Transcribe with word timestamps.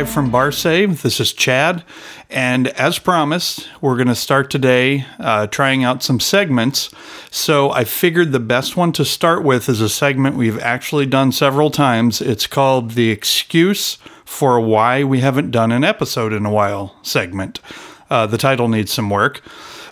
Live 0.00 0.08
from 0.08 0.32
Barsaive. 0.32 1.02
This 1.02 1.20
is 1.20 1.30
Chad, 1.34 1.84
and 2.30 2.68
as 2.68 2.98
promised, 2.98 3.68
we're 3.82 3.96
going 3.96 4.08
to 4.08 4.14
start 4.14 4.50
today 4.50 5.04
uh, 5.18 5.46
trying 5.48 5.84
out 5.84 6.02
some 6.02 6.18
segments. 6.18 6.88
So 7.30 7.70
I 7.70 7.84
figured 7.84 8.32
the 8.32 8.40
best 8.40 8.78
one 8.78 8.92
to 8.92 9.04
start 9.04 9.44
with 9.44 9.68
is 9.68 9.82
a 9.82 9.90
segment 9.90 10.36
we've 10.36 10.58
actually 10.58 11.04
done 11.04 11.32
several 11.32 11.70
times. 11.70 12.22
It's 12.22 12.46
called 12.46 12.92
The 12.92 13.10
Excuse 13.10 13.98
for 14.24 14.58
Why 14.58 15.04
We 15.04 15.20
Haven't 15.20 15.50
Done 15.50 15.70
an 15.70 15.84
Episode 15.84 16.32
in 16.32 16.46
a 16.46 16.50
While 16.50 16.96
segment. 17.02 17.60
Uh, 18.08 18.24
the 18.24 18.38
title 18.38 18.68
needs 18.68 18.90
some 18.90 19.10
work. 19.10 19.42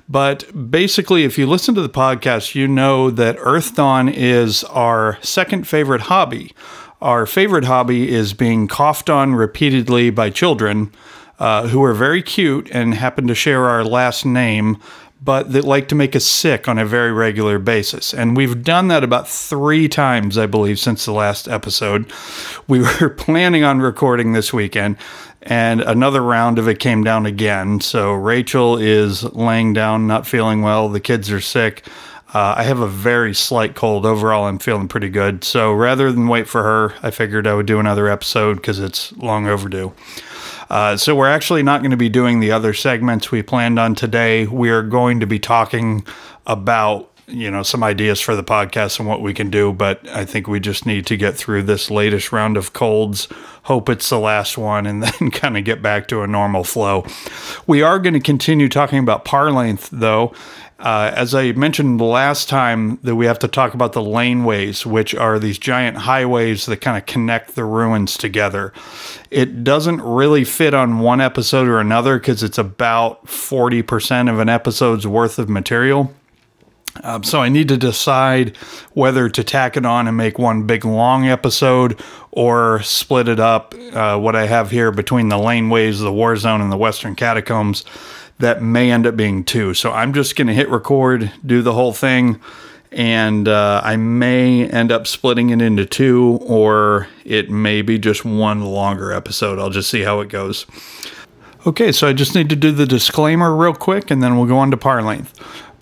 But 0.09 0.71
basically, 0.71 1.25
if 1.25 1.37
you 1.37 1.47
listen 1.47 1.75
to 1.75 1.83
the 1.83 1.89
podcast, 1.91 2.55
you 2.55 2.67
know 2.67 3.11
that 3.11 3.37
Earthdawn 3.37 4.11
is 4.11 4.65
our 4.65 5.19
second 5.21 5.69
favorite 5.69 6.01
hobby. 6.01 6.55
Our 7.01 7.27
favorite 7.27 7.65
hobby 7.65 8.09
is 8.09 8.35
being 8.35 8.67
coughed 8.67 9.09
on 9.09 9.37
repeatedly 9.37 10.11
by 10.11 10.31
children 10.31 10.93
uh, 11.39 11.69
who 11.69 11.83
are 11.85 11.95
very 11.95 12.23
cute 12.23 12.69
and 12.73 12.95
happen 12.95 13.29
to 13.29 13.37
share 13.37 13.67
our 13.67 13.85
last 13.85 14.27
name, 14.27 14.79
but 15.23 15.53
that 15.53 15.63
like 15.63 15.87
to 15.89 15.95
make 15.95 16.17
us 16.17 16.25
sick 16.25 16.67
on 16.67 16.77
a 16.77 16.85
very 16.85 17.13
regular 17.13 17.61
basis. 17.61 18.13
And 18.13 18.37
we've 18.37 18.65
done 18.65 18.89
that 18.89 19.05
about 19.05 19.29
three 19.29 19.89
times, 19.89 20.37
I 20.37 20.47
believe, 20.47 20.81
since 20.81 21.05
the 21.05 21.13
last 21.13 21.47
episode. 21.47 22.13
We 22.67 22.81
were 23.01 23.11
planning 23.11 23.63
on 23.63 23.79
recording 23.79 24.33
this 24.33 24.53
weekend, 24.53 24.97
and 25.43 25.81
another 25.81 26.21
round 26.21 26.59
of 26.59 26.67
it 26.67 26.81
came 26.81 27.05
down 27.05 27.27
again. 27.27 27.81
So 27.81 28.13
Rachel 28.13 28.77
is 28.77 29.23
laying 29.23 29.73
down, 29.73 30.09
not 30.09 30.27
feeling 30.27 30.63
well. 30.63 30.89
The 30.89 30.99
kids 30.99 31.31
are 31.31 31.41
sick. 31.41 31.87
Uh, 32.35 32.55
I 32.59 32.65
have 32.65 32.81
a 32.81 32.87
very 32.87 33.35
slight 33.35 33.75
cold. 33.75 34.05
Overall, 34.05 34.45
I'm 34.45 34.59
feeling 34.59 34.87
pretty 34.87 35.09
good. 35.09 35.45
So 35.45 35.73
rather 35.73 36.13
than 36.13 36.29
wait 36.29 36.47
for 36.47 36.63
her, 36.63 36.95
I 37.03 37.11
figured 37.11 37.47
I 37.47 37.55
would 37.55 37.67
do 37.67 37.79
another 37.79 38.09
episode 38.09 38.57
because 38.57 38.79
it's 38.79 39.13
long 39.17 39.47
overdue. 39.47 39.95
Uh, 40.69 40.97
so 40.99 41.15
we're 41.15 41.31
actually 41.31 41.63
not 41.63 41.81
going 41.81 41.91
to 41.91 41.97
be 41.97 42.11
doing 42.11 42.41
the 42.41 42.53
other 42.53 42.75
segments 42.75 43.31
we 43.31 43.43
planned 43.43 43.79
on 43.79 43.95
today. 43.95 44.47
We 44.47 44.69
are 44.69 44.83
going 44.83 45.21
to 45.21 45.27
be 45.27 45.39
talking 45.39 46.07
about 46.47 47.11
you 47.29 47.51
know 47.51 47.63
some 47.63 47.85
ideas 47.85 48.21
for 48.21 48.35
the 48.35 48.43
podcast 48.43 48.99
and 48.99 49.07
what 49.07 49.21
we 49.21 49.35
can 49.35 49.51
do 49.51 49.71
but 49.71 50.01
i 50.09 50.25
think 50.25 50.49
we 50.49 50.59
just 50.59 50.87
need 50.87 51.07
to 51.07 51.15
get 51.15 51.37
through 51.37 51.63
this 51.63 51.91
latest 51.91 52.33
round 52.33 52.57
of 52.57 52.73
colds 52.73 53.29
hope 53.65 53.91
it's 53.91 54.09
the 54.09 54.19
last 54.19 54.57
one 54.57 54.87
and 54.87 55.03
then 55.21 55.31
kind 55.31 55.59
of 55.59 55.63
get 55.63 55.83
back 55.83 56.09
to 56.09 56.23
a 56.23 56.27
normal 56.27 56.65
flow 56.65 57.05
we 57.67 57.83
are 57.83 57.99
going 57.99 58.15
to 58.15 58.21
continue 58.21 58.67
talking 58.67 58.99
about 58.99 59.27
Parlainth 59.27 59.91
though 59.91 60.33
uh, 60.79 61.13
as 61.15 61.35
I 61.35 61.53
mentioned 61.53 62.01
last 62.01 62.49
time, 62.49 62.99
that 63.03 63.17
we 63.17 63.27
have 63.27 63.41
to 63.41 63.49
talk 63.49 63.75
about 63.75 63.95
the 63.95 64.01
laneways, 64.01 64.87
which 64.87 65.13
are 65.13 65.39
these 65.39 65.59
giant 65.59 65.97
highways 65.97 66.67
that 66.67 66.77
kind 66.77 66.97
of 66.97 67.07
connect 67.07 67.57
the 67.57 67.65
ruins 67.65 68.17
together. 68.17 68.73
It 69.31 69.65
doesn't 69.65 70.01
really 70.01 70.45
fit 70.45 70.75
on 70.75 71.01
one 71.01 71.21
episode 71.21 71.67
or 71.67 71.81
another 71.81 72.19
because 72.19 72.45
it's 72.45 72.59
about 72.59 73.27
40% 73.27 74.31
of 74.31 74.39
an 74.39 74.49
episode's 74.49 75.07
worth 75.07 75.41
of 75.41 75.49
material. 75.49 76.15
Um, 77.03 77.23
so 77.23 77.41
I 77.41 77.49
need 77.49 77.69
to 77.69 77.77
decide 77.77 78.57
whether 78.95 79.29
to 79.29 79.45
tack 79.45 79.77
it 79.77 79.85
on 79.85 80.09
and 80.09 80.17
make 80.17 80.39
one 80.39 80.65
big 80.67 80.85
long 80.85 81.27
episode 81.27 82.01
or 82.31 82.83
split 82.83 83.29
it 83.29 83.41
up. 83.41 83.75
Uh, 83.93 84.19
what 84.19 84.37
I 84.37 84.47
have 84.47 84.71
here 84.71 84.91
between 84.91 85.29
the 85.29 85.37
laneways, 85.37 86.01
the 86.01 86.13
war 86.13 86.37
zone, 86.37 86.61
and 86.61 86.73
the 86.73 86.77
western 86.77 87.15
catacombs 87.15 87.85
that 88.39 88.63
may 88.63 88.91
end 88.91 89.07
up 89.07 89.17
being 89.17 89.45
two. 89.45 89.75
So 89.75 89.93
I'm 89.93 90.13
just 90.13 90.37
going 90.37 90.47
to 90.47 90.55
hit 90.55 90.69
record, 90.69 91.33
do 91.45 91.63
the 91.63 91.73
whole 91.73 91.93
thing, 91.93 92.41
and 92.93 93.49
uh, 93.49 93.81
I 93.85 93.97
may 93.97 94.69
end 94.69 94.93
up 94.93 95.07
splitting 95.07 95.51
it 95.51 95.61
into 95.61 95.85
two, 95.85 96.39
or 96.43 97.09
it 97.25 97.51
may 97.51 97.83
be 97.83 97.99
just 97.99 98.25
one 98.25 98.63
longer 98.63 99.13
episode. 99.13 99.59
I'll 99.59 99.71
just 99.71 99.91
see 99.91 100.03
how 100.03 100.21
it 100.21 100.29
goes. 100.29 100.67
Okay, 101.67 101.93
so 101.93 102.09
I 102.09 102.13
just 102.13 102.35
need 102.35 102.49
to 102.51 102.57
do 102.57 102.73
the 102.73 102.87
disclaimer 102.87 103.55
real 103.55 103.75
quick, 103.75 104.11
and 104.11 104.23
then 104.23 104.37
we'll 104.37 104.47
go 104.47 104.59
on 104.59 104.71
to 104.71 104.77
Parlainth. 104.77 105.29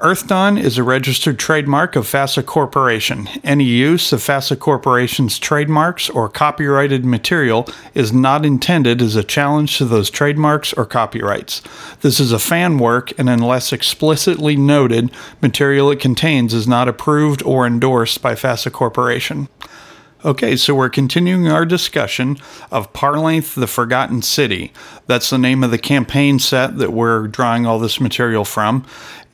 Earthdawn 0.00 0.62
is 0.62 0.76
a 0.76 0.82
registered 0.82 1.38
trademark 1.38 1.96
of 1.96 2.04
FASA 2.04 2.44
Corporation. 2.44 3.30
Any 3.42 3.64
use 3.64 4.12
of 4.12 4.20
FASA 4.20 4.58
Corporation's 4.58 5.38
trademarks 5.38 6.10
or 6.10 6.28
copyrighted 6.28 7.06
material 7.06 7.66
is 7.94 8.12
not 8.12 8.44
intended 8.44 9.00
as 9.00 9.16
a 9.16 9.24
challenge 9.24 9.78
to 9.78 9.86
those 9.86 10.10
trademarks 10.10 10.74
or 10.74 10.84
copyrights. 10.84 11.62
This 12.02 12.20
is 12.20 12.30
a 12.30 12.38
fan 12.38 12.76
work, 12.76 13.18
and 13.18 13.30
unless 13.30 13.72
explicitly 13.72 14.54
noted, 14.54 15.10
material 15.40 15.90
it 15.90 15.98
contains 15.98 16.52
is 16.52 16.68
not 16.68 16.88
approved 16.88 17.42
or 17.44 17.66
endorsed 17.66 18.20
by 18.20 18.34
FASA 18.34 18.70
Corporation. 18.72 19.48
Okay, 20.26 20.56
so 20.56 20.74
we're 20.74 20.88
continuing 20.88 21.46
our 21.46 21.64
discussion 21.64 22.36
of 22.72 22.92
Parlainth 22.92 23.54
the 23.54 23.68
Forgotten 23.68 24.22
City. 24.22 24.72
That's 25.06 25.30
the 25.30 25.38
name 25.38 25.62
of 25.62 25.70
the 25.70 25.78
campaign 25.78 26.40
set 26.40 26.78
that 26.78 26.92
we're 26.92 27.28
drawing 27.28 27.64
all 27.64 27.78
this 27.78 28.00
material 28.00 28.44
from 28.44 28.84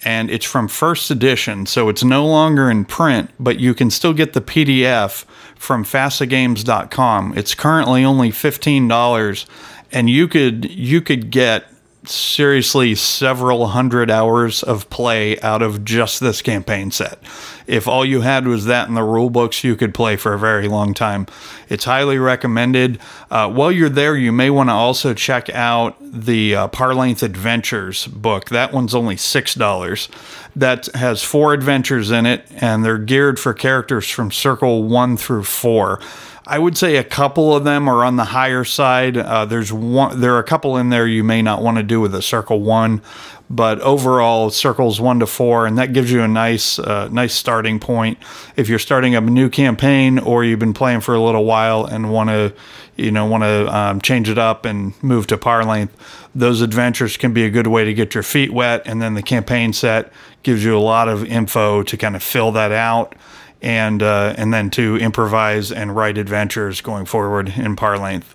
and 0.04 0.30
it's 0.30 0.44
from 0.44 0.68
first 0.68 1.10
edition, 1.10 1.64
so 1.64 1.88
it's 1.88 2.04
no 2.04 2.26
longer 2.26 2.70
in 2.70 2.84
print, 2.84 3.30
but 3.40 3.58
you 3.58 3.72
can 3.72 3.90
still 3.90 4.12
get 4.12 4.34
the 4.34 4.42
PDF 4.42 5.24
from 5.54 5.82
fasagames.com. 5.82 7.38
It's 7.38 7.54
currently 7.54 8.04
only 8.04 8.28
$15 8.28 9.46
and 9.92 10.10
you 10.10 10.28
could 10.28 10.70
you 10.70 11.00
could 11.00 11.30
get 11.30 11.71
seriously 12.04 12.94
several 12.94 13.68
hundred 13.68 14.10
hours 14.10 14.62
of 14.62 14.88
play 14.90 15.38
out 15.40 15.62
of 15.62 15.84
just 15.84 16.20
this 16.20 16.42
campaign 16.42 16.90
set. 16.90 17.18
If 17.66 17.86
all 17.86 18.04
you 18.04 18.22
had 18.22 18.46
was 18.46 18.64
that 18.64 18.88
in 18.88 18.94
the 18.94 19.02
rule 19.02 19.30
books, 19.30 19.62
you 19.62 19.76
could 19.76 19.94
play 19.94 20.16
for 20.16 20.34
a 20.34 20.38
very 20.38 20.68
long 20.68 20.94
time. 20.94 21.26
It's 21.68 21.84
highly 21.84 22.18
recommended. 22.18 22.98
Uh, 23.30 23.50
while 23.50 23.70
you're 23.70 23.88
there, 23.88 24.16
you 24.16 24.32
may 24.32 24.50
want 24.50 24.68
to 24.68 24.74
also 24.74 25.14
check 25.14 25.48
out 25.50 25.96
the 26.00 26.54
uh, 26.54 26.68
Parlainth 26.68 27.22
Adventures 27.22 28.06
book. 28.08 28.48
That 28.50 28.72
one's 28.72 28.94
only 28.94 29.16
$6. 29.16 30.08
That 30.56 30.86
has 30.94 31.22
four 31.22 31.54
adventures 31.54 32.10
in 32.10 32.26
it, 32.26 32.44
and 32.56 32.84
they're 32.84 32.98
geared 32.98 33.38
for 33.38 33.54
characters 33.54 34.08
from 34.08 34.30
Circle 34.30 34.84
1 34.84 35.16
through 35.16 35.44
4. 35.44 36.00
I 36.46 36.58
would 36.58 36.76
say 36.76 36.96
a 36.96 37.04
couple 37.04 37.54
of 37.54 37.62
them 37.62 37.88
are 37.88 38.04
on 38.04 38.16
the 38.16 38.24
higher 38.24 38.64
side. 38.64 39.16
Uh, 39.16 39.44
there's 39.44 39.72
one, 39.72 40.20
there 40.20 40.34
are 40.34 40.40
a 40.40 40.44
couple 40.44 40.76
in 40.76 40.88
there 40.88 41.06
you 41.06 41.22
may 41.22 41.40
not 41.40 41.62
want 41.62 41.76
to 41.76 41.84
do 41.84 42.00
with 42.00 42.14
a 42.14 42.22
circle 42.22 42.60
one, 42.60 43.00
but 43.48 43.80
overall 43.80 44.50
circles 44.50 45.00
one 45.00 45.20
to 45.20 45.26
four, 45.26 45.66
and 45.66 45.78
that 45.78 45.92
gives 45.92 46.10
you 46.10 46.22
a 46.22 46.28
nice, 46.28 46.80
uh, 46.80 47.08
nice 47.12 47.34
starting 47.34 47.78
point 47.78 48.18
if 48.56 48.68
you're 48.68 48.80
starting 48.80 49.14
a 49.14 49.20
new 49.20 49.48
campaign 49.48 50.18
or 50.18 50.42
you've 50.42 50.58
been 50.58 50.74
playing 50.74 51.00
for 51.00 51.14
a 51.14 51.20
little 51.20 51.44
while 51.44 51.84
and 51.84 52.10
want 52.10 52.28
to, 52.28 52.52
you 52.96 53.12
know, 53.12 53.24
want 53.24 53.44
to 53.44 53.76
um, 53.76 54.00
change 54.00 54.28
it 54.28 54.38
up 54.38 54.64
and 54.64 55.00
move 55.02 55.28
to 55.28 55.36
Parlainth. 55.36 55.90
Those 56.34 56.60
adventures 56.60 57.16
can 57.16 57.32
be 57.32 57.44
a 57.44 57.50
good 57.50 57.68
way 57.68 57.84
to 57.84 57.94
get 57.94 58.14
your 58.14 58.24
feet 58.24 58.52
wet, 58.52 58.82
and 58.84 59.00
then 59.00 59.14
the 59.14 59.22
campaign 59.22 59.72
set 59.72 60.12
gives 60.42 60.64
you 60.64 60.76
a 60.76 60.80
lot 60.80 61.08
of 61.08 61.24
info 61.24 61.84
to 61.84 61.96
kind 61.96 62.16
of 62.16 62.22
fill 62.22 62.50
that 62.52 62.72
out 62.72 63.14
and 63.62 64.02
uh, 64.02 64.34
and 64.36 64.52
then 64.52 64.68
to 64.70 64.96
improvise 64.96 65.70
and 65.70 65.94
write 65.96 66.18
adventures 66.18 66.80
going 66.80 67.06
forward 67.06 67.54
in 67.56 67.76
Parlainth. 67.76 68.34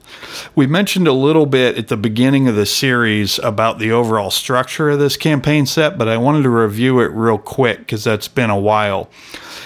We 0.55 0.65
mentioned 0.65 1.07
a 1.07 1.13
little 1.13 1.45
bit 1.45 1.77
at 1.77 1.89
the 1.89 1.97
beginning 1.97 2.47
of 2.47 2.55
the 2.55 2.65
series 2.65 3.37
about 3.39 3.77
the 3.77 3.91
overall 3.91 4.31
structure 4.31 4.89
of 4.89 4.99
this 4.99 5.17
campaign 5.17 5.65
set, 5.65 5.97
but 5.97 6.07
I 6.07 6.17
wanted 6.17 6.43
to 6.43 6.49
review 6.49 7.01
it 7.01 7.11
real 7.11 7.37
quick 7.37 7.79
because 7.79 8.05
that's 8.05 8.27
been 8.27 8.49
a 8.49 8.59
while. 8.59 9.09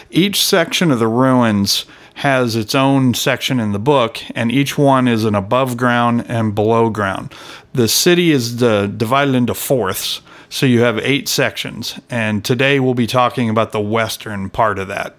Each 0.10 0.44
section 0.44 0.92
of 0.92 1.00
the 1.00 1.08
ruins 1.08 1.86
has 2.16 2.56
its 2.56 2.76
own 2.76 3.14
section 3.14 3.60
in 3.60 3.72
the 3.72 3.80
book, 3.80 4.20
and 4.36 4.52
each 4.52 4.78
one 4.78 5.08
is 5.08 5.24
an 5.26 5.36
above 5.36 5.78
ground 5.78 6.26
and 6.28 6.54
below 6.54 6.90
ground. 6.90 7.34
The 7.74 7.88
city 7.88 8.32
is 8.32 8.56
divided 8.56 9.36
into 9.36 9.54
fourths, 9.54 10.22
so 10.50 10.66
you 10.66 10.82
have 10.82 11.00
eight 11.00 11.30
sections, 11.30 12.00
and 12.10 12.44
today 12.44 12.80
we'll 12.80 12.94
be 12.94 13.08
talking 13.08 13.50
about 13.50 13.72
the 13.72 13.80
western 13.80 14.50
part 14.50 14.78
of 14.78 14.90
that. 14.90 15.16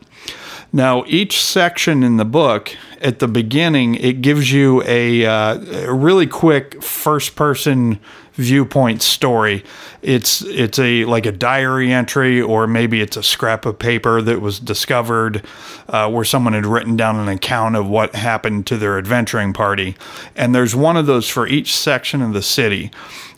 Now, 0.73 1.05
each 1.07 1.43
section 1.43 2.03
in 2.03 2.17
the 2.17 2.25
book, 2.25 2.75
at 3.03 3.19
the 3.19 3.29
beginning, 3.29 3.97
it 3.97 4.23
gives 4.23 4.53
you 4.53 4.83
a, 4.87 5.27
uh, 5.27 5.59
a 5.89 5.93
really 5.93 6.27
quick 6.27 6.83
first 6.83 7.37
person 7.37 8.01
viewpoint 8.35 9.03
story. 9.03 9.63
It's 10.01 10.41
it's 10.43 10.79
a 10.79 11.05
like 11.05 11.27
a 11.27 11.33
diary 11.33 11.93
entry, 11.93 12.41
or 12.41 12.67
maybe 12.67 13.01
it's 13.01 13.17
a 13.17 13.23
scrap 13.23 13.67
of 13.67 13.79
paper 13.79 14.23
that 14.23 14.41
was 14.41 14.59
discovered, 14.59 15.45
uh, 15.89 16.11
where 16.11 16.25
someone 16.25 16.55
had 16.55 16.65
written 16.65 16.97
down 16.97 17.17
an 17.17 17.29
account 17.29 17.77
of 17.77 17.87
what 17.87 18.15
happened 18.15 18.67
to 18.69 18.79
their 18.79 18.97
adventuring 18.97 19.53
party. 19.53 19.97
And 20.35 20.55
there's 20.55 20.75
one 20.75 20.97
of 20.97 21.07
those 21.07 21.29
for 21.29 21.47
each 21.47 21.75
section 21.75 22.23
of 22.23 22.33
the 22.33 22.43
city. 22.43 22.91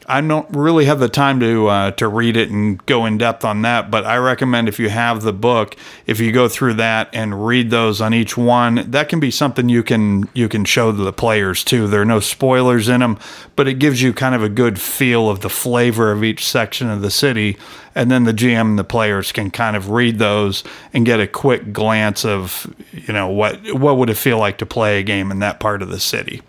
I 0.07 0.21
don't 0.21 0.49
really 0.51 0.85
have 0.85 0.99
the 0.99 1.09
time 1.09 1.41
to 1.41 1.69
uh, 1.69 1.91
to 1.93 2.09
read 2.09 2.37
it 2.37 2.51
and 2.51 2.85
go 2.87 3.07
in 3.07 3.17
depth 3.17 3.45
on 3.45 3.63
that, 3.63 3.91
but 3.91 4.05
I 4.05 4.17
recommend 4.17 4.69
if 4.69 4.79
you 4.79 4.91
have 4.91 5.23
the 5.23 5.33
book, 5.33 5.77
if 6.07 6.21
you 6.21 6.31
go 6.31 6.49
through 6.49 6.75
that 6.75 7.09
and 7.13 7.47
read 7.47 7.71
those 7.71 8.01
on 8.01 8.13
each 8.13 8.37
one, 8.37 8.91
that 8.91 9.09
can 9.09 9.19
be 9.19 9.31
something 9.31 9.69
you 9.69 9.83
can 9.83 10.29
you 10.35 10.49
can 10.49 10.65
show 10.65 10.93
the 10.93 11.13
players 11.13 11.65
too. 11.65 11.87
There 11.89 12.03
are 12.03 12.07
no 12.07 12.21
spoilers 12.21 12.89
in 12.89 13.01
them, 13.01 13.19
but 13.57 13.67
it 13.67 13.75
gives 13.75 14.03
you 14.03 14.13
kind 14.13 14.35
of 14.35 14.43
a 14.43 14.49
good 14.49 14.79
feel 14.81 15.31
of 15.31 15.41
the 15.41 15.51
flavor 15.51 16.13
of 16.13 16.23
each 16.23 16.47
section 16.47 16.91
of 16.91 17.01
the 17.01 17.11
city, 17.11 17.57
and 17.95 18.11
then 18.11 18.25
the 18.25 18.35
GM 18.35 18.61
and 18.61 18.79
the 18.79 18.85
players 18.85 19.33
can 19.33 19.51
kind 19.51 19.75
of 19.75 19.91
read 19.91 20.19
those 20.19 20.65
and 20.93 21.07
get 21.07 21.21
a 21.21 21.27
quick 21.27 21.73
glance 21.73 22.25
of 22.25 22.73
you 22.93 23.15
know 23.15 23.29
what 23.29 23.73
what 23.73 23.97
would 23.97 24.11
it 24.11 24.17
feel 24.17 24.39
like 24.39 24.59
to 24.59 24.67
play 24.67 25.01
a 25.01 25.03
game 25.03 25.31
in 25.31 25.39
that 25.39 25.61
part 25.61 25.81
of 25.81 25.89
the 25.89 26.01
city. 26.01 26.43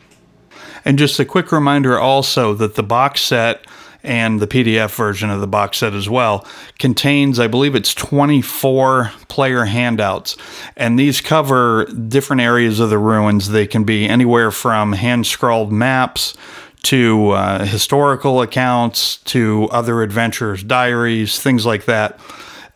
And 0.85 0.99
just 0.99 1.19
a 1.19 1.25
quick 1.25 1.51
reminder 1.51 1.99
also 1.99 2.53
that 2.53 2.75
the 2.75 2.83
box 2.83 3.21
set 3.21 3.65
and 4.05 4.39
the 4.39 4.47
PDF 4.47 4.95
version 4.95 5.31
of 5.31 5.41
the 5.41 5.47
box 5.47 5.79
set 5.79 5.93
as 5.93 6.07
well 6.07 6.47
contains, 6.77 7.39
I 7.39 7.47
believe 7.47 7.73
it's 7.73 7.93
24 7.93 9.11
player 9.27 9.65
handouts. 9.65 10.37
And 10.77 10.97
these 10.97 11.21
cover 11.21 11.85
different 11.85 12.43
areas 12.43 12.79
of 12.79 12.91
the 12.91 12.99
ruins. 12.99 13.49
They 13.49 13.65
can 13.65 13.83
be 13.83 14.07
anywhere 14.07 14.51
from 14.51 14.93
hand 14.93 15.25
scrawled 15.25 15.71
maps 15.71 16.37
to 16.83 17.31
uh, 17.31 17.65
historical 17.65 18.43
accounts 18.43 19.17
to 19.17 19.67
other 19.71 20.03
adventurers' 20.03 20.63
diaries, 20.63 21.41
things 21.41 21.65
like 21.65 21.85
that. 21.85 22.19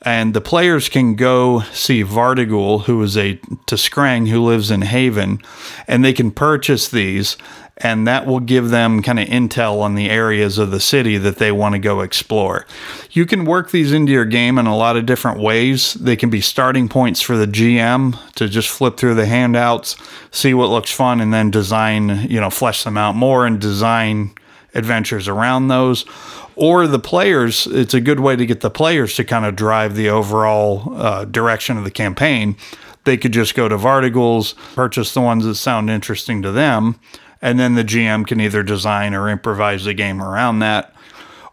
And 0.02 0.34
the 0.34 0.42
players 0.42 0.90
can 0.90 1.16
go 1.16 1.62
see 1.74 2.04
Vartigul, 2.04 2.86
who 2.86 3.04
is 3.04 3.18
a 3.18 3.36
t'skrang 3.68 4.30
who 4.30 4.44
lives 4.44 4.72
in 4.72 4.82
Haven, 4.82 5.42
and 5.88 6.04
they 6.04 6.14
can 6.14 6.32
purchase 6.32 6.88
these 6.88 7.38
and 7.80 8.06
that 8.08 8.26
will 8.26 8.40
give 8.40 8.70
them 8.70 9.02
kind 9.02 9.20
of 9.20 9.28
intel 9.28 9.82
on 9.82 9.96
the 9.96 10.10
areas 10.10 10.58
of 10.58 10.72
the 10.72 10.80
city 10.80 11.18
that 11.18 11.38
they 11.38 11.52
want 11.52 11.74
to 11.74 11.80
go 11.80 12.02
explore. 12.02 12.66
You 13.12 13.26
can 13.26 13.46
work 13.46 13.72
these 13.72 13.94
into 13.94 14.12
your 14.12 14.26
game 14.26 14.58
in 14.58 14.66
a 14.66 14.76
lot 14.76 14.98
of 14.98 15.06
different 15.06 15.40
ways. 15.40 15.94
They 15.94 16.16
can 16.16 16.30
be 16.30 16.42
starting 16.42 16.90
points 16.90 17.22
for 17.22 17.38
the 17.38 17.48
GM 17.48 18.18
to 18.34 18.50
just 18.50 18.68
flip 18.70 18.98
through 18.98 19.16
the 19.16 19.26
handouts, 19.26 19.96
see 20.32 20.54
what 20.54 20.70
looks 20.70 20.92
fun, 20.92 21.22
and 21.22 21.34
then 21.34 21.52
design, 21.52 22.28
you 22.30 22.40
know, 22.40 22.50
flesh 22.50 22.84
them 22.84 22.98
out 22.98 23.16
more 23.16 23.46
and 23.46 23.62
design 23.62 24.32
adventures 24.74 25.28
around 25.28 25.70
those. 25.70 26.06
Or 26.56 26.88
the 26.88 27.00
players, 27.00 27.68
it's 27.68 27.94
a 27.94 28.02
good 28.02 28.20
way 28.20 28.36
to 28.36 28.46
get 28.46 28.60
the 28.60 28.70
players 28.70 29.16
to 29.16 29.24
kind 29.24 29.46
of 29.46 29.56
drive 29.56 29.96
the 29.96 30.10
overall 30.10 30.94
uh, 30.96 31.24
direction 31.24 31.78
of 31.78 31.86
the 31.86 31.92
campaign. 31.92 32.58
They 33.06 33.16
could 33.16 33.32
just 33.32 33.56
go 33.56 33.70
to 33.70 33.78
Vartigul's, 33.78 34.54
purchase 34.76 35.14
the 35.14 35.22
ones 35.22 35.46
that 35.46 35.56
sound 35.56 35.90
interesting 35.90 36.42
to 36.42 36.52
them, 36.52 37.00
and 37.42 37.60
then 37.60 37.76
the 37.76 37.84
GM 37.84 38.26
can 38.26 38.40
either 38.42 38.64
design 38.64 39.14
or 39.14 39.30
improvise 39.30 39.86
the 39.86 39.94
game 39.94 40.22
around 40.22 40.60
that. 40.60 40.94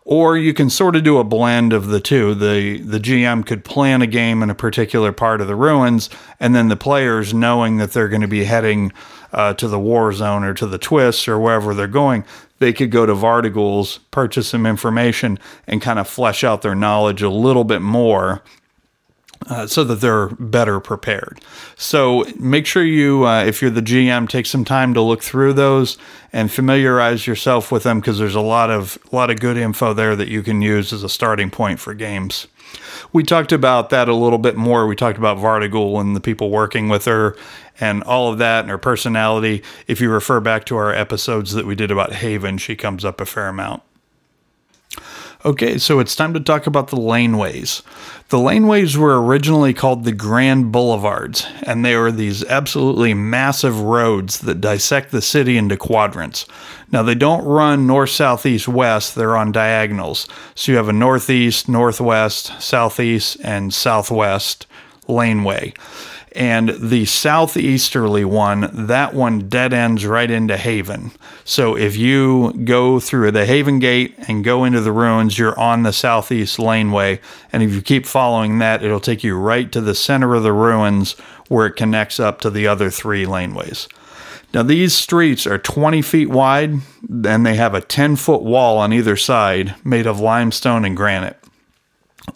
Or 0.04 0.38
you 0.38 0.54
can 0.54 0.70
sort 0.70 0.94
of 0.94 1.02
do 1.02 1.18
a 1.18 1.24
blend 1.24 1.72
of 1.72 1.88
the 1.88 1.98
two. 1.98 2.34
The 2.34 2.78
the 2.78 3.00
GM 3.00 3.44
could 3.44 3.64
plan 3.64 4.02
a 4.02 4.06
game 4.06 4.40
in 4.40 4.50
a 4.50 4.54
particular 4.54 5.10
part 5.10 5.40
of 5.40 5.48
the 5.48 5.56
ruins, 5.56 6.08
and 6.38 6.54
then 6.54 6.68
the 6.68 6.76
players, 6.76 7.34
knowing 7.34 7.78
that 7.78 7.92
they're 7.92 8.08
going 8.08 8.20
to 8.20 8.28
be 8.28 8.44
heading 8.44 8.92
uh, 9.32 9.54
to 9.54 9.66
the 9.66 9.80
war 9.80 10.12
zone 10.12 10.44
or 10.44 10.54
to 10.54 10.66
the 10.66 10.78
twists 10.78 11.26
or 11.26 11.40
wherever 11.40 11.74
they're 11.74 11.88
going, 11.88 12.24
they 12.60 12.72
could 12.72 12.92
go 12.92 13.04
to 13.04 13.14
Vartigul's, 13.14 13.98
purchase 14.12 14.48
some 14.48 14.64
information, 14.64 15.40
and 15.66 15.82
kind 15.82 15.98
of 15.98 16.08
flesh 16.08 16.44
out 16.44 16.62
their 16.62 16.76
knowledge 16.76 17.20
a 17.20 17.28
little 17.28 17.64
bit 17.64 17.82
more 17.82 18.42
uh, 19.48 19.66
so 19.66 19.84
that 19.84 19.96
they're 19.96 20.28
better 20.28 20.80
prepared. 20.80 21.40
So 21.76 22.24
make 22.38 22.66
sure 22.66 22.84
you, 22.84 23.26
uh, 23.26 23.44
if 23.44 23.62
you're 23.62 23.70
the 23.70 23.82
GM, 23.82 24.28
take 24.28 24.46
some 24.46 24.64
time 24.64 24.94
to 24.94 25.00
look 25.00 25.22
through 25.22 25.52
those 25.52 25.98
and 26.32 26.50
familiarize 26.50 27.26
yourself 27.26 27.70
with 27.70 27.82
them 27.82 28.00
because 28.00 28.18
there's 28.18 28.34
a 28.34 28.40
lot 28.40 28.70
of 28.70 28.98
a 29.10 29.16
lot 29.16 29.30
of 29.30 29.40
good 29.40 29.56
info 29.56 29.94
there 29.94 30.16
that 30.16 30.28
you 30.28 30.42
can 30.42 30.62
use 30.62 30.92
as 30.92 31.02
a 31.02 31.08
starting 31.08 31.50
point 31.50 31.80
for 31.80 31.94
games. 31.94 32.46
We 33.12 33.22
talked 33.22 33.52
about 33.52 33.90
that 33.90 34.08
a 34.08 34.14
little 34.14 34.38
bit 34.38 34.56
more. 34.56 34.86
We 34.86 34.96
talked 34.96 35.18
about 35.18 35.38
Vartigul 35.38 36.00
and 36.00 36.16
the 36.16 36.20
people 36.20 36.50
working 36.50 36.88
with 36.88 37.04
her 37.04 37.36
and 37.78 38.02
all 38.02 38.32
of 38.32 38.38
that 38.38 38.60
and 38.60 38.70
her 38.70 38.78
personality. 38.78 39.62
If 39.86 40.00
you 40.00 40.10
refer 40.10 40.40
back 40.40 40.64
to 40.66 40.76
our 40.76 40.92
episodes 40.92 41.52
that 41.52 41.66
we 41.66 41.74
did 41.74 41.90
about 41.90 42.14
Haven, 42.14 42.58
she 42.58 42.74
comes 42.74 43.04
up 43.04 43.20
a 43.20 43.26
fair 43.26 43.48
amount. 43.48 43.82
Okay, 45.46 45.78
so 45.78 46.00
it's 46.00 46.16
time 46.16 46.34
to 46.34 46.40
talk 46.40 46.66
about 46.66 46.88
the 46.88 46.96
laneways. 46.96 47.82
The 48.30 48.36
laneways 48.36 48.96
were 48.96 49.22
originally 49.22 49.72
called 49.72 50.02
the 50.02 50.10
Grand 50.10 50.72
Boulevards, 50.72 51.46
and 51.62 51.84
they 51.84 51.94
were 51.94 52.10
these 52.10 52.42
absolutely 52.46 53.14
massive 53.14 53.78
roads 53.78 54.40
that 54.40 54.60
dissect 54.60 55.12
the 55.12 55.22
city 55.22 55.56
into 55.56 55.76
quadrants. 55.76 56.46
Now, 56.90 57.04
they 57.04 57.14
don't 57.14 57.44
run 57.44 57.86
north, 57.86 58.10
south, 58.10 58.44
east, 58.44 58.66
west, 58.66 59.14
they're 59.14 59.36
on 59.36 59.52
diagonals. 59.52 60.26
So 60.56 60.72
you 60.72 60.78
have 60.78 60.88
a 60.88 60.92
northeast, 60.92 61.68
northwest, 61.68 62.60
southeast, 62.60 63.36
and 63.44 63.72
southwest 63.72 64.66
laneway 65.06 65.74
and 66.36 66.68
the 66.68 67.06
southeasterly 67.06 68.24
one, 68.24 68.68
that 68.72 69.14
one 69.14 69.48
dead 69.48 69.72
ends 69.72 70.04
right 70.04 70.30
into 70.30 70.56
Haven. 70.58 71.12
So 71.44 71.76
if 71.76 71.96
you 71.96 72.52
go 72.64 73.00
through 73.00 73.30
the 73.30 73.46
Haven 73.46 73.78
Gate 73.78 74.14
and 74.28 74.44
go 74.44 74.64
into 74.64 74.82
the 74.82 74.92
ruins, 74.92 75.38
you're 75.38 75.58
on 75.58 75.82
the 75.82 75.94
southeast 75.94 76.58
laneway. 76.58 77.20
And 77.52 77.62
if 77.62 77.72
you 77.72 77.80
keep 77.80 78.04
following 78.04 78.58
that, 78.58 78.84
it'll 78.84 79.00
take 79.00 79.24
you 79.24 79.34
right 79.34 79.72
to 79.72 79.80
the 79.80 79.94
center 79.94 80.34
of 80.34 80.42
the 80.42 80.52
ruins 80.52 81.12
where 81.48 81.66
it 81.66 81.76
connects 81.76 82.20
up 82.20 82.40
to 82.42 82.50
the 82.50 82.66
other 82.66 82.90
three 82.90 83.24
laneways. 83.24 83.88
Now, 84.52 84.62
these 84.62 84.94
streets 84.94 85.46
are 85.46 85.58
20 85.58 86.02
feet 86.02 86.28
wide 86.28 86.74
and 87.24 87.46
they 87.46 87.56
have 87.56 87.74
a 87.74 87.80
10 87.80 88.16
foot 88.16 88.42
wall 88.42 88.76
on 88.78 88.92
either 88.92 89.16
side 89.16 89.74
made 89.84 90.06
of 90.06 90.20
limestone 90.20 90.84
and 90.84 90.96
granite 90.96 91.38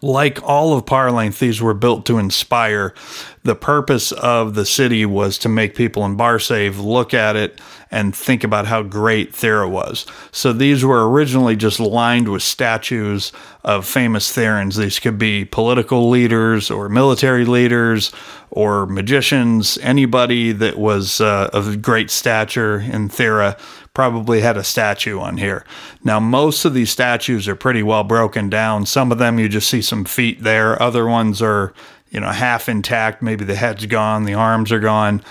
like 0.03 0.43
all 0.43 0.77
of 0.77 0.87
Parlainth, 0.87 1.39
these 1.39 1.61
were 1.61 1.75
built 1.75 2.07
to 2.07 2.19
inspire. 2.19 2.95
The 3.43 3.55
purpose 3.55 4.13
of 4.13 4.55
the 4.55 4.67
city 4.67 5.05
was 5.07 5.39
to 5.39 5.49
make 5.49 5.75
people 5.75 6.05
in 6.05 6.17
Barsaive 6.17 6.79
look 6.79 7.15
at 7.15 7.37
it 7.37 7.61
and 7.91 8.15
think 8.15 8.45
about 8.45 8.67
how 8.67 8.83
great 8.83 9.33
Thera 9.33 9.69
was. 9.69 10.07
So 10.31 10.53
these 10.53 10.85
were 10.85 11.11
originally 11.11 11.57
just 11.57 11.81
lined 11.81 12.29
with 12.29 12.43
statues 12.43 13.33
of 13.65 13.87
famous 13.87 14.33
Therans. 14.33 14.77
These 14.77 15.01
could 15.01 15.19
be 15.19 15.45
political 15.45 16.09
leaders 16.09 16.71
or 16.71 16.89
military 16.89 17.45
leaders 17.45 18.13
or 18.51 18.87
magicians, 18.87 19.79
anybody 19.79 20.53
that 20.53 20.79
was 20.79 21.21
uh, 21.21 21.51
of 21.53 21.83
great 21.83 22.11
stature 22.11 22.79
in 22.79 23.09
Thera 23.09 23.59
probably 23.95 24.41
had 24.41 24.57
a 24.57 24.65
statue 24.65 25.19
on 25.19 25.37
here. 25.37 25.65
Now, 26.05 26.21
most 26.21 26.65
of 26.65 26.75
these 26.75 26.91
statues 26.91 27.49
are 27.49 27.57
pretty 27.57 27.83
well 27.83 28.05
broken 28.05 28.49
down. 28.49 28.87
Some 28.87 29.11
of 29.11 29.19
them 29.19 29.39
you 29.39 29.49
just 29.49 29.69
see 29.69 29.83
some 29.83 30.05
feet 30.05 30.43
there, 30.43 30.81
other 30.81 31.07
ones 31.07 31.43
are, 31.43 31.75
you 32.11 32.21
know, 32.21 32.31
half 32.31 32.69
intact. 32.69 33.23
Maybe 33.23 33.45
the 33.45 33.57
head's 33.57 33.87
gone, 33.87 34.25
the 34.25 34.35
arms 34.35 34.71
are 34.73 34.81
gone. 34.81 35.23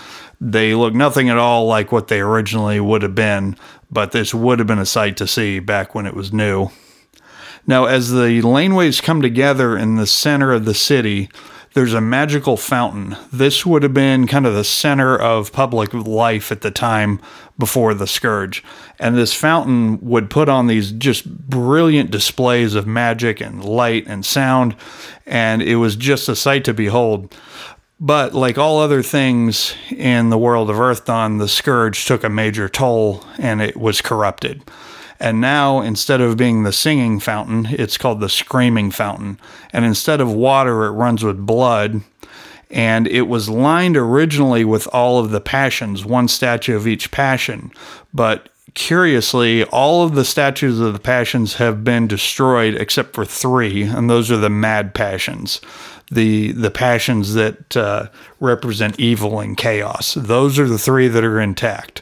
They 0.41 0.73
look 0.73 0.93
nothing 0.93 1.29
at 1.29 1.37
all 1.37 1.65
like 1.65 1.91
what 1.91 2.07
they 2.07 2.21
originally 2.21 2.79
would 2.79 3.01
have 3.01 3.15
been, 3.15 3.57
but 3.91 4.11
this 4.11 4.33
would 4.33 4.59
have 4.59 4.67
been 4.67 4.79
a 4.79 4.85
sight 4.85 5.17
to 5.17 5.27
see 5.27 5.59
back 5.59 5.93
when 5.93 6.05
it 6.05 6.13
was 6.13 6.31
new. 6.31 6.69
Now, 7.67 7.85
as 7.85 8.09
the 8.09 8.41
laneways 8.41 9.01
come 9.01 9.21
together 9.21 9.77
in 9.77 9.97
the 9.97 10.07
center 10.07 10.51
of 10.51 10.65
the 10.65 10.73
city, 10.73 11.29
there's 11.73 11.93
a 11.93 12.01
magical 12.01 12.57
fountain. 12.57 13.15
This 13.31 13.65
would 13.65 13.83
have 13.83 13.93
been 13.93 14.27
kind 14.27 14.45
of 14.45 14.55
the 14.55 14.63
center 14.63 15.17
of 15.17 15.51
public 15.51 15.93
life 15.93 16.51
at 16.51 16.61
the 16.61 16.71
time 16.71 17.21
before 17.57 17.93
the 17.93 18.07
scourge. 18.07 18.63
And 18.99 19.15
this 19.15 19.33
fountain 19.33 19.99
would 20.01 20.29
put 20.29 20.49
on 20.49 20.67
these 20.67 20.91
just 20.91 21.49
brilliant 21.49 22.09
displays 22.11 22.75
of 22.75 22.87
magic 22.87 23.39
and 23.39 23.63
light 23.63 24.05
and 24.07 24.25
sound, 24.25 24.75
and 25.25 25.61
it 25.61 25.75
was 25.75 25.95
just 25.95 26.27
a 26.27 26.35
sight 26.35 26.63
to 26.65 26.73
behold. 26.73 27.35
But 27.99 28.33
like 28.33 28.57
all 28.57 28.79
other 28.79 29.03
things 29.03 29.75
in 29.89 30.29
the 30.29 30.37
world 30.37 30.69
of 30.69 30.77
Earthdawn, 30.77 31.37
the 31.37 31.49
scourge 31.49 32.05
took 32.05 32.23
a 32.23 32.29
major 32.29 32.69
toll 32.69 33.25
and 33.37 33.61
it 33.61 33.75
was 33.75 33.99
corrupted. 33.99 34.63
And 35.19 35.41
now, 35.41 35.81
instead 35.81 36.21
of 36.21 36.37
being 36.37 36.63
the 36.63 36.71
singing 36.71 37.19
fountain, 37.19 37.67
it's 37.71 37.97
called 37.97 38.21
the 38.21 38.29
screaming 38.29 38.91
fountain. 38.91 39.37
And 39.73 39.83
instead 39.83 40.21
of 40.21 40.31
water, 40.31 40.85
it 40.85 40.91
runs 40.91 41.23
with 41.23 41.45
blood. 41.45 42.01
And 42.71 43.07
it 43.07 43.23
was 43.23 43.49
lined 43.49 43.97
originally 43.97 44.63
with 44.63 44.87
all 44.93 45.19
of 45.19 45.31
the 45.31 45.41
passions, 45.41 46.05
one 46.05 46.27
statue 46.27 46.75
of 46.75 46.87
each 46.87 47.11
passion. 47.11 47.71
But 48.13 48.49
curiously, 48.75 49.63
all 49.65 50.03
of 50.03 50.15
the 50.15 50.23
statues 50.23 50.79
of 50.79 50.93
the 50.93 50.99
passions 50.99 51.55
have 51.55 51.83
been 51.83 52.07
destroyed 52.07 52.75
except 52.75 53.13
for 53.13 53.25
three, 53.25 53.83
and 53.83 54.09
those 54.09 54.31
are 54.31 54.37
the 54.37 54.49
mad 54.49 54.93
passions. 54.93 55.59
The, 56.11 56.53
the 56.53 56.71
passions 56.71 57.33
that 57.35 57.77
uh, 57.77 58.07
represent 58.39 58.99
evil 58.99 59.39
and 59.39 59.55
chaos. 59.55 60.15
Those 60.15 60.57
are 60.57 60.67
the 60.67 60.79
three 60.79 61.07
that 61.07 61.23
are 61.23 61.39
intact. 61.39 62.01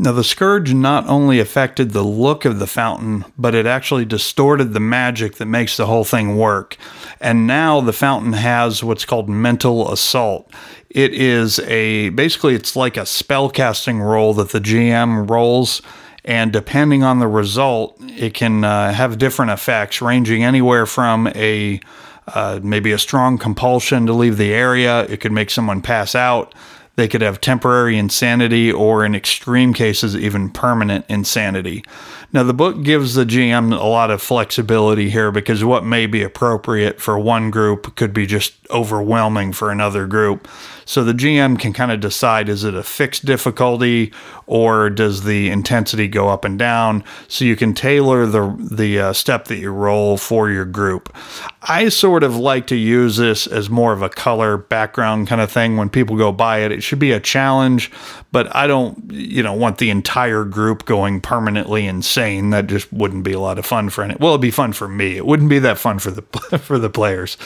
Now, 0.00 0.12
the 0.12 0.22
scourge 0.22 0.72
not 0.72 1.08
only 1.08 1.40
affected 1.40 1.90
the 1.90 2.04
look 2.04 2.44
of 2.44 2.60
the 2.60 2.68
fountain, 2.68 3.24
but 3.36 3.56
it 3.56 3.66
actually 3.66 4.04
distorted 4.04 4.72
the 4.72 4.78
magic 4.78 5.34
that 5.36 5.46
makes 5.46 5.76
the 5.76 5.86
whole 5.86 6.04
thing 6.04 6.36
work. 6.36 6.76
And 7.20 7.48
now 7.48 7.80
the 7.80 7.92
fountain 7.92 8.34
has 8.34 8.84
what's 8.84 9.04
called 9.04 9.28
mental 9.28 9.92
assault. 9.92 10.52
It 10.88 11.12
is 11.14 11.58
a 11.60 12.10
basically 12.10 12.54
it's 12.54 12.76
like 12.76 12.96
a 12.96 13.00
spellcasting 13.00 14.00
roll 14.00 14.34
that 14.34 14.50
the 14.50 14.60
GM 14.60 15.28
rolls, 15.28 15.82
and 16.24 16.52
depending 16.52 17.02
on 17.02 17.18
the 17.18 17.26
result, 17.26 17.96
it 18.00 18.34
can 18.34 18.62
uh, 18.62 18.92
have 18.92 19.18
different 19.18 19.50
effects, 19.50 20.00
ranging 20.00 20.44
anywhere 20.44 20.86
from 20.86 21.26
a 21.34 21.80
uh, 22.28 22.60
maybe 22.62 22.92
a 22.92 22.98
strong 22.98 23.36
compulsion 23.36 24.06
to 24.06 24.12
leave 24.12 24.36
the 24.36 24.52
area. 24.52 25.04
It 25.06 25.16
could 25.16 25.32
make 25.32 25.50
someone 25.50 25.82
pass 25.82 26.14
out 26.14 26.54
they 26.98 27.06
could 27.06 27.22
have 27.22 27.40
temporary 27.40 27.96
insanity 27.96 28.72
or, 28.72 29.04
in 29.04 29.14
extreme 29.14 29.72
cases, 29.72 30.16
even 30.16 30.50
permanent 30.50 31.06
insanity. 31.08 31.84
Now, 32.32 32.42
the 32.42 32.52
book 32.52 32.82
gives 32.82 33.14
the 33.14 33.24
GM 33.24 33.72
a 33.72 33.86
lot 33.86 34.10
of 34.10 34.20
flexibility 34.20 35.08
here 35.08 35.30
because 35.30 35.62
what 35.62 35.84
may 35.84 36.06
be 36.06 36.24
appropriate 36.24 37.00
for 37.00 37.16
one 37.16 37.52
group 37.52 37.94
could 37.94 38.12
be 38.12 38.26
just 38.26 38.54
overwhelming 38.70 39.52
for 39.52 39.70
another 39.70 40.08
group. 40.08 40.48
So 40.88 41.04
the 41.04 41.12
GM 41.12 41.58
can 41.58 41.74
kind 41.74 41.92
of 41.92 42.00
decide 42.00 42.48
is 42.48 42.64
it 42.64 42.74
a 42.74 42.82
fixed 42.82 43.26
difficulty 43.26 44.10
or 44.46 44.88
does 44.88 45.24
the 45.24 45.50
intensity 45.50 46.08
go 46.08 46.30
up 46.30 46.46
and 46.46 46.58
down? 46.58 47.04
So 47.28 47.44
you 47.44 47.56
can 47.56 47.74
tailor 47.74 48.24
the 48.24 48.56
the 48.58 48.98
uh, 48.98 49.12
step 49.12 49.44
that 49.48 49.58
you 49.58 49.70
roll 49.70 50.16
for 50.16 50.48
your 50.48 50.64
group. 50.64 51.14
I 51.60 51.90
sort 51.90 52.22
of 52.22 52.38
like 52.38 52.66
to 52.68 52.74
use 52.76 53.18
this 53.18 53.46
as 53.46 53.68
more 53.68 53.92
of 53.92 54.00
a 54.00 54.08
color 54.08 54.56
background 54.56 55.28
kind 55.28 55.42
of 55.42 55.52
thing. 55.52 55.76
When 55.76 55.90
people 55.90 56.16
go 56.16 56.32
buy 56.32 56.60
it, 56.60 56.72
it 56.72 56.82
should 56.82 56.98
be 56.98 57.12
a 57.12 57.20
challenge, 57.20 57.90
but 58.32 58.54
I 58.56 58.66
don't, 58.66 59.12
you 59.12 59.42
know, 59.42 59.52
want 59.52 59.76
the 59.76 59.90
entire 59.90 60.44
group 60.44 60.86
going 60.86 61.20
permanently 61.20 61.86
insane. 61.86 62.48
That 62.48 62.66
just 62.66 62.90
wouldn't 62.90 63.24
be 63.24 63.34
a 63.34 63.40
lot 63.40 63.58
of 63.58 63.66
fun 63.66 63.90
for 63.90 64.04
any. 64.04 64.16
Well, 64.18 64.30
it'd 64.30 64.40
be 64.40 64.50
fun 64.50 64.72
for 64.72 64.88
me. 64.88 65.18
It 65.18 65.26
wouldn't 65.26 65.50
be 65.50 65.58
that 65.58 65.76
fun 65.76 65.98
for 65.98 66.10
the 66.10 66.22
for 66.58 66.78
the 66.78 66.88
players. 66.88 67.36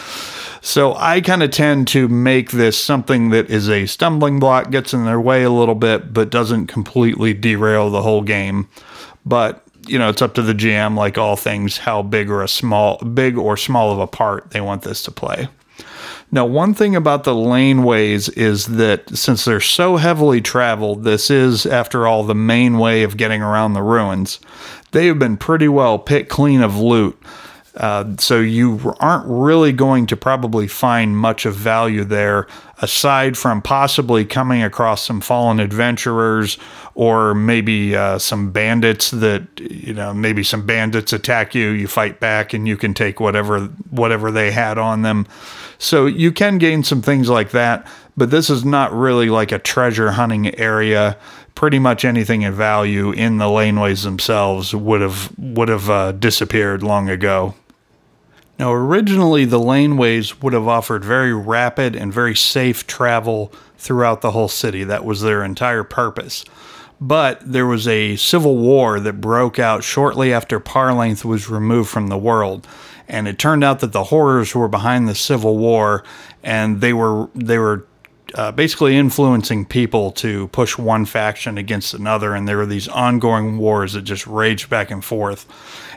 So 0.64 0.94
I 0.94 1.20
kind 1.20 1.42
of 1.42 1.50
tend 1.50 1.88
to 1.88 2.06
make 2.06 2.52
this 2.52 2.78
something 2.78 3.30
that 3.32 3.50
is 3.50 3.68
a 3.68 3.86
stumbling 3.86 4.38
block, 4.38 4.70
gets 4.70 4.94
in 4.94 5.04
their 5.04 5.20
way 5.20 5.42
a 5.42 5.50
little 5.50 5.74
bit, 5.74 6.14
but 6.14 6.30
doesn't 6.30 6.68
completely 6.68 7.34
derail 7.34 7.90
the 7.90 8.02
whole 8.02 8.22
game. 8.22 8.68
But 9.26 9.62
you 9.86 9.98
know, 9.98 10.08
it's 10.08 10.22
up 10.22 10.34
to 10.34 10.42
the 10.42 10.54
GM, 10.54 10.96
like 10.96 11.18
all 11.18 11.36
things, 11.36 11.78
how 11.78 12.02
big 12.02 12.30
or 12.30 12.42
a 12.42 12.48
small, 12.48 12.98
big 12.98 13.36
or 13.36 13.56
small 13.56 13.92
of 13.92 13.98
a 13.98 14.06
part 14.06 14.50
they 14.50 14.60
want 14.60 14.82
this 14.82 15.02
to 15.02 15.10
play. 15.10 15.48
Now, 16.34 16.46
one 16.46 16.72
thing 16.72 16.96
about 16.96 17.24
the 17.24 17.34
laneways 17.34 18.34
is 18.38 18.66
that 18.66 19.14
since 19.16 19.44
they're 19.44 19.60
so 19.60 19.96
heavily 19.98 20.40
traveled, 20.40 21.04
this 21.04 21.30
is, 21.30 21.66
after 21.66 22.06
all, 22.06 22.24
the 22.24 22.34
main 22.34 22.78
way 22.78 23.02
of 23.02 23.18
getting 23.18 23.42
around 23.42 23.74
the 23.74 23.82
ruins. 23.82 24.40
They 24.92 25.06
have 25.08 25.18
been 25.18 25.36
pretty 25.36 25.68
well 25.68 25.98
picked 25.98 26.30
clean 26.30 26.62
of 26.62 26.78
loot. 26.78 27.20
Uh, 27.74 28.16
so 28.18 28.38
you 28.38 28.94
aren't 29.00 29.24
really 29.26 29.72
going 29.72 30.06
to 30.06 30.16
probably 30.16 30.66
find 30.66 31.16
much 31.16 31.46
of 31.46 31.54
value 31.54 32.04
there 32.04 32.46
aside 32.82 33.38
from 33.38 33.62
possibly 33.62 34.26
coming 34.26 34.62
across 34.62 35.06
some 35.06 35.22
fallen 35.22 35.58
adventurers 35.58 36.58
or 36.94 37.34
maybe 37.34 37.96
uh, 37.96 38.18
some 38.18 38.50
bandits 38.52 39.10
that 39.10 39.42
you 39.58 39.94
know 39.94 40.12
maybe 40.12 40.42
some 40.42 40.66
bandits 40.66 41.14
attack 41.14 41.54
you 41.54 41.70
you 41.70 41.86
fight 41.86 42.20
back 42.20 42.52
and 42.52 42.68
you 42.68 42.76
can 42.76 42.92
take 42.92 43.20
whatever 43.20 43.60
whatever 43.88 44.30
they 44.30 44.50
had 44.50 44.76
on 44.76 45.00
them. 45.00 45.26
So 45.78 46.04
you 46.04 46.30
can 46.30 46.58
gain 46.58 46.84
some 46.84 47.00
things 47.00 47.30
like 47.30 47.52
that 47.52 47.86
but 48.16 48.30
this 48.30 48.50
is 48.50 48.64
not 48.64 48.92
really 48.92 49.30
like 49.30 49.52
a 49.52 49.58
treasure 49.58 50.12
hunting 50.12 50.54
area. 50.58 51.16
Pretty 51.54 51.78
much 51.78 52.04
anything 52.04 52.44
of 52.44 52.54
value 52.54 53.10
in 53.10 53.38
the 53.38 53.46
laneways 53.46 54.04
themselves 54.04 54.74
would 54.74 55.00
have 55.00 55.32
would 55.38 55.68
have 55.68 55.88
uh, 55.88 56.12
disappeared 56.12 56.82
long 56.82 57.08
ago 57.08 57.54
now, 58.58 58.72
originally, 58.72 59.44
the 59.44 59.58
laneways 59.58 60.40
would 60.42 60.52
have 60.52 60.68
offered 60.68 61.04
very 61.04 61.34
rapid 61.34 61.96
and 61.96 62.12
very 62.12 62.36
safe 62.36 62.86
travel 62.86 63.52
throughout 63.76 64.20
the 64.20 64.30
whole 64.30 64.48
city. 64.48 64.84
That 64.84 65.04
was 65.04 65.22
their 65.22 65.42
entire 65.42 65.84
purpose. 65.84 66.44
But 67.00 67.40
there 67.44 67.66
was 67.66 67.88
a 67.88 68.14
civil 68.16 68.56
war 68.56 69.00
that 69.00 69.20
broke 69.20 69.58
out 69.58 69.82
shortly 69.82 70.32
after 70.32 70.60
Parlainth 70.60 71.24
was 71.24 71.50
removed 71.50 71.90
from 71.90 72.06
the 72.06 72.18
world. 72.18 72.68
And 73.08 73.26
it 73.26 73.38
turned 73.38 73.64
out 73.64 73.80
that 73.80 73.92
the 73.92 74.04
horrors 74.04 74.54
were 74.54 74.68
behind 74.68 75.08
the 75.08 75.14
civil 75.14 75.58
war, 75.58 76.04
and 76.44 76.80
they 76.80 76.92
were 76.92 77.28
they 77.34 77.58
were 77.58 77.86
uh, 78.34 78.52
basically 78.52 78.96
influencing 78.96 79.64
people 79.64 80.10
to 80.12 80.48
push 80.48 80.78
one 80.78 81.04
faction 81.04 81.58
against 81.58 81.94
another. 81.94 82.34
And 82.34 82.48
there 82.48 82.56
were 82.56 82.66
these 82.66 82.88
ongoing 82.88 83.58
wars 83.58 83.92
that 83.92 84.02
just 84.02 84.26
raged 84.26 84.70
back 84.70 84.90
and 84.90 85.04
forth. 85.04 85.46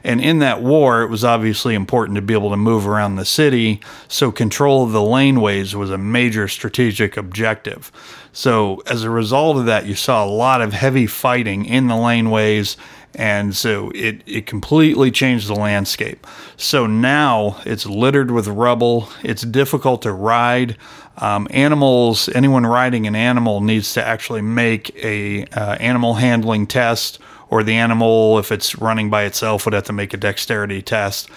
And 0.04 0.22
in 0.22 0.40
that 0.40 0.62
war, 0.62 1.02
it 1.02 1.10
was 1.10 1.24
obviously 1.24 1.74
important 1.74 2.16
to 2.16 2.22
be 2.22 2.34
able 2.34 2.52
to 2.52 2.58
move 2.58 2.88
around 2.88 3.16
the 3.16 3.26
city. 3.26 3.82
So 4.08 4.32
control 4.32 4.84
of 4.84 4.92
the 4.92 5.00
laneways 5.00 5.74
was 5.74 5.90
a 5.90 5.98
major 5.98 6.48
strategic 6.48 7.18
objective. 7.18 7.92
So 8.32 8.84
as 8.86 9.04
a 9.04 9.10
result 9.10 9.58
of 9.58 9.66
that, 9.66 9.86
you 9.86 9.96
saw 9.96 10.24
a 10.24 10.28
lot 10.28 10.62
of 10.62 10.74
heavy 10.74 11.08
fighting 11.08 11.66
in 11.66 11.88
the 11.88 11.96
laneways 11.96 12.76
and 13.16 13.56
so 13.56 13.92
it, 13.96 14.22
it 14.26 14.46
completely 14.46 15.12
changed 15.12 15.48
the 15.48 15.56
landscape. 15.56 16.28
So 16.58 16.86
now 16.86 17.62
it's 17.66 17.86
littered 17.86 18.32
with 18.32 18.48
rubble. 18.48 19.10
It's 19.24 19.44
difficult 19.44 20.02
to 20.04 20.12
ride. 20.12 20.78
Um, 21.18 21.48
animals, 21.50 22.30
anyone 22.30 22.66
riding 22.66 23.08
an 23.08 23.16
animal 23.16 23.62
needs 23.62 23.94
to 23.94 24.06
actually 24.06 24.42
make 24.42 24.94
a 25.04 25.46
uh, 25.46 25.76
animal 25.76 26.16
handling 26.16 26.68
test, 26.68 27.20
or 27.50 27.64
the 27.64 27.76
animal, 27.76 28.38
if 28.40 28.52
it's 28.52 28.78
running 28.78 29.10
by 29.10 29.24
itself, 29.24 29.66
would 29.66 29.74
have 29.74 29.84
to 29.86 29.94
make 29.94 30.14
a 30.14 30.18
dexterity 30.18 30.82
test. 30.82 31.30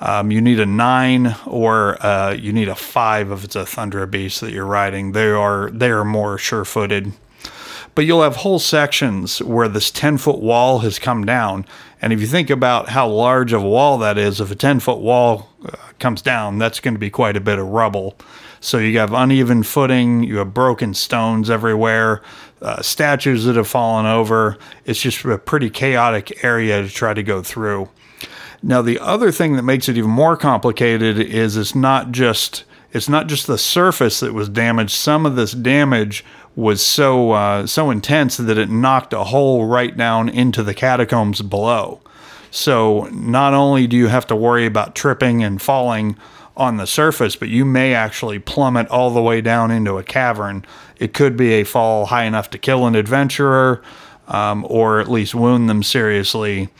Um, 0.00 0.30
you 0.30 0.40
need 0.40 0.60
a 0.60 0.66
nine 0.66 1.34
or 1.46 2.04
uh, 2.04 2.32
you 2.32 2.52
need 2.52 2.68
a 2.68 2.74
five 2.74 3.30
if 3.30 3.44
it's 3.44 3.56
a 3.56 3.64
Thundra 3.64 4.10
beast 4.10 4.40
that 4.42 4.52
you're 4.52 4.66
riding. 4.66 5.12
They 5.12 5.30
are 5.30 5.70
they 5.70 5.90
are 5.90 6.04
more 6.04 6.38
sure-footed 6.38 7.12
but 7.96 8.04
you'll 8.04 8.22
have 8.22 8.36
whole 8.36 8.58
sections 8.58 9.42
where 9.42 9.68
this 9.68 9.90
10 9.90 10.18
foot 10.18 10.38
wall 10.38 10.80
has 10.80 10.98
come 10.98 11.24
down. 11.24 11.64
And 12.02 12.12
if 12.12 12.20
you 12.20 12.26
think 12.26 12.50
about 12.50 12.90
how 12.90 13.08
large 13.08 13.54
of 13.54 13.62
a 13.62 13.68
wall 13.68 13.96
that 13.98 14.18
is, 14.18 14.38
if 14.38 14.50
a 14.50 14.54
10 14.54 14.80
foot 14.80 14.98
wall 14.98 15.48
uh, 15.64 15.74
comes 15.98 16.20
down, 16.20 16.58
that's 16.58 16.78
going 16.78 16.92
to 16.92 17.00
be 17.00 17.08
quite 17.08 17.38
a 17.38 17.40
bit 17.40 17.58
of 17.58 17.66
rubble. 17.66 18.14
So 18.60 18.76
you 18.76 18.98
have 18.98 19.14
uneven 19.14 19.62
footing, 19.62 20.22
you 20.22 20.36
have 20.36 20.52
broken 20.52 20.92
stones 20.92 21.48
everywhere, 21.48 22.20
uh, 22.60 22.82
statues 22.82 23.46
that 23.46 23.56
have 23.56 23.66
fallen 23.66 24.04
over. 24.04 24.58
It's 24.84 25.00
just 25.00 25.24
a 25.24 25.38
pretty 25.38 25.70
chaotic 25.70 26.44
area 26.44 26.82
to 26.82 26.90
try 26.90 27.14
to 27.14 27.22
go 27.22 27.42
through. 27.42 27.88
Now, 28.62 28.82
the 28.82 28.98
other 28.98 29.32
thing 29.32 29.56
that 29.56 29.62
makes 29.62 29.88
it 29.88 29.96
even 29.96 30.10
more 30.10 30.36
complicated 30.36 31.18
is 31.18 31.56
it's 31.56 31.74
not 31.74 32.12
just 32.12 32.64
it's 32.92 33.08
not 33.08 33.26
just 33.26 33.46
the 33.46 33.58
surface 33.58 34.20
that 34.20 34.32
was 34.32 34.48
damaged. 34.48 34.92
Some 34.92 35.26
of 35.26 35.36
this 35.36 35.52
damage 35.52 36.24
was 36.56 36.80
so 36.80 37.32
uh, 37.32 37.66
so 37.66 37.90
intense 37.90 38.38
that 38.38 38.58
it 38.58 38.70
knocked 38.70 39.12
a 39.12 39.24
hole 39.24 39.66
right 39.66 39.96
down 39.96 40.28
into 40.28 40.62
the 40.62 40.74
catacombs 40.74 41.42
below. 41.42 42.00
So 42.50 43.08
not 43.12 43.52
only 43.52 43.86
do 43.86 43.96
you 43.96 44.06
have 44.06 44.26
to 44.28 44.36
worry 44.36 44.64
about 44.64 44.94
tripping 44.94 45.44
and 45.44 45.60
falling 45.60 46.16
on 46.56 46.78
the 46.78 46.86
surface, 46.86 47.36
but 47.36 47.50
you 47.50 47.66
may 47.66 47.92
actually 47.94 48.38
plummet 48.38 48.88
all 48.88 49.10
the 49.10 49.20
way 49.20 49.42
down 49.42 49.70
into 49.70 49.98
a 49.98 50.02
cavern. 50.02 50.64
It 50.98 51.12
could 51.12 51.36
be 51.36 51.52
a 51.52 51.64
fall 51.64 52.06
high 52.06 52.24
enough 52.24 52.48
to 52.50 52.58
kill 52.58 52.86
an 52.86 52.94
adventurer, 52.94 53.82
um, 54.26 54.64
or 54.70 54.98
at 54.98 55.10
least 55.10 55.34
wound 55.34 55.68
them 55.68 55.82
seriously. 55.82 56.70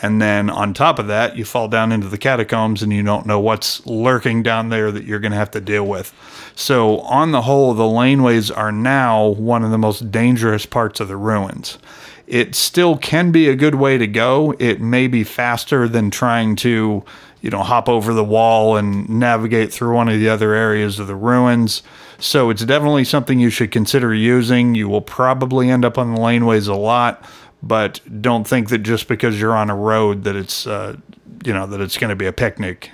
And 0.00 0.22
then 0.22 0.48
on 0.48 0.72
top 0.72 0.98
of 0.98 1.08
that, 1.08 1.36
you 1.36 1.44
fall 1.44 1.68
down 1.68 1.92
into 1.92 2.08
the 2.08 2.16
catacombs 2.16 2.82
and 2.82 2.92
you 2.92 3.02
don't 3.02 3.26
know 3.26 3.38
what's 3.38 3.84
lurking 3.84 4.42
down 4.42 4.70
there 4.70 4.90
that 4.90 5.04
you're 5.04 5.20
going 5.20 5.32
to 5.32 5.38
have 5.38 5.50
to 5.50 5.60
deal 5.60 5.86
with. 5.86 6.14
So, 6.54 7.00
on 7.00 7.32
the 7.32 7.42
whole, 7.42 7.74
the 7.74 7.82
laneways 7.82 8.56
are 8.56 8.72
now 8.72 9.26
one 9.26 9.62
of 9.62 9.70
the 9.70 9.78
most 9.78 10.10
dangerous 10.10 10.64
parts 10.64 11.00
of 11.00 11.08
the 11.08 11.16
ruins. 11.16 11.78
It 12.26 12.54
still 12.54 12.96
can 12.96 13.32
be 13.32 13.48
a 13.48 13.56
good 13.56 13.74
way 13.74 13.98
to 13.98 14.06
go. 14.06 14.54
It 14.58 14.80
may 14.80 15.08
be 15.08 15.24
faster 15.24 15.88
than 15.88 16.10
trying 16.10 16.56
to, 16.56 17.04
you 17.42 17.50
know, 17.50 17.62
hop 17.62 17.88
over 17.88 18.14
the 18.14 18.24
wall 18.24 18.76
and 18.76 19.08
navigate 19.08 19.72
through 19.72 19.94
one 19.94 20.08
of 20.08 20.18
the 20.18 20.28
other 20.28 20.54
areas 20.54 20.98
of 20.98 21.06
the 21.06 21.16
ruins. 21.16 21.82
So, 22.18 22.48
it's 22.48 22.64
definitely 22.64 23.04
something 23.04 23.40
you 23.40 23.50
should 23.50 23.70
consider 23.70 24.14
using. 24.14 24.74
You 24.74 24.88
will 24.88 25.02
probably 25.02 25.68
end 25.68 25.84
up 25.84 25.98
on 25.98 26.14
the 26.14 26.20
laneways 26.20 26.68
a 26.68 26.74
lot 26.74 27.22
but 27.62 28.00
don't 28.20 28.46
think 28.46 28.68
that 28.70 28.78
just 28.78 29.08
because 29.08 29.40
you're 29.40 29.56
on 29.56 29.70
a 29.70 29.76
road 29.76 30.24
that 30.24 30.36
it's 30.36 30.66
uh, 30.66 30.96
you 31.44 31.52
know 31.52 31.66
that 31.66 31.80
it's 31.80 31.96
going 31.96 32.10
to 32.10 32.16
be 32.16 32.26
a 32.26 32.32
picnic. 32.32 32.90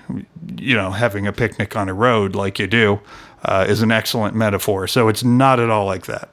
You 0.56 0.74
know 0.74 0.90
having 0.90 1.26
a 1.26 1.32
picnic 1.32 1.76
on 1.76 1.88
a 1.88 1.94
road 1.94 2.34
like 2.34 2.58
you 2.58 2.66
do 2.66 3.00
uh, 3.44 3.66
is 3.68 3.82
an 3.82 3.90
excellent 3.90 4.34
metaphor. 4.34 4.86
So 4.86 5.08
it's 5.08 5.24
not 5.24 5.60
at 5.60 5.70
all 5.70 5.86
like 5.86 6.06
that. 6.06 6.30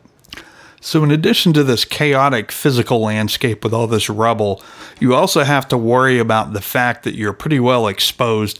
So 0.82 1.04
in 1.04 1.10
addition 1.10 1.54
to 1.54 1.64
this 1.64 1.84
chaotic 1.84 2.52
physical 2.52 3.00
landscape 3.00 3.64
with 3.64 3.74
all 3.74 3.88
this 3.88 4.08
rubble 4.08 4.62
you 5.00 5.14
also 5.14 5.44
have 5.44 5.68
to 5.70 5.78
worry 5.78 6.20
about 6.20 6.54
the 6.54 6.62
fact 6.62 7.04
that 7.04 7.16
you're 7.16 7.34
pretty 7.34 7.60
well 7.60 7.88
exposed. 7.88 8.60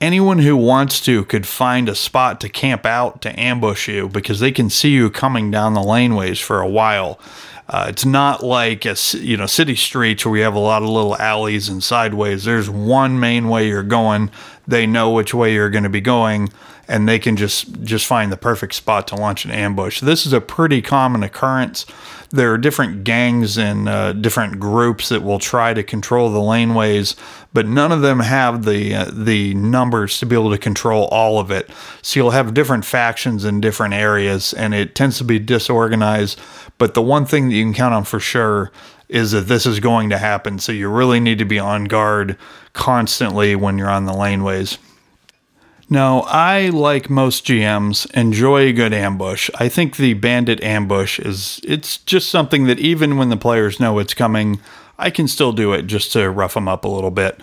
Anyone 0.00 0.40
who 0.40 0.56
wants 0.56 1.00
to 1.02 1.24
could 1.24 1.46
find 1.46 1.88
a 1.88 1.94
spot 1.94 2.40
to 2.40 2.48
camp 2.48 2.84
out 2.84 3.22
to 3.22 3.40
ambush 3.40 3.88
you 3.88 4.08
because 4.08 4.40
they 4.40 4.52
can 4.52 4.68
see 4.68 4.90
you 4.90 5.10
coming 5.10 5.50
down 5.50 5.74
the 5.74 5.80
laneways 5.80 6.42
for 6.42 6.60
a 6.60 6.68
while 6.68 7.18
uh, 7.68 7.86
it's 7.88 8.04
not 8.04 8.44
like 8.44 8.84
a 8.84 8.96
you 9.14 9.36
know 9.36 9.46
city 9.46 9.74
streets 9.74 10.24
where 10.24 10.32
we 10.32 10.40
have 10.40 10.54
a 10.54 10.60
lot 10.60 10.82
of 10.82 10.88
little 10.88 11.16
alleys 11.16 11.68
and 11.68 11.82
sideways. 11.82 12.44
There's 12.44 12.70
one 12.70 13.18
main 13.18 13.48
way 13.48 13.66
you're 13.68 13.82
going. 13.82 14.30
They 14.68 14.86
know 14.86 15.10
which 15.10 15.34
way 15.34 15.52
you're 15.54 15.70
going 15.70 15.84
to 15.84 15.90
be 15.90 16.00
going, 16.00 16.52
and 16.86 17.08
they 17.08 17.18
can 17.18 17.36
just 17.36 17.82
just 17.82 18.06
find 18.06 18.30
the 18.30 18.36
perfect 18.36 18.74
spot 18.74 19.08
to 19.08 19.16
launch 19.16 19.44
an 19.44 19.50
ambush. 19.50 20.00
This 20.00 20.26
is 20.26 20.32
a 20.32 20.40
pretty 20.40 20.80
common 20.80 21.22
occurrence. 21.24 21.86
There 22.30 22.52
are 22.52 22.58
different 22.58 23.04
gangs 23.04 23.56
and 23.56 23.88
uh, 23.88 24.12
different 24.12 24.58
groups 24.58 25.08
that 25.10 25.22
will 25.22 25.38
try 25.38 25.74
to 25.74 25.82
control 25.82 26.30
the 26.30 26.40
laneways, 26.40 27.14
but 27.52 27.66
none 27.66 27.92
of 27.92 28.02
them 28.02 28.20
have 28.20 28.64
the 28.64 28.94
uh, 28.94 29.10
the 29.12 29.54
numbers 29.54 30.18
to 30.18 30.26
be 30.26 30.34
able 30.34 30.50
to 30.50 30.58
control 30.58 31.06
all 31.06 31.38
of 31.38 31.50
it. 31.50 31.70
So 32.02 32.20
you'll 32.20 32.30
have 32.30 32.54
different 32.54 32.84
factions 32.84 33.44
in 33.44 33.60
different 33.60 33.94
areas, 33.94 34.52
and 34.52 34.74
it 34.74 34.94
tends 34.94 35.18
to 35.18 35.24
be 35.24 35.38
disorganized 35.38 36.40
but 36.78 36.94
the 36.94 37.02
one 37.02 37.24
thing 37.24 37.48
that 37.48 37.54
you 37.54 37.64
can 37.64 37.74
count 37.74 37.94
on 37.94 38.04
for 38.04 38.20
sure 38.20 38.70
is 39.08 39.30
that 39.32 39.42
this 39.42 39.66
is 39.66 39.80
going 39.80 40.10
to 40.10 40.18
happen. 40.18 40.58
So 40.58 40.72
you 40.72 40.88
really 40.88 41.20
need 41.20 41.38
to 41.38 41.44
be 41.44 41.58
on 41.58 41.84
guard 41.84 42.36
constantly 42.72 43.54
when 43.56 43.78
you're 43.78 43.90
on 43.90 44.06
the 44.06 44.12
laneways. 44.12 44.78
No, 45.88 46.22
I 46.22 46.70
like 46.70 47.08
most 47.08 47.46
GMs 47.46 48.10
enjoy 48.12 48.62
a 48.62 48.72
good 48.72 48.92
ambush. 48.92 49.48
I 49.54 49.68
think 49.68 49.96
the 49.96 50.14
bandit 50.14 50.60
ambush 50.62 51.20
is 51.20 51.60
it's 51.62 51.98
just 51.98 52.28
something 52.28 52.66
that 52.66 52.80
even 52.80 53.16
when 53.16 53.28
the 53.28 53.36
players 53.36 53.78
know 53.78 54.00
it's 54.00 54.14
coming, 54.14 54.58
I 54.98 55.10
can 55.10 55.28
still 55.28 55.52
do 55.52 55.72
it 55.72 55.82
just 55.82 56.12
to 56.14 56.28
rough 56.28 56.54
them 56.54 56.66
up 56.66 56.84
a 56.84 56.88
little 56.88 57.12
bit. 57.12 57.40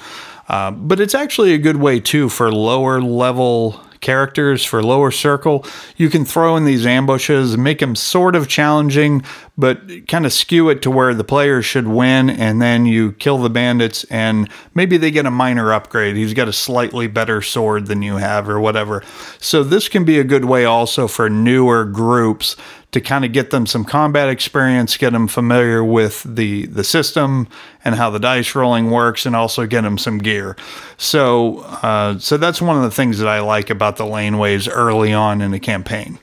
Uh, 0.50 0.72
but 0.72 1.00
it's 1.00 1.16
actually 1.16 1.54
a 1.54 1.58
good 1.58 1.78
way 1.78 2.02
too 2.02 2.28
for 2.28 2.52
lower 2.52 3.02
level 3.02 3.80
characters 4.04 4.64
for 4.64 4.84
lower 4.84 5.10
circle. 5.10 5.66
You 5.98 6.10
can 6.10 6.26
throw 6.26 6.56
in 6.56 6.66
these 6.66 6.86
ambushes, 6.86 7.58
make 7.58 7.80
them 7.80 7.96
sort 7.96 8.36
of 8.36 8.48
challenging, 8.48 9.24
but 9.58 10.08
kind 10.08 10.28
of 10.28 10.34
skew 10.34 10.70
it 10.70 10.84
to 10.84 10.92
where 10.92 11.16
the 11.16 11.24
players 11.24 11.66
should 11.66 11.88
win, 11.88 12.30
and 12.30 12.62
then 12.62 12.86
you 12.86 13.14
kill 13.14 13.40
the 13.40 13.50
bandits, 13.50 14.04
and 14.06 14.50
maybe 14.76 14.98
they 14.98 15.10
get 15.10 15.26
a 15.26 15.32
minor 15.32 15.74
upgrade. 15.74 16.16
He's 16.16 16.34
got 16.36 16.48
a 16.48 16.54
slightly 16.54 17.08
better 17.08 17.42
sword 17.42 17.88
than 17.88 18.04
you 18.04 18.18
have, 18.18 18.48
or 18.48 18.60
whatever. 18.60 19.02
So, 19.40 19.64
this 19.64 19.90
can 19.90 20.06
be 20.06 20.20
a 20.20 20.24
good 20.24 20.46
way 20.46 20.66
also 20.66 21.08
for 21.08 21.30
newer 21.30 21.86
groups 21.86 22.56
to 22.94 23.02
kind 23.02 23.26
of 23.26 23.34
get 23.34 23.50
them 23.50 23.66
some 23.66 23.84
combat 23.84 24.30
experience, 24.30 24.96
get 24.98 25.12
them 25.12 25.28
familiar 25.28 25.84
with 25.84 26.24
the 26.24 26.68
the 26.68 26.84
system 26.84 27.48
and 27.84 27.96
how 27.96 28.10
the 28.10 28.20
dice 28.20 28.56
rolling 28.56 28.90
works, 28.92 29.26
and 29.26 29.36
also 29.36 29.66
get 29.66 29.82
them 29.82 29.98
some 29.98 30.20
gear. 30.20 30.56
So, 30.98 31.60
uh, 31.82 32.18
so 32.20 32.38
that's 32.38 32.62
one 32.62 32.78
of 32.78 32.84
the 32.84 32.92
things 32.92 33.20
that 33.20 33.28
I 33.28 33.42
like 33.42 33.70
about 33.70 33.98
the 33.98 34.06
laneways 34.06 34.70
early 34.72 35.12
on 35.12 35.42
in 35.42 35.52
the 35.52 35.60
campaign. 35.60 36.20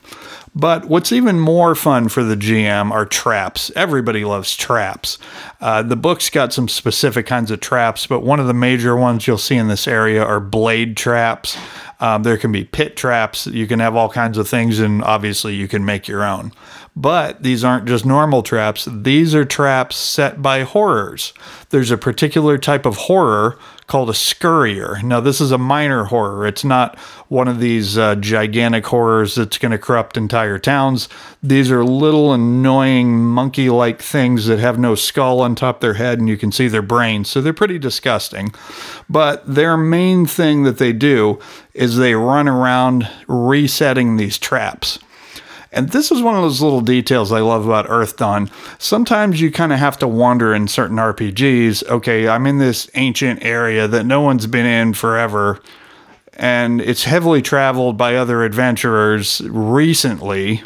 But 0.53 0.85
what's 0.85 1.13
even 1.13 1.39
more 1.39 1.75
fun 1.75 2.09
for 2.09 2.23
the 2.23 2.35
GM 2.35 2.91
are 2.91 3.05
traps. 3.05 3.71
Everybody 3.73 4.25
loves 4.25 4.55
traps. 4.55 5.17
Uh, 5.61 5.81
the 5.81 5.95
book's 5.95 6.29
got 6.29 6.51
some 6.51 6.67
specific 6.67 7.25
kinds 7.25 7.51
of 7.51 7.61
traps, 7.61 8.05
but 8.05 8.21
one 8.21 8.41
of 8.41 8.47
the 8.47 8.53
major 8.53 8.97
ones 8.97 9.27
you'll 9.27 9.37
see 9.37 9.55
in 9.55 9.69
this 9.69 9.87
area 9.87 10.21
are 10.21 10.41
blade 10.41 10.97
traps. 10.97 11.57
Um, 12.01 12.23
there 12.23 12.37
can 12.37 12.51
be 12.51 12.65
pit 12.65 12.97
traps. 12.97 13.47
You 13.47 13.67
can 13.67 13.79
have 13.79 13.95
all 13.95 14.09
kinds 14.09 14.37
of 14.37 14.47
things, 14.47 14.79
and 14.79 15.03
obviously, 15.03 15.55
you 15.55 15.67
can 15.67 15.85
make 15.85 16.07
your 16.07 16.23
own. 16.23 16.51
But 16.95 17.43
these 17.43 17.63
aren't 17.63 17.87
just 17.87 18.05
normal 18.05 18.43
traps, 18.43 18.87
these 18.91 19.33
are 19.33 19.45
traps 19.45 19.95
set 19.95 20.41
by 20.41 20.63
horrors. 20.63 21.31
There's 21.69 21.91
a 21.91 21.97
particular 21.97 22.57
type 22.57 22.85
of 22.85 22.97
horror 22.97 23.57
called 23.91 24.09
a 24.09 24.13
scurrier. 24.13 25.03
Now, 25.03 25.19
this 25.19 25.41
is 25.41 25.51
a 25.51 25.57
minor 25.57 26.05
horror. 26.05 26.47
It's 26.47 26.63
not 26.63 26.97
one 27.27 27.49
of 27.49 27.59
these 27.59 27.97
uh, 27.97 28.15
gigantic 28.15 28.85
horrors 28.85 29.35
that's 29.35 29.57
going 29.57 29.73
to 29.73 29.77
corrupt 29.77 30.15
entire 30.15 30.57
towns. 30.57 31.09
These 31.43 31.69
are 31.71 31.83
little 31.83 32.31
annoying 32.31 33.25
monkey 33.25 33.69
like 33.69 34.01
things 34.01 34.45
that 34.45 34.59
have 34.59 34.79
no 34.79 34.95
skull 34.95 35.41
on 35.41 35.55
top 35.55 35.75
of 35.75 35.81
their 35.81 35.95
head 35.95 36.19
and 36.19 36.29
you 36.29 36.37
can 36.37 36.53
see 36.53 36.69
their 36.69 36.81
brains. 36.81 37.29
So 37.29 37.41
they're 37.41 37.51
pretty 37.51 37.79
disgusting. 37.79 38.55
But 39.09 39.43
their 39.45 39.75
main 39.75 40.25
thing 40.25 40.63
that 40.63 40.77
they 40.77 40.93
do 40.93 41.39
is 41.73 41.97
they 41.97 42.15
run 42.15 42.47
around 42.47 43.09
resetting 43.27 44.15
these 44.15 44.37
traps. 44.37 44.99
And 45.71 45.89
this 45.89 46.11
is 46.11 46.21
one 46.21 46.35
of 46.35 46.41
those 46.41 46.61
little 46.61 46.81
details 46.81 47.31
I 47.31 47.39
love 47.39 47.65
about 47.65 47.87
Earthdawn. 47.87 48.51
Sometimes 48.77 49.39
you 49.39 49.51
kind 49.51 49.71
of 49.71 49.79
have 49.79 49.97
to 49.99 50.07
wonder 50.07 50.53
in 50.53 50.67
certain 50.67 50.97
RPGs 50.97 51.87
okay, 51.87 52.27
I'm 52.27 52.45
in 52.45 52.57
this 52.57 52.89
ancient 52.95 53.43
area 53.43 53.87
that 53.87 54.05
no 54.05 54.21
one's 54.21 54.47
been 54.47 54.65
in 54.65 54.93
forever, 54.93 55.61
and 56.33 56.81
it's 56.81 57.05
heavily 57.05 57.41
traveled 57.41 57.97
by 57.97 58.15
other 58.15 58.43
adventurers 58.43 59.41
recently. 59.45 60.61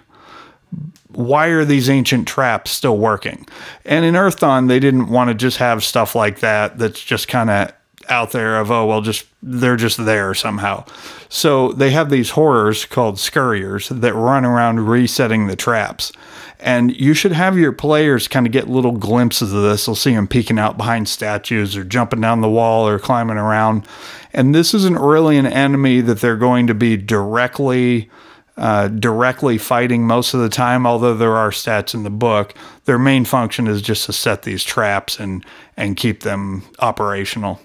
Why 1.09 1.47
are 1.47 1.63
these 1.65 1.89
ancient 1.89 2.27
traps 2.27 2.71
still 2.71 2.97
working? 2.97 3.47
And 3.85 4.03
in 4.05 4.15
Earthdawn, 4.15 4.67
they 4.67 4.79
didn't 4.79 5.09
want 5.09 5.29
to 5.29 5.33
just 5.33 5.57
have 5.57 5.83
stuff 5.83 6.15
like 6.15 6.39
that 6.39 6.77
that's 6.77 7.01
just 7.01 7.27
kind 7.27 7.49
of 7.49 7.73
out 8.09 8.31
there 8.31 8.59
of 8.59 8.71
oh 8.71 8.85
well 8.85 9.01
just 9.01 9.25
they're 9.41 9.75
just 9.75 10.03
there 10.05 10.33
somehow 10.33 10.83
so 11.29 11.71
they 11.73 11.91
have 11.91 12.09
these 12.09 12.31
horrors 12.31 12.85
called 12.85 13.15
scurriers 13.15 13.89
that 13.89 14.13
run 14.13 14.45
around 14.45 14.87
resetting 14.87 15.47
the 15.47 15.55
traps 15.55 16.11
and 16.59 16.95
you 16.95 17.13
should 17.13 17.31
have 17.31 17.57
your 17.57 17.71
players 17.71 18.27
kind 18.27 18.45
of 18.45 18.51
get 18.51 18.69
little 18.69 18.91
glimpses 18.91 19.53
of 19.53 19.61
this 19.63 19.85
they'll 19.85 19.95
see 19.95 20.13
them 20.13 20.27
peeking 20.27 20.59
out 20.59 20.77
behind 20.77 21.07
statues 21.07 21.75
or 21.75 21.83
jumping 21.83 22.21
down 22.21 22.41
the 22.41 22.49
wall 22.49 22.87
or 22.87 22.99
climbing 22.99 23.37
around 23.37 23.87
and 24.33 24.53
this 24.53 24.73
isn't 24.73 24.99
really 24.99 25.37
an 25.37 25.45
enemy 25.45 26.01
that 26.01 26.19
they're 26.19 26.37
going 26.37 26.67
to 26.67 26.73
be 26.73 26.97
directly 26.97 28.09
uh, 28.57 28.87
directly 28.87 29.57
fighting 29.57 30.07
most 30.07 30.33
of 30.33 30.39
the 30.39 30.49
time, 30.49 30.87
although 30.87 31.13
there 31.13 31.35
are 31.35 31.49
stats 31.49 31.93
in 31.93 32.03
the 32.03 32.09
book. 32.09 32.53
Their 32.85 32.99
main 32.99 33.25
function 33.25 33.67
is 33.67 33.81
just 33.81 34.05
to 34.05 34.13
set 34.13 34.43
these 34.43 34.63
traps 34.63 35.19
and 35.19 35.45
and 35.75 35.97
keep 35.97 36.21
them 36.21 36.63
operational. 36.79 37.59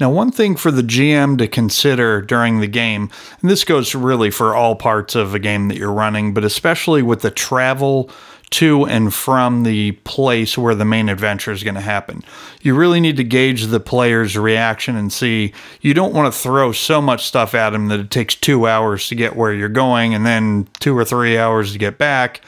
Now, 0.00 0.10
one 0.10 0.32
thing 0.32 0.56
for 0.56 0.70
the 0.70 0.82
GM 0.82 1.38
to 1.38 1.46
consider 1.46 2.20
during 2.22 2.60
the 2.60 2.66
game, 2.66 3.10
and 3.40 3.50
this 3.50 3.62
goes 3.62 3.94
really 3.94 4.30
for 4.30 4.54
all 4.54 4.74
parts 4.74 5.14
of 5.14 5.34
a 5.34 5.38
game 5.38 5.68
that 5.68 5.76
you're 5.76 5.92
running, 5.92 6.34
but 6.34 6.44
especially 6.44 7.02
with 7.02 7.20
the 7.20 7.30
travel 7.30 8.10
to 8.52 8.84
and 8.84 9.14
from 9.14 9.62
the 9.62 9.92
place 9.92 10.58
where 10.58 10.74
the 10.74 10.84
main 10.84 11.08
adventure 11.08 11.52
is 11.52 11.64
going 11.64 11.74
to 11.74 11.80
happen. 11.80 12.22
You 12.60 12.74
really 12.74 13.00
need 13.00 13.16
to 13.16 13.24
gauge 13.24 13.66
the 13.66 13.80
player's 13.80 14.36
reaction 14.36 14.94
and 14.94 15.12
see. 15.12 15.54
You 15.80 15.94
don't 15.94 16.12
want 16.12 16.32
to 16.32 16.38
throw 16.38 16.72
so 16.72 17.00
much 17.00 17.24
stuff 17.24 17.54
at 17.54 17.70
them 17.70 17.88
that 17.88 18.00
it 18.00 18.10
takes 18.10 18.34
two 18.34 18.66
hours 18.66 19.08
to 19.08 19.14
get 19.14 19.36
where 19.36 19.54
you're 19.54 19.68
going 19.70 20.14
and 20.14 20.26
then 20.26 20.68
two 20.80 20.96
or 20.96 21.04
three 21.04 21.38
hours 21.38 21.72
to 21.72 21.78
get 21.78 21.96
back 21.96 22.42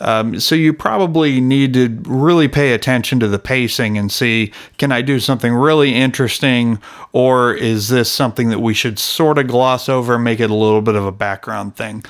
um, 0.00 0.38
so 0.38 0.54
you 0.54 0.72
probably 0.72 1.40
need 1.40 1.74
to 1.74 1.88
really 2.04 2.48
pay 2.48 2.72
attention 2.72 3.18
to 3.20 3.28
the 3.28 3.38
pacing 3.38 3.96
and 3.96 4.12
see 4.12 4.52
can 4.78 4.92
I 4.92 5.02
do 5.02 5.18
something 5.20 5.52
really 5.52 5.94
interesting 5.94 6.80
or 7.12 7.54
is 7.54 7.88
this 7.88 8.10
something 8.10 8.50
that 8.50 8.60
we 8.60 8.74
should 8.74 8.98
sort 8.98 9.38
of 9.38 9.46
gloss 9.46 9.88
over, 9.88 10.18
make 10.18 10.40
it 10.40 10.50
a 10.50 10.54
little 10.54 10.82
bit 10.82 10.96
of 10.96 11.06
a 11.06 11.12
background 11.12 11.76
thing. 11.76 12.04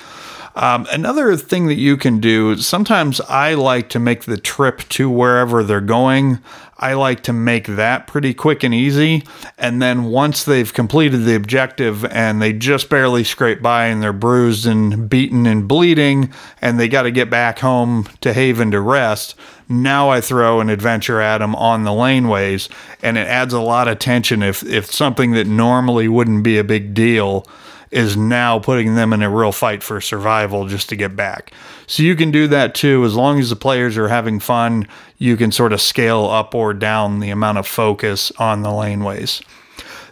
Um, 0.57 0.87
another 0.91 1.37
thing 1.37 1.67
that 1.67 1.75
you 1.75 1.97
can 1.97 2.19
do, 2.19 2.57
sometimes 2.57 3.21
I 3.21 3.53
like 3.53 3.89
to 3.89 3.99
make 3.99 4.23
the 4.23 4.39
trip 4.39 4.79
to 4.89 5.07
wherever 5.07 5.63
they're 5.63 5.81
going. 5.81 6.39
I 6.79 6.93
like 6.93 7.21
to 7.23 7.33
make 7.33 7.67
that 7.67 8.07
pretty 8.07 8.33
quick 8.33 8.63
and 8.63 8.73
easy. 8.73 9.23
And 9.59 9.83
then 9.83 10.05
once 10.05 10.43
they've 10.43 10.73
completed 10.73 11.25
the 11.25 11.35
objective 11.35 12.03
and 12.05 12.41
they 12.41 12.53
just 12.53 12.89
barely 12.89 13.23
scrape 13.23 13.61
by 13.61 13.85
and 13.85 14.01
they're 14.01 14.13
bruised 14.13 14.65
and 14.65 15.07
beaten 15.07 15.45
and 15.45 15.67
bleeding 15.67 16.33
and 16.59 16.79
they 16.79 16.87
got 16.87 17.03
to 17.03 17.11
get 17.11 17.29
back 17.29 17.59
home 17.59 18.09
to 18.21 18.33
Haven 18.33 18.71
to 18.71 18.81
rest, 18.81 19.35
now 19.69 20.09
I 20.09 20.21
throw 20.21 20.59
an 20.59 20.71
adventure 20.71 21.21
at 21.21 21.37
them 21.37 21.55
on 21.55 21.83
the 21.83 21.91
laneways 21.91 22.67
and 23.03 23.15
it 23.19 23.27
adds 23.27 23.53
a 23.53 23.61
lot 23.61 23.87
of 23.87 23.99
tension 23.99 24.41
if, 24.41 24.63
if 24.63 24.91
something 24.91 25.33
that 25.33 25.45
normally 25.45 26.07
wouldn't 26.07 26.43
be 26.43 26.57
a 26.57 26.63
big 26.63 26.95
deal 26.95 27.45
is 27.91 28.17
now 28.17 28.59
putting 28.59 28.95
them 28.95 29.13
in 29.13 29.21
a 29.21 29.29
real 29.29 29.51
fight 29.51 29.81
for 29.81 30.01
survival 30.01 30.67
just 30.67 30.89
to 30.89 30.95
get 30.95 31.15
back. 31.15 31.51
So 31.87 32.03
you 32.03 32.15
can 32.15 32.31
do 32.31 32.47
that 32.47 32.75
too. 32.75 33.05
As 33.05 33.15
long 33.15 33.39
as 33.39 33.49
the 33.49 33.55
players 33.55 33.97
are 33.97 34.09
having 34.09 34.39
fun, 34.39 34.87
you 35.17 35.37
can 35.37 35.51
sort 35.51 35.73
of 35.73 35.81
scale 35.81 36.25
up 36.25 36.53
or 36.53 36.73
down 36.73 37.19
the 37.19 37.29
amount 37.29 37.57
of 37.57 37.67
focus 37.67 38.31
on 38.37 38.61
the 38.61 38.69
laneways. 38.69 39.41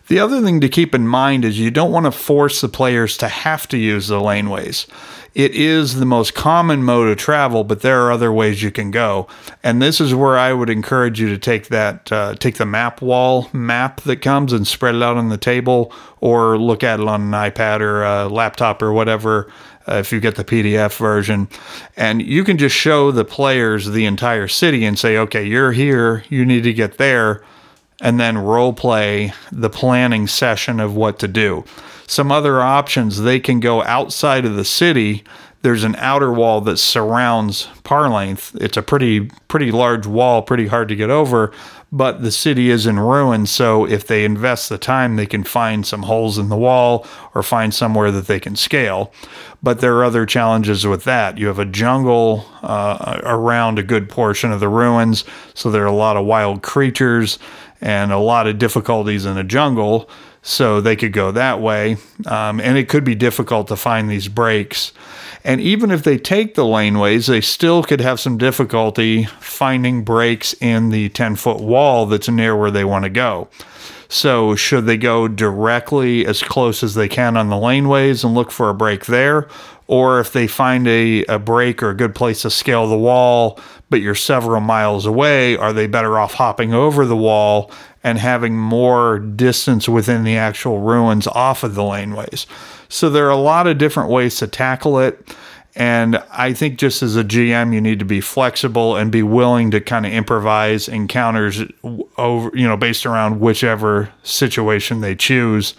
The 0.07 0.19
other 0.19 0.41
thing 0.41 0.61
to 0.61 0.69
keep 0.69 0.93
in 0.93 1.07
mind 1.07 1.43
is 1.43 1.59
you 1.59 1.71
don't 1.71 1.91
want 1.91 2.05
to 2.05 2.11
force 2.11 2.61
the 2.61 2.69
players 2.69 3.17
to 3.17 3.27
have 3.27 3.67
to 3.69 3.77
use 3.77 4.07
the 4.07 4.19
laneways. 4.19 4.85
It 5.35 5.53
is 5.53 5.95
the 5.95 6.05
most 6.05 6.33
common 6.33 6.81
mode 6.81 7.09
of 7.09 7.17
travel, 7.17 7.65
but 7.65 7.81
there 7.81 8.01
are 8.03 8.11
other 8.13 8.31
ways 8.31 8.63
you 8.63 8.71
can 8.71 8.89
go. 8.89 9.27
And 9.63 9.81
this 9.81 9.99
is 9.99 10.15
where 10.15 10.37
I 10.37 10.53
would 10.53 10.69
encourage 10.69 11.19
you 11.19 11.27
to 11.27 11.37
take 11.37 11.67
that, 11.67 12.09
uh, 12.09 12.35
take 12.35 12.55
the 12.55 12.65
map 12.65 13.01
wall 13.01 13.49
map 13.51 13.99
that 14.01 14.21
comes 14.21 14.53
and 14.53 14.65
spread 14.65 14.95
it 14.95 15.03
out 15.03 15.17
on 15.17 15.27
the 15.27 15.37
table, 15.37 15.91
or 16.21 16.57
look 16.57 16.85
at 16.85 17.01
it 17.01 17.07
on 17.07 17.21
an 17.21 17.31
iPad 17.31 17.81
or 17.81 18.03
a 18.05 18.29
laptop 18.29 18.81
or 18.81 18.93
whatever. 18.93 19.51
Uh, 19.87 19.95
if 19.95 20.13
you 20.13 20.21
get 20.21 20.35
the 20.35 20.43
PDF 20.45 20.97
version, 20.97 21.49
and 21.97 22.21
you 22.21 22.43
can 22.43 22.57
just 22.57 22.75
show 22.75 23.11
the 23.11 23.25
players 23.25 23.87
the 23.87 24.05
entire 24.05 24.47
city 24.47 24.85
and 24.85 24.97
say, 24.97 25.17
okay, 25.17 25.43
you're 25.43 25.73
here, 25.73 26.23
you 26.29 26.45
need 26.45 26.63
to 26.63 26.73
get 26.73 26.97
there, 26.97 27.43
and 28.01 28.19
then 28.19 28.37
role 28.37 28.73
play 28.73 29.33
the 29.51 29.69
planning 29.69 30.27
session 30.27 30.79
of 30.79 30.95
what 30.95 31.19
to 31.19 31.27
do 31.27 31.63
some 32.07 32.31
other 32.31 32.61
options, 32.61 33.21
they 33.21 33.39
can 33.39 33.59
go 33.59 33.83
outside 33.83 34.45
of 34.45 34.55
the 34.55 34.65
city. 34.65 35.23
There's 35.61 35.83
an 35.83 35.95
outer 35.95 36.31
wall 36.31 36.61
that 36.61 36.77
surrounds 36.77 37.67
Parlainth. 37.83 38.55
It's 38.61 38.77
a 38.77 38.83
pretty 38.83 39.31
pretty 39.47 39.71
large 39.71 40.05
wall, 40.05 40.41
pretty 40.43 40.67
hard 40.67 40.89
to 40.89 40.95
get 40.95 41.09
over, 41.09 41.51
but 41.91 42.21
the 42.21 42.31
city 42.31 42.69
is 42.69 42.85
in 42.85 42.99
ruins. 42.99 43.49
So 43.49 43.85
if 43.85 44.05
they 44.05 44.25
invest 44.25 44.69
the 44.69 44.77
time, 44.77 45.15
they 45.15 45.25
can 45.25 45.43
find 45.43 45.85
some 45.85 46.03
holes 46.03 46.37
in 46.37 46.49
the 46.49 46.57
wall 46.57 47.07
or 47.33 47.41
find 47.41 47.73
somewhere 47.73 48.11
that 48.11 48.27
they 48.27 48.39
can 48.39 48.55
scale. 48.55 49.11
But 49.63 49.79
there 49.79 49.95
are 49.97 50.03
other 50.03 50.27
challenges 50.27 50.85
with 50.85 51.05
that. 51.05 51.39
You 51.39 51.47
have 51.47 51.57
a 51.57 51.65
jungle 51.65 52.45
uh, 52.61 53.21
around 53.23 53.79
a 53.79 53.83
good 53.83 54.07
portion 54.07 54.51
of 54.51 54.59
the 54.59 54.69
ruins, 54.69 55.23
so 55.55 55.71
there 55.71 55.83
are 55.83 55.87
a 55.87 55.91
lot 55.91 56.17
of 56.17 56.25
wild 56.25 56.61
creatures 56.61 57.39
and 57.81 58.11
a 58.11 58.17
lot 58.17 58.47
of 58.47 58.57
difficulties 58.57 59.25
in 59.25 59.37
a 59.37 59.43
jungle. 59.43 60.09
so 60.41 60.79
they 60.79 60.95
could 60.95 61.11
go 61.11 61.31
that 61.31 61.59
way. 61.59 61.97
Um, 62.27 62.61
and 62.61 62.77
it 62.77 62.87
could 62.87 63.03
be 63.03 63.15
difficult 63.15 63.67
to 63.69 63.75
find 63.75 64.09
these 64.09 64.27
breaks. 64.27 64.93
And 65.43 65.59
even 65.59 65.89
if 65.89 66.03
they 66.03 66.17
take 66.17 66.53
the 66.53 66.63
laneways, 66.63 67.27
they 67.27 67.41
still 67.41 67.83
could 67.83 68.01
have 68.01 68.19
some 68.19 68.37
difficulty 68.37 69.25
finding 69.39 70.03
breaks 70.03 70.53
in 70.61 70.89
the 70.89 71.09
10 71.09 71.35
foot 71.35 71.61
wall 71.61 72.05
that's 72.05 72.29
near 72.29 72.55
where 72.55 72.71
they 72.71 72.83
want 72.83 73.05
to 73.05 73.09
go. 73.09 73.47
So, 74.07 74.55
should 74.55 74.85
they 74.85 74.97
go 74.97 75.27
directly 75.27 76.25
as 76.25 76.43
close 76.43 76.83
as 76.83 76.93
they 76.93 77.07
can 77.07 77.35
on 77.37 77.49
the 77.49 77.55
laneways 77.55 78.23
and 78.23 78.35
look 78.35 78.51
for 78.51 78.69
a 78.69 78.73
break 78.73 79.05
there? 79.05 79.47
Or 79.87 80.19
if 80.19 80.31
they 80.31 80.47
find 80.47 80.87
a, 80.87 81.25
a 81.25 81.39
break 81.39 81.81
or 81.83 81.89
a 81.89 81.95
good 81.95 82.15
place 82.15 82.43
to 82.43 82.49
scale 82.49 82.87
the 82.87 82.97
wall, 82.97 83.59
but 83.89 84.01
you're 84.01 84.15
several 84.15 84.61
miles 84.61 85.05
away, 85.05 85.55
are 85.57 85.73
they 85.73 85.87
better 85.87 86.17
off 86.17 86.33
hopping 86.33 86.73
over 86.73 87.05
the 87.05 87.15
wall 87.15 87.71
and 88.03 88.17
having 88.17 88.57
more 88.57 89.19
distance 89.19 89.87
within 89.87 90.23
the 90.23 90.37
actual 90.37 90.79
ruins 90.79 91.27
off 91.27 91.63
of 91.63 91.75
the 91.75 91.81
laneways? 91.81 92.45
So, 92.89 93.09
there 93.09 93.25
are 93.27 93.31
a 93.31 93.35
lot 93.35 93.67
of 93.67 93.77
different 93.77 94.09
ways 94.09 94.37
to 94.37 94.47
tackle 94.47 94.99
it. 94.99 95.35
And 95.75 96.17
I 96.31 96.53
think 96.53 96.77
just 96.77 97.03
as 97.03 97.17
a 97.17 97.23
GM, 97.23 97.73
you 97.73 97.81
need 97.81 97.99
to 97.99 98.05
be 98.05 98.21
flexible 98.21 98.95
and 98.95 99.11
be 99.11 99.23
willing 99.23 99.71
to 99.71 99.81
kind 99.81 100.05
of 100.05 100.13
improvise 100.13 100.87
encounters 100.87 101.63
over, 102.17 102.57
you 102.57 102.65
know, 102.65 102.77
based 102.77 103.05
around 103.05 103.41
whichever 103.41 104.09
situation 104.23 105.01
they 105.01 105.15
choose. 105.15 105.73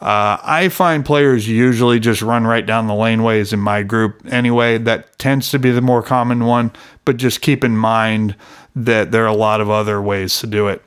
Uh, 0.00 0.38
I 0.42 0.70
find 0.70 1.04
players 1.04 1.46
usually 1.46 2.00
just 2.00 2.22
run 2.22 2.46
right 2.46 2.64
down 2.64 2.86
the 2.86 2.94
laneways 2.94 3.52
in 3.52 3.60
my 3.60 3.82
group 3.82 4.22
anyway. 4.30 4.78
That 4.78 5.18
tends 5.18 5.50
to 5.50 5.58
be 5.58 5.70
the 5.72 5.82
more 5.82 6.02
common 6.02 6.44
one, 6.44 6.72
but 7.04 7.18
just 7.18 7.42
keep 7.42 7.64
in 7.64 7.76
mind 7.76 8.34
that 8.74 9.10
there 9.10 9.24
are 9.24 9.28
a 9.28 9.34
lot 9.34 9.60
of 9.60 9.68
other 9.68 10.00
ways 10.00 10.38
to 10.40 10.46
do 10.46 10.68
it. 10.68 10.82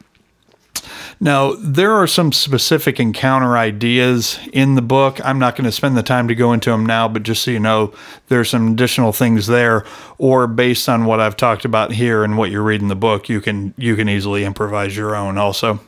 Now, 1.20 1.54
there 1.60 1.94
are 1.94 2.08
some 2.08 2.32
specific 2.32 3.00
encounter 3.00 3.56
ideas 3.56 4.40
in 4.52 4.76
the 4.76 4.82
book. 4.82 5.24
I'm 5.24 5.40
not 5.40 5.56
going 5.56 5.66
to 5.66 5.72
spend 5.72 5.96
the 5.96 6.04
time 6.04 6.28
to 6.28 6.36
go 6.36 6.52
into 6.52 6.72
them 6.72 6.86
now, 6.86 7.08
but 7.08 7.24
just 7.24 7.44
so 7.44 7.52
you 7.52 7.60
know, 7.60 7.94
there's 8.28 8.50
some 8.50 8.74
additional 8.74 9.14
things 9.14 9.48
there 9.48 9.86
or 10.18 10.48
based 10.48 10.90
on 10.90 11.06
what 11.06 11.20
I've 11.20 11.38
talked 11.38 11.66
about 11.66 11.94
here 11.94 12.24
and 12.24 12.38
what 12.38 12.52
you 12.52 12.62
read 12.62 12.82
in 12.82 12.88
the 12.88 12.96
book, 12.96 13.30
you 13.30 13.42
can 13.42 13.74
you 13.78 13.96
can 13.96 14.10
easily 14.10 14.44
improvise 14.44 14.98
your 14.98 15.16
own 15.16 15.38
also. 15.38 15.80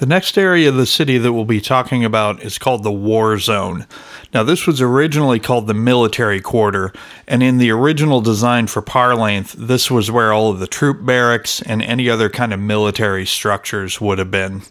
The 0.00 0.06
next 0.06 0.38
area 0.38 0.70
of 0.70 0.76
the 0.76 0.86
city 0.86 1.18
that 1.18 1.34
we'll 1.34 1.44
be 1.44 1.60
talking 1.60 2.06
about 2.06 2.42
is 2.42 2.56
called 2.56 2.84
the 2.84 2.90
War 2.90 3.36
Zone. 3.36 3.86
Now, 4.32 4.42
this 4.42 4.66
was 4.66 4.80
originally 4.80 5.38
called 5.38 5.66
the 5.66 5.74
Military 5.74 6.40
Quarter, 6.40 6.94
and 7.28 7.42
in 7.42 7.58
the 7.58 7.70
original 7.70 8.22
design 8.22 8.66
for 8.66 8.80
Parlainth, 8.80 9.52
this 9.52 9.90
was 9.90 10.10
where 10.10 10.32
all 10.32 10.50
of 10.50 10.58
the 10.58 10.66
troop 10.66 11.04
barracks 11.04 11.60
and 11.60 11.82
any 11.82 12.08
other 12.08 12.30
kind 12.30 12.54
of 12.54 12.60
military 12.60 13.26
structures 13.26 14.00
would 14.00 14.18
have 14.18 14.30
been. 14.30 14.62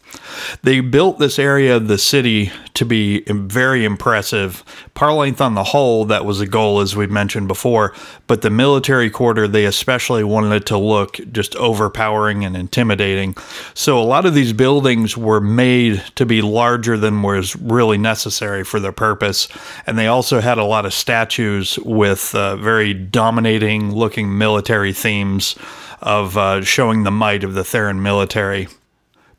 They 0.64 0.80
built 0.80 1.20
this 1.20 1.38
area 1.38 1.76
of 1.76 1.90
the 1.90 2.00
city 2.00 2.52
to 2.74 2.86
be 2.86 3.22
very 3.28 3.86
impressive. 3.86 4.64
Parlainth 4.96 5.42
on 5.42 5.54
the 5.54 5.66
whole, 5.66 6.06
that 6.06 6.26
was 6.26 6.42
a 6.42 6.48
goal, 6.48 6.80
as 6.80 6.96
we've 6.96 7.12
mentioned 7.12 7.50
before, 7.50 7.94
but 8.26 8.42
the 8.42 8.50
military 8.50 9.12
quarter, 9.12 9.48
they 9.48 9.66
especially 9.66 10.24
wanted 10.24 10.56
it 10.56 10.66
to 10.68 10.78
look 10.78 11.20
just 11.32 11.56
overpowering 11.58 12.46
and 12.46 12.56
intimidating. 12.56 13.36
So 13.76 14.00
a 14.00 14.02
lot 14.02 14.26
of 14.26 14.34
these 14.34 14.54
buildings 14.54 15.18
were 15.20 15.42
made 15.42 16.04
to 16.16 16.26
be 16.26 16.42
larger 16.42 16.98
than 16.98 17.22
was 17.22 17.56
really 17.56 17.98
necessary 17.98 18.64
for 18.64 18.80
their 18.80 18.92
purpose. 18.92 19.48
And 19.86 19.98
they 19.98 20.08
also 20.08 20.40
had 20.40 20.58
a 20.58 20.64
lot 20.64 20.86
of 20.86 20.94
statues 20.94 21.78
with 21.80 22.34
uh, 22.34 22.56
very 22.56 22.94
dominating 22.94 23.94
looking 23.94 24.38
military 24.38 24.94
themes 24.94 25.56
of 26.02 26.38
uh, 26.38 26.62
showing 26.62 27.04
the 27.04 27.12
might 27.12 27.44
of 27.44 27.54
the 27.54 27.62
Theran 27.62 28.00
military. 28.00 28.68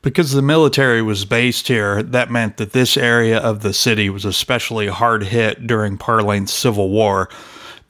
Because 0.03 0.33
the 0.33 0.43
military 0.43 1.03
was 1.03 1.27
based 1.27 1.69
here, 1.69 2.03
that 2.03 2.31
meant 2.31 2.57
that 2.57 2.73
this 2.73 2.97
area 2.97 3.39
of 3.39 3.61
the 3.61 3.75
city 3.75 4.09
was 4.09 4.25
especially 4.25 4.87
hard 4.87 5.25
hit 5.25 5.67
during 5.67 5.99
Parlainth's 5.99 6.55
Civil 6.55 6.89
War. 6.89 7.29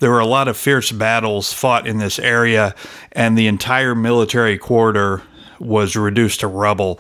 There 0.01 0.11
were 0.11 0.19
a 0.19 0.27
lot 0.27 0.49
of 0.49 0.57
fierce 0.57 0.91
battles 0.91 1.53
fought 1.53 1.87
in 1.87 1.99
this 1.99 2.19
area, 2.19 2.75
and 3.13 3.37
the 3.37 3.47
entire 3.47 3.95
military 3.95 4.59
quarter 4.59 5.23
was 5.61 5.95
reduced 5.95 6.41
to 6.41 6.47
rubble. 6.47 6.99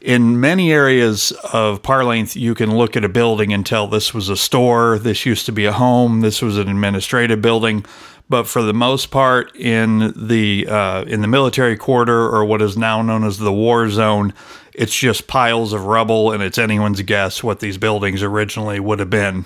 In 0.00 0.40
many 0.40 0.72
areas 0.72 1.32
of 1.52 1.82
Parlainth, 1.82 2.36
you 2.36 2.54
can 2.54 2.76
look 2.76 2.96
at 2.96 3.04
a 3.04 3.08
building 3.08 3.52
and 3.52 3.64
tell 3.64 3.86
this 3.86 4.12
was 4.12 4.28
a 4.28 4.36
store, 4.36 4.98
this 4.98 5.24
used 5.26 5.46
to 5.46 5.52
be 5.52 5.64
a 5.64 5.72
home, 5.72 6.20
this 6.20 6.42
was 6.42 6.58
an 6.58 6.68
administrative 6.68 7.40
building. 7.40 7.84
But 8.28 8.46
for 8.46 8.62
the 8.62 8.72
most 8.72 9.10
part, 9.10 9.54
in 9.56 10.12
the 10.16 10.66
uh, 10.66 11.04
in 11.04 11.20
the 11.20 11.28
military 11.28 11.76
quarter 11.76 12.28
or 12.28 12.44
what 12.44 12.62
is 12.62 12.78
now 12.78 13.02
known 13.02 13.24
as 13.24 13.38
the 13.38 13.52
war 13.52 13.90
zone, 13.90 14.32
it's 14.72 14.96
just 14.96 15.26
piles 15.26 15.72
of 15.72 15.84
rubble, 15.84 16.32
and 16.32 16.42
it's 16.42 16.56
anyone's 16.56 17.02
guess 17.02 17.42
what 17.42 17.60
these 17.60 17.76
buildings 17.76 18.22
originally 18.22 18.80
would 18.80 19.00
have 19.00 19.10
been. 19.10 19.44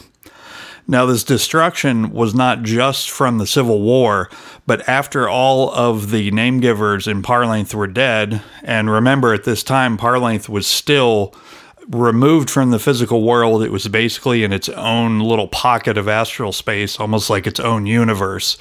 Now, 0.88 1.04
this 1.04 1.24
destruction 1.24 2.12
was 2.12 2.32
not 2.32 2.62
just 2.62 3.10
from 3.10 3.38
the 3.38 3.46
Civil 3.46 3.80
War, 3.80 4.30
but 4.66 4.88
after 4.88 5.28
all 5.28 5.72
of 5.74 6.10
the 6.12 6.30
name 6.30 6.60
givers 6.60 7.08
in 7.08 7.22
Parlainth 7.22 7.74
were 7.74 7.88
dead, 7.88 8.40
and 8.62 8.88
remember 8.88 9.34
at 9.34 9.42
this 9.42 9.64
time, 9.64 9.96
Parlainth 9.96 10.48
was 10.48 10.66
still 10.66 11.34
removed 11.88 12.50
from 12.50 12.70
the 12.70 12.78
physical 12.78 13.22
world. 13.22 13.62
It 13.62 13.72
was 13.72 13.88
basically 13.88 14.44
in 14.44 14.52
its 14.52 14.68
own 14.68 15.20
little 15.20 15.48
pocket 15.48 15.98
of 15.98 16.08
astral 16.08 16.52
space, 16.52 17.00
almost 17.00 17.30
like 17.30 17.46
its 17.46 17.60
own 17.60 17.86
universe. 17.86 18.56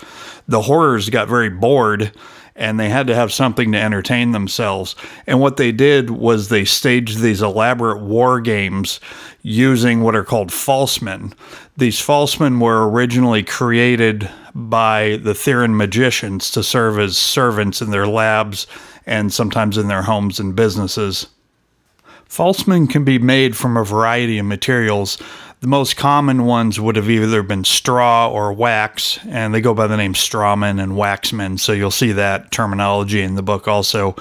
The 0.48 0.64
horrors 0.64 1.10
got 1.10 1.28
very 1.28 1.50
bored 1.50 2.12
and 2.56 2.80
they 2.80 2.88
had 2.88 3.08
to 3.08 3.16
have 3.16 3.34
something 3.34 3.74
to 3.74 3.82
entertain 3.82 4.32
themselves. 4.32 4.96
And 5.28 5.42
what 5.42 5.58
they 5.58 5.74
did 5.74 6.10
was 6.10 6.48
they 6.48 6.64
staged 6.64 7.20
these 7.20 7.42
elaborate 7.42 8.02
war 8.02 8.40
games 8.40 9.02
using 9.46 10.02
what 10.02 10.16
are 10.16 10.24
called 10.24 10.52
falsemen. 10.52 11.32
These 11.78 12.02
falsemen 12.02 12.60
were 12.60 12.90
originally 12.90 13.44
created 13.44 14.28
by 14.56 15.20
the 15.22 15.34
Theran 15.34 15.76
magicians 15.76 16.50
to 16.50 16.64
serve 16.64 16.98
as 16.98 17.16
servants 17.16 17.80
in 17.80 17.92
their 17.92 18.08
labs 18.08 18.66
and 19.06 19.32
sometimes 19.32 19.78
in 19.78 19.88
their 19.88 20.02
homes 20.02 20.40
and 20.40 20.56
businesses. 20.56 21.28
Falsemen 22.28 22.88
can 22.88 23.04
be 23.04 23.20
made 23.20 23.56
from 23.56 23.78
a 23.78 23.86
variety 23.86 24.40
of 24.40 24.48
materials. 24.48 25.22
The 25.62 25.68
most 25.68 25.96
common 25.96 26.46
ones 26.46 26.80
would 26.80 26.96
have 26.96 27.10
either 27.10 27.42
been 27.42 27.64
straw 27.64 28.30
or 28.30 28.54
wax, 28.54 29.18
and 29.26 29.54
they 29.54 29.62
go 29.62 29.74
by 29.74 29.88
the 29.88 29.98
name 29.98 30.14
strawmen 30.14 30.84
and 30.84 30.94
waxmen, 30.94 31.60
so 31.60 31.72
you'll 31.72 31.92
see 31.92 32.12
that 32.12 32.52
terminology 32.52 33.22
in 33.22 33.36
the 33.36 33.42
book 33.42 33.68
also. 33.68 34.16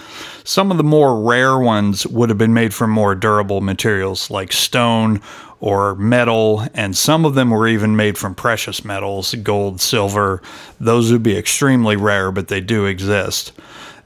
Some 0.45 0.71
of 0.71 0.77
the 0.77 0.85
more 0.85 1.21
rare 1.21 1.59
ones 1.59 2.07
would 2.07 2.29
have 2.29 2.39
been 2.39 2.55
made 2.55 2.73
from 2.73 2.91
more 2.91 3.15
durable 3.15 3.61
materials 3.61 4.31
like 4.31 4.53
stone 4.53 5.21
or 5.61 5.95
metal, 5.97 6.67
and 6.73 6.97
some 6.97 7.25
of 7.25 7.35
them 7.35 7.51
were 7.51 7.67
even 7.67 7.97
made 7.97 8.17
from 8.17 8.35
precious 8.35 8.85
metals, 8.85 9.35
gold, 9.43 9.81
silver. 9.81 10.41
Those 10.79 11.11
would 11.11 11.23
be 11.23 11.37
extremely 11.37 11.97
rare, 11.97 12.31
but 12.31 12.49
they 12.49 12.61
do 12.61 12.87
exist. 12.87 13.53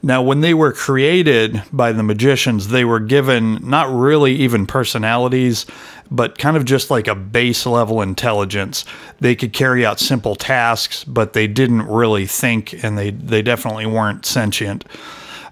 Now, 0.01 0.21
when 0.21 0.39
they 0.39 0.53
were 0.53 0.71
created 0.71 1.61
by 1.73 1.91
the 1.91 2.03
magicians, 2.03 2.69
they 2.69 2.85
were 2.85 3.01
given 3.01 3.59
not 3.69 3.93
really 3.93 4.33
even 4.35 4.65
personalities, 4.65 5.65
but 6.09 6.37
kind 6.37 6.55
of 6.55 6.63
just 6.63 6.89
like 6.89 7.07
a 7.07 7.15
base 7.15 7.65
level 7.65 8.01
intelligence. 8.01 8.85
They 9.19 9.35
could 9.35 9.51
carry 9.51 9.85
out 9.85 9.99
simple 9.99 10.35
tasks, 10.35 11.03
but 11.03 11.33
they 11.33 11.47
didn't 11.47 11.83
really 11.83 12.25
think, 12.25 12.81
and 12.83 12.97
they, 12.97 13.11
they 13.11 13.41
definitely 13.41 13.87
weren't 13.87 14.25
sentient. 14.25 14.85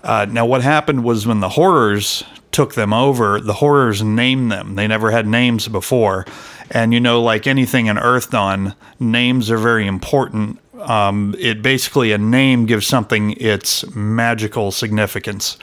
Uh, 0.04 0.26
now, 0.30 0.46
what 0.46 0.62
happened 0.62 1.04
was 1.04 1.28
when 1.28 1.42
the 1.42 1.50
horrors 1.50 2.24
took 2.52 2.76
them 2.76 2.94
over, 2.94 3.42
the 3.42 3.54
horrors 3.54 4.02
named 4.02 4.52
them. 4.52 4.76
They 4.76 4.88
never 4.88 5.12
had 5.12 5.28
names 5.28 5.68
before. 5.68 6.26
And 6.72 6.94
you 6.94 7.00
know, 7.00 7.22
like 7.22 7.48
anything 7.48 7.88
in 7.88 7.98
Earthdawn, 7.98 8.76
names 9.00 9.52
are 9.52 9.58
very 9.58 9.86
important 9.86 10.60
um, 10.80 11.36
it 11.40 11.62
basically 11.62 12.12
a 12.12 12.18
name 12.18 12.66
gives 12.66 12.88
something 12.88 13.32
its 13.38 13.90
magical 13.96 14.72
significance. 14.72 15.58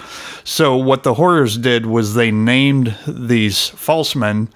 So 0.45 0.77
what 0.77 1.03
the 1.03 1.15
horrors 1.15 1.59
did 1.59 1.87
was 1.87 2.15
they 2.15 2.31
named 2.31 2.97
these 3.07 3.69
falsemen 3.69 4.49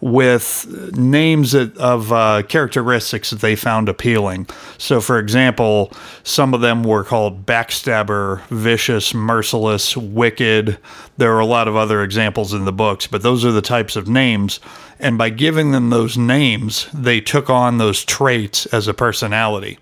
with 0.00 0.66
names 0.96 1.54
of 1.54 2.12
uh, 2.12 2.42
characteristics 2.48 3.30
that 3.30 3.40
they 3.40 3.56
found 3.56 3.88
appealing. 3.88 4.46
So, 4.78 5.00
for 5.00 5.18
example, 5.18 5.92
some 6.22 6.54
of 6.54 6.60
them 6.60 6.84
were 6.84 7.04
called 7.04 7.44
backstabber, 7.46 8.46
vicious, 8.48 9.12
merciless, 9.12 9.96
wicked. 9.96 10.78
There 11.16 11.34
are 11.34 11.40
a 11.40 11.46
lot 11.46 11.68
of 11.68 11.76
other 11.76 12.02
examples 12.02 12.52
in 12.52 12.64
the 12.64 12.72
books, 12.72 13.06
but 13.06 13.22
those 13.22 13.44
are 13.44 13.52
the 13.52 13.62
types 13.62 13.96
of 13.96 14.08
names. 14.08 14.60
And 15.00 15.18
by 15.18 15.30
giving 15.30 15.72
them 15.72 15.90
those 15.90 16.16
names, 16.16 16.88
they 16.92 17.20
took 17.20 17.50
on 17.50 17.78
those 17.78 18.04
traits 18.04 18.66
as 18.66 18.88
a 18.88 18.94
personality 18.94 19.78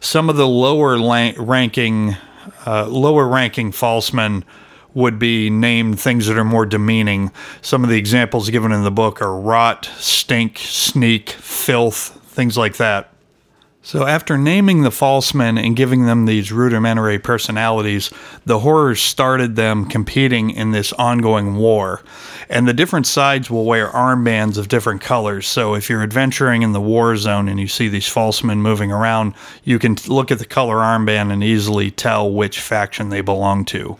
some 0.00 0.30
of 0.30 0.36
the 0.36 0.46
lower 0.46 0.96
ranking 1.38 2.16
uh, 2.66 2.86
lower 2.86 3.26
ranking 3.26 3.72
falsemen 3.72 4.44
would 4.94 5.18
be 5.18 5.50
named 5.50 6.00
things 6.00 6.26
that 6.26 6.38
are 6.38 6.44
more 6.44 6.66
demeaning. 6.66 7.30
Some 7.60 7.84
of 7.84 7.90
the 7.90 7.98
examples 7.98 8.50
given 8.50 8.72
in 8.72 8.84
the 8.84 8.90
book 8.90 9.20
are 9.22 9.38
rot, 9.38 9.90
stink, 9.98 10.58
sneak, 10.58 11.30
filth, 11.30 12.20
things 12.32 12.56
like 12.56 12.76
that. 12.76 13.12
So, 13.88 14.06
after 14.06 14.36
naming 14.36 14.82
the 14.82 14.90
false 14.90 15.32
men 15.32 15.56
and 15.56 15.74
giving 15.74 16.04
them 16.04 16.26
these 16.26 16.52
rudimentary 16.52 17.18
personalities, 17.18 18.10
the 18.44 18.58
horrors 18.58 19.00
started 19.00 19.56
them 19.56 19.86
competing 19.86 20.50
in 20.50 20.72
this 20.72 20.92
ongoing 20.92 21.56
war. 21.56 22.02
And 22.50 22.68
the 22.68 22.74
different 22.74 23.06
sides 23.06 23.50
will 23.50 23.64
wear 23.64 23.88
armbands 23.88 24.58
of 24.58 24.68
different 24.68 25.00
colors. 25.00 25.46
So, 25.46 25.74
if 25.74 25.88
you're 25.88 26.02
adventuring 26.02 26.60
in 26.60 26.72
the 26.72 26.82
war 26.82 27.16
zone 27.16 27.48
and 27.48 27.58
you 27.58 27.66
see 27.66 27.88
these 27.88 28.06
false 28.06 28.44
men 28.44 28.60
moving 28.60 28.92
around, 28.92 29.32
you 29.64 29.78
can 29.78 29.96
look 30.06 30.30
at 30.30 30.38
the 30.38 30.44
color 30.44 30.76
armband 30.76 31.32
and 31.32 31.42
easily 31.42 31.90
tell 31.90 32.30
which 32.30 32.60
faction 32.60 33.08
they 33.08 33.22
belong 33.22 33.64
to. 33.66 33.96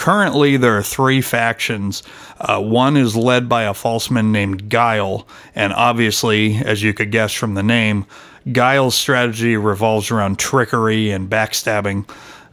Currently, 0.00 0.56
there 0.56 0.78
are 0.78 0.82
three 0.82 1.20
factions. 1.20 2.02
Uh, 2.40 2.58
one 2.58 2.96
is 2.96 3.14
led 3.14 3.50
by 3.50 3.64
a 3.64 3.74
falseman 3.74 4.32
named 4.32 4.70
Guile, 4.70 5.28
and 5.54 5.74
obviously, 5.74 6.56
as 6.56 6.82
you 6.82 6.94
could 6.94 7.10
guess 7.10 7.34
from 7.34 7.52
the 7.52 7.62
name, 7.62 8.06
Guile's 8.50 8.94
strategy 8.94 9.58
revolves 9.58 10.10
around 10.10 10.38
trickery 10.38 11.10
and 11.10 11.28
backstabbing. 11.28 12.08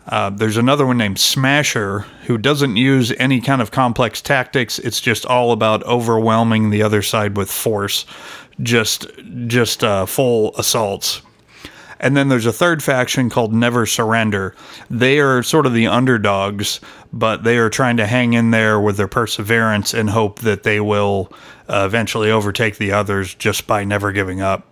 Uh, 0.10 0.30
there's 0.30 0.58
another 0.58 0.86
one 0.86 0.98
named 0.98 1.20
Smasher 1.20 2.00
who 2.26 2.38
doesn't 2.38 2.76
use 2.76 3.14
any 3.18 3.40
kind 3.40 3.62
of 3.62 3.72
complex 3.72 4.22
tactics. 4.22 4.78
It's 4.80 5.00
just 5.00 5.26
all 5.26 5.54
about 5.54 5.84
overwhelming 5.84 6.70
the 6.70 6.84
other 6.84 7.02
side 7.02 7.38
with 7.38 7.50
force, 7.50 8.06
just 8.62 9.08
just 9.48 9.86
uh, 9.86 10.06
full 10.06 10.54
assaults. 10.58 11.22
And 12.00 12.16
then 12.16 12.30
there's 12.30 12.46
a 12.46 12.54
third 12.54 12.84
faction 12.84 13.30
called 13.30 13.54
Never 13.54 13.86
Surrender. 13.86 14.56
They 14.90 15.20
are 15.20 15.44
sort 15.44 15.66
of 15.66 15.74
the 15.74 15.88
underdogs, 15.88 16.80
but 17.12 17.44
they 17.44 17.58
are 17.58 17.70
trying 17.70 17.98
to 17.98 18.06
hang 18.06 18.34
in 18.34 18.52
there 18.52 18.80
with 18.80 18.98
their 18.98 19.08
perseverance 19.08 19.94
and 19.94 20.10
hope 20.10 20.40
that 20.42 20.64
they 20.64 20.80
will 20.80 21.32
uh, 21.68 21.84
eventually 21.86 22.32
overtake 22.32 22.78
the 22.78 22.92
others 22.92 23.34
just 23.34 23.68
by 23.68 23.84
never 23.84 24.12
giving 24.12 24.42
up. 24.42 24.68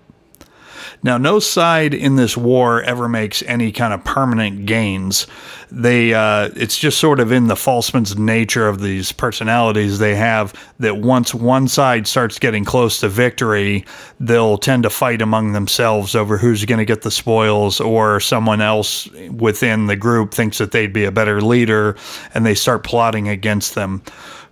Now, 1.04 1.18
no 1.18 1.40
side 1.40 1.94
in 1.94 2.16
this 2.16 2.36
war 2.36 2.82
ever 2.82 3.08
makes 3.08 3.44
any 3.44 3.72
kind 3.72 3.94
of 3.94 4.04
permanent 4.04 4.66
gains. 4.66 5.28
They, 5.72 6.14
uh, 6.14 6.50
it's 6.56 6.78
just 6.78 7.00
sort 7.00 7.20
of 7.20 7.32
in 7.32 7.48
the 7.48 7.56
falseman's 7.56 8.18
nature 8.18 8.68
of 8.68 8.82
these 8.82 9.12
personalities 9.12 10.00
they 10.00 10.16
have 10.16 10.54
that 10.80 10.98
once 10.98 11.34
one 11.34 11.68
side 11.68 12.08
starts 12.08 12.40
getting 12.40 12.64
close 12.64 13.00
to 13.00 13.10
victory, 13.10 13.86
they'll 14.20 14.58
tend 14.58 14.84
to 14.84 14.90
fight 14.90 15.22
among 15.22 15.54
themselves 15.54 16.16
over 16.16 16.38
who's 16.38 16.66
going 16.66 16.80
to 16.80 16.86
get 16.86 17.02
the 17.02 17.12
spoils, 17.12 17.80
or 17.80 18.20
someone 18.20 18.62
else 18.62 19.08
within 19.32 19.88
the 19.88 19.96
group 19.96 20.34
thinks 20.34 20.58
that 20.58 20.72
they'd 20.72 20.94
be 20.94 21.06
a 21.06 21.12
better 21.12 21.42
leader, 21.42 21.96
and 22.34 22.46
they 22.46 22.56
start 22.56 22.84
plotting 22.84 23.28
against 23.28 23.76
them. 23.76 24.02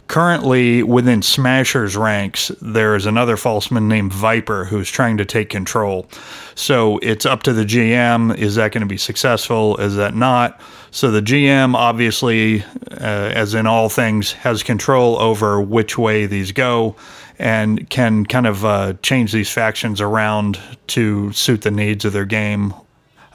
Currently, 0.08 0.84
within 0.84 1.22
Smasher's 1.22 1.96
ranks, 1.96 2.52
there 2.62 2.96
is 2.96 3.06
another 3.06 3.38
falseman 3.38 3.88
named 3.88 4.13
Viper 4.13 4.66
who's 4.66 4.89
trying 4.89 5.18
to 5.18 5.26
take 5.26 5.50
control. 5.50 6.08
So 6.56 7.00
it's 7.00 7.26
up 7.26 7.44
to 7.44 7.54
the 7.54 7.63
GM. 7.63 8.38
Is 8.38 8.56
that 8.56 8.74
going 8.74 8.82
to 8.82 8.88
be 8.88 8.98
successful? 8.98 9.78
Is 9.78 9.96
that 9.96 10.13
not? 10.13 10.60
So 10.92 11.10
the 11.10 11.22
GM, 11.22 11.74
obviously, 11.74 12.63
uh, 12.92 13.32
as 13.34 13.56
in 13.56 13.66
all 13.66 13.89
things, 13.89 14.34
has 14.34 14.62
control 14.62 15.18
over 15.20 15.62
which 15.62 15.98
way 15.98 16.26
these 16.26 16.52
go 16.52 16.96
and 17.39 17.89
can 17.89 18.26
kind 18.26 18.46
of 18.46 18.63
uh, 18.63 18.94
change 19.02 19.32
these 19.32 19.50
factions 19.50 20.00
around 20.00 20.60
to 20.88 21.32
suit 21.32 21.62
the 21.62 21.72
needs 21.72 22.06
of 22.06 22.13
their 22.13 22.26
game 22.26 22.74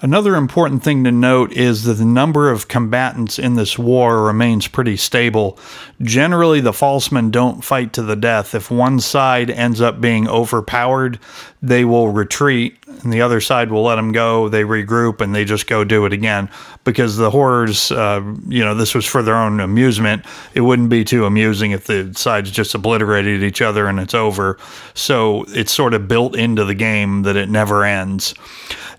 Another 0.01 0.37
important 0.37 0.85
thing 0.85 1.03
to 1.05 1.11
note 1.11 1.53
is 1.53 1.83
that 1.83 1.95
the 1.95 2.05
number 2.05 2.51
of 2.51 2.69
combatants 2.69 3.37
in 3.37 3.57
this 3.57 3.77
war 3.77 4.23
remains 4.23 4.69
pretty 4.69 4.97
stable. 4.97 5.59
Generally, 6.03 6.61
the 6.61 6.73
falsemen 6.73 7.33
don't 7.33 7.65
fight 7.65 7.93
to 7.95 8.03
the 8.03 8.15
death. 8.15 8.55
If 8.55 8.71
one 8.71 9.01
side 9.01 9.51
ends 9.51 9.81
up 9.81 10.01
being 10.01 10.29
overpowered, 10.29 11.19
they 11.61 11.85
will 11.85 12.11
retreat, 12.11 12.79
and 13.03 13.13
the 13.13 13.23
other 13.23 13.41
side 13.41 13.73
will 13.73 13.83
let 13.83 13.97
them 13.97 14.13
go. 14.13 14.49
They 14.49 14.63
regroup 14.63 15.21
and 15.21 15.35
they 15.35 15.45
just 15.45 15.67
go 15.67 15.83
do 15.83 16.07
it 16.07 16.13
again. 16.13 16.49
Because 16.85 17.17
the 17.17 17.31
horrors, 17.31 17.91
uh, 17.91 18.23
you 18.47 18.65
know, 18.65 18.77
this 18.77 18.95
was 18.95 19.05
for 19.05 19.25
their 19.25 19.37
own 19.37 19.59
amusement. 19.59 20.25
It 20.55 20.61
wouldn't 20.61 20.91
be 20.91 21.03
too 21.03 21.27
amusing 21.27 21.73
if 21.73 21.87
the 21.89 22.13
sides 22.15 22.53
just 22.53 22.73
obliterated 22.73 23.43
each 23.43 23.61
other 23.61 23.89
and 23.89 23.99
it's 23.99 24.15
over. 24.15 24.59
So 24.95 25.45
it's 25.49 25.73
sort 25.73 25.93
of 25.93 26.07
built 26.07 26.37
into 26.37 26.65
the 26.65 26.75
game 26.75 27.23
that 27.23 27.35
it 27.35 27.51
never 27.51 27.85
ends. 27.85 28.33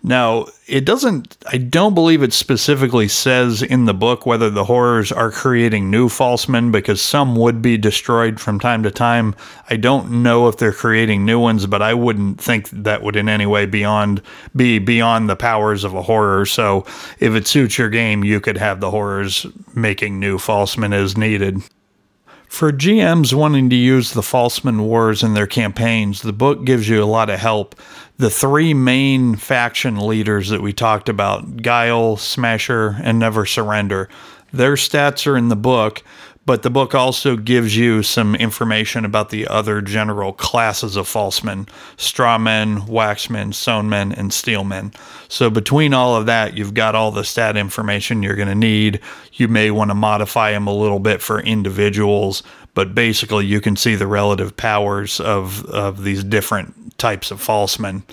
Now, 0.03 0.47
it 0.69 0.85
doesn't, 0.85 1.37
I 1.47 1.57
don't 1.57 1.95
believe 1.95 2.21
it 2.21 2.31
specifically 2.31 3.07
says 3.07 3.61
in 3.61 3.85
the 3.85 3.93
book 3.93 4.25
whether 4.25 4.49
the 4.49 4.65
horrors 4.65 5.11
are 5.11 5.31
creating 5.31 5.89
new 5.89 6.09
false 6.09 6.47
men 6.47 6.71
because 6.71 7.01
some 7.01 7.35
would 7.35 7.61
be 7.61 7.77
destroyed 7.77 8.39
from 8.39 8.59
time 8.59 8.83
to 8.83 8.91
time. 8.91 9.35
I 9.69 9.77
don't 9.77 10.23
know 10.23 10.47
if 10.47 10.57
they're 10.57 10.71
creating 10.71 11.25
new 11.25 11.39
ones, 11.39 11.65
but 11.65 11.81
I 11.81 11.93
wouldn't 11.93 12.39
think 12.39 12.69
that 12.69 13.01
would 13.01 13.15
in 13.15 13.27
any 13.27 13.47
way 13.47 13.65
beyond 13.65 14.21
be 14.55 14.77
beyond 14.79 15.29
the 15.29 15.35
powers 15.35 15.83
of 15.83 15.95
a 15.95 16.03
horror. 16.03 16.45
So 16.45 16.85
if 17.19 17.33
it 17.33 17.47
suits 17.47 17.77
your 17.77 17.89
game, 17.89 18.23
you 18.23 18.39
could 18.39 18.57
have 18.57 18.79
the 18.79 18.91
horrors 18.91 19.47
making 19.73 20.19
new 20.19 20.37
false 20.37 20.77
men 20.77 20.93
as 20.93 21.17
needed. 21.17 21.63
For 22.49 22.71
GMs 22.71 23.31
wanting 23.31 23.69
to 23.69 23.75
use 23.75 24.13
the 24.13 24.23
Falseman 24.23 24.81
Wars 24.81 25.21
in 25.21 25.35
their 25.35 25.45
campaigns, 25.45 26.23
the 26.23 26.33
book 26.33 26.65
gives 26.65 26.89
you 26.89 27.01
a 27.01 27.05
lot 27.05 27.29
of 27.29 27.39
help. 27.39 27.75
The 28.19 28.29
three 28.29 28.73
main 28.73 29.37
faction 29.37 29.95
leaders 29.95 30.49
that 30.49 30.61
we 30.61 30.73
talked 30.73 31.07
about 31.07 31.61
Guile, 31.61 32.17
Smasher, 32.17 32.97
and 33.01 33.17
Never 33.17 33.45
Surrender 33.45 34.09
their 34.51 34.73
stats 34.73 35.25
are 35.25 35.37
in 35.37 35.47
the 35.47 35.55
book, 35.55 36.03
but 36.45 36.63
the 36.63 36.69
book 36.69 36.93
also 36.93 37.37
gives 37.37 37.77
you 37.77 38.03
some 38.03 38.35
information 38.35 39.05
about 39.05 39.29
the 39.29 39.47
other 39.47 39.79
general 39.79 40.33
classes 40.33 40.97
of 40.97 41.07
falsemen 41.07 41.67
strawmen, 41.95 42.87
waxmen, 42.87 43.53
sewnmen, 43.53 44.11
and 44.11 44.31
steelmen. 44.31 44.93
So, 45.29 45.49
between 45.49 45.93
all 45.93 46.15
of 46.15 46.25
that, 46.25 46.57
you've 46.57 46.73
got 46.73 46.95
all 46.95 47.11
the 47.11 47.23
stat 47.23 47.55
information 47.55 48.21
you're 48.21 48.35
going 48.35 48.49
to 48.49 48.55
need. 48.55 48.99
You 49.33 49.47
may 49.47 49.71
want 49.71 49.91
to 49.91 49.95
modify 49.95 50.51
them 50.51 50.67
a 50.67 50.73
little 50.73 50.99
bit 50.99 51.21
for 51.21 51.39
individuals, 51.39 52.43
but 52.79 52.95
basically, 52.95 53.45
you 53.45 53.59
can 53.59 53.75
see 53.75 53.95
the 53.95 54.07
relative 54.07 54.55
powers 54.55 55.19
of, 55.19 55.65
of 55.65 56.05
these 56.05 56.23
different 56.23 56.97
types 56.97 57.29
of 57.29 57.41
falsemen. 57.41 58.03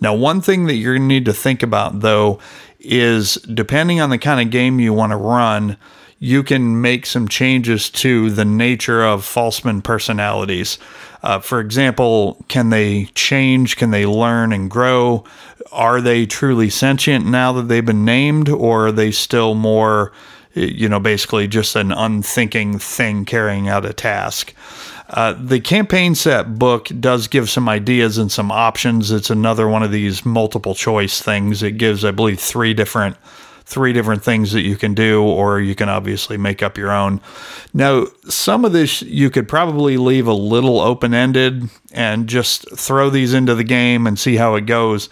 Now, 0.00 0.14
one 0.14 0.40
thing 0.40 0.64
that 0.68 0.76
you're 0.76 0.94
going 0.94 1.06
to 1.06 1.14
need 1.14 1.26
to 1.26 1.34
think 1.34 1.62
about, 1.62 2.00
though, 2.00 2.38
is 2.80 3.34
depending 3.34 4.00
on 4.00 4.08
the 4.08 4.16
kind 4.16 4.40
of 4.40 4.50
game 4.50 4.80
you 4.80 4.94
want 4.94 5.12
to 5.12 5.18
run, 5.18 5.76
you 6.18 6.42
can 6.42 6.80
make 6.80 7.04
some 7.04 7.28
changes 7.28 7.90
to 7.90 8.30
the 8.30 8.46
nature 8.46 9.04
of 9.04 9.22
falseman 9.22 9.82
personalities. 9.82 10.78
Uh, 11.22 11.38
for 11.38 11.60
example, 11.60 12.42
can 12.48 12.70
they 12.70 13.10
change? 13.14 13.76
Can 13.76 13.90
they 13.90 14.06
learn 14.06 14.50
and 14.50 14.70
grow? 14.70 15.24
Are 15.72 16.00
they 16.00 16.24
truly 16.24 16.70
sentient 16.70 17.26
now 17.26 17.52
that 17.52 17.68
they've 17.68 17.84
been 17.84 18.06
named, 18.06 18.48
or 18.48 18.86
are 18.86 18.92
they 18.92 19.10
still 19.10 19.54
more, 19.54 20.10
you 20.56 20.88
know, 20.88 20.98
basically 20.98 21.46
just 21.46 21.76
an 21.76 21.92
unthinking 21.92 22.78
thing 22.78 23.24
carrying 23.24 23.68
out 23.68 23.84
a 23.84 23.92
task? 23.92 24.54
Uh, 25.10 25.34
the 25.38 25.60
campaign 25.60 26.14
set 26.14 26.58
book 26.58 26.88
does 26.98 27.28
give 27.28 27.48
some 27.48 27.68
ideas 27.68 28.18
and 28.18 28.32
some 28.32 28.50
options. 28.50 29.12
It's 29.12 29.30
another 29.30 29.68
one 29.68 29.84
of 29.84 29.92
these 29.92 30.24
multiple 30.24 30.74
choice 30.74 31.22
things. 31.22 31.62
It 31.62 31.72
gives, 31.72 32.04
I 32.04 32.10
believe, 32.10 32.40
three 32.40 32.74
different 32.74 33.16
three 33.66 33.92
different 33.92 34.22
things 34.22 34.52
that 34.52 34.62
you 34.62 34.76
can 34.76 34.94
do, 34.94 35.24
or 35.24 35.60
you 35.60 35.74
can 35.74 35.88
obviously 35.88 36.36
make 36.36 36.62
up 36.62 36.78
your 36.78 36.92
own. 36.92 37.20
Now, 37.74 38.06
some 38.28 38.64
of 38.64 38.72
this 38.72 39.02
you 39.02 39.28
could 39.28 39.48
probably 39.48 39.96
leave 39.96 40.28
a 40.28 40.32
little 40.32 40.78
open 40.78 41.12
ended 41.12 41.68
and 41.92 42.28
just 42.28 42.78
throw 42.78 43.10
these 43.10 43.34
into 43.34 43.56
the 43.56 43.64
game 43.64 44.06
and 44.06 44.16
see 44.18 44.36
how 44.36 44.54
it 44.54 44.66
goes. 44.66 45.08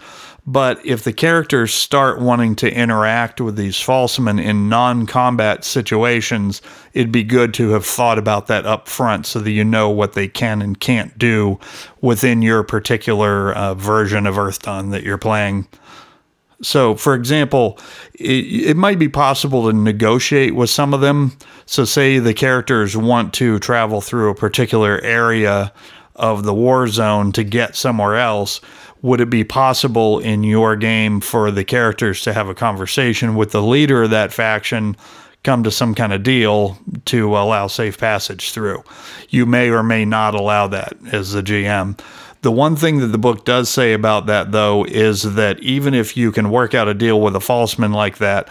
But 0.47 0.85
if 0.85 1.03
the 1.03 1.13
characters 1.13 1.73
start 1.73 2.21
wanting 2.21 2.55
to 2.57 2.71
interact 2.71 3.41
with 3.41 3.55
these 3.55 3.77
falsemen 3.77 4.37
in 4.37 4.69
non 4.69 5.07
combat 5.07 5.65
situations, 5.65 6.61
it'd 6.93 7.11
be 7.11 7.23
good 7.23 7.53
to 7.55 7.69
have 7.69 7.85
thought 7.85 8.19
about 8.19 8.45
that 8.47 8.65
up 8.65 8.87
front 8.87 9.25
so 9.25 9.39
that 9.39 9.51
you 9.51 9.63
know 9.63 9.89
what 9.89 10.13
they 10.13 10.27
can 10.27 10.61
and 10.61 10.79
can't 10.79 11.17
do 11.17 11.59
within 12.01 12.43
your 12.43 12.63
particular 12.63 13.53
uh, 13.53 13.73
version 13.73 14.27
of 14.27 14.35
Earthdawn 14.35 14.91
that 14.91 15.01
you're 15.01 15.17
playing. 15.17 15.67
So, 16.61 16.95
for 16.95 17.15
example, 17.15 17.79
it, 18.13 18.69
it, 18.69 18.77
might 18.77 18.97
be 18.97 19.09
possible 19.09 19.69
to 19.69 19.75
negotiate 19.75 20.55
with 20.55 20.69
some 20.69 20.93
of 20.93 21.01
them. 21.01 21.33
So, 21.65 21.83
say 21.85 22.19
the 22.19 22.33
characters 22.33 22.95
want 22.95 23.33
to 23.35 23.59
travel 23.59 23.99
through 23.99 24.29
a 24.29 24.35
particular 24.35 25.01
area 25.01 25.73
of 26.15 26.43
the 26.43 26.53
war 26.53 26.87
zone 26.87 27.31
to 27.33 27.43
get 27.43 27.75
somewhere 27.75 28.15
else 28.15 28.61
would 29.05 29.21
it 29.21 29.29
be 29.29 29.43
possible 29.43 30.17
in 30.17 30.43
your 30.43 30.75
game 30.75 31.21
for 31.21 31.51
the 31.51 31.63
characters 31.63 32.23
to 32.23 32.33
have 32.33 32.49
a 32.49 32.55
conversation 32.55 33.35
with 33.35 33.51
the 33.51 33.61
leader 33.61 34.01
of 34.01 34.09
that 34.09 34.33
faction 34.33 34.97
come 35.43 35.61
to 35.61 35.69
some 35.69 35.93
kind 35.93 36.11
of 36.11 36.23
deal 36.23 36.75
to 37.05 37.37
allow 37.37 37.67
safe 37.67 37.99
passage 37.99 38.51
through? 38.51 38.83
You 39.29 39.45
may 39.45 39.69
or 39.69 39.83
may 39.83 40.05
not 40.05 40.33
allow 40.33 40.67
that 40.69 40.97
as 41.11 41.33
the 41.33 41.43
gm 41.43 41.99
the 42.41 42.51
one 42.51 42.75
thing 42.75 42.99
that 42.99 43.07
the 43.07 43.17
book 43.17 43.43
does 43.43 43.69
say 43.69 43.93
about 43.93 44.27
that 44.27 44.51
though 44.51 44.85
is 44.85 45.33
that 45.33 45.59
even 45.61 45.95
if 45.95 46.15
you 46.15 46.31
can 46.31 46.51
work 46.51 46.75
out 46.75 46.87
a 46.87 46.93
deal 46.93 47.19
with 47.19 47.35
a 47.35 47.39
falseman 47.39 47.91
like 47.91 48.19
that 48.19 48.49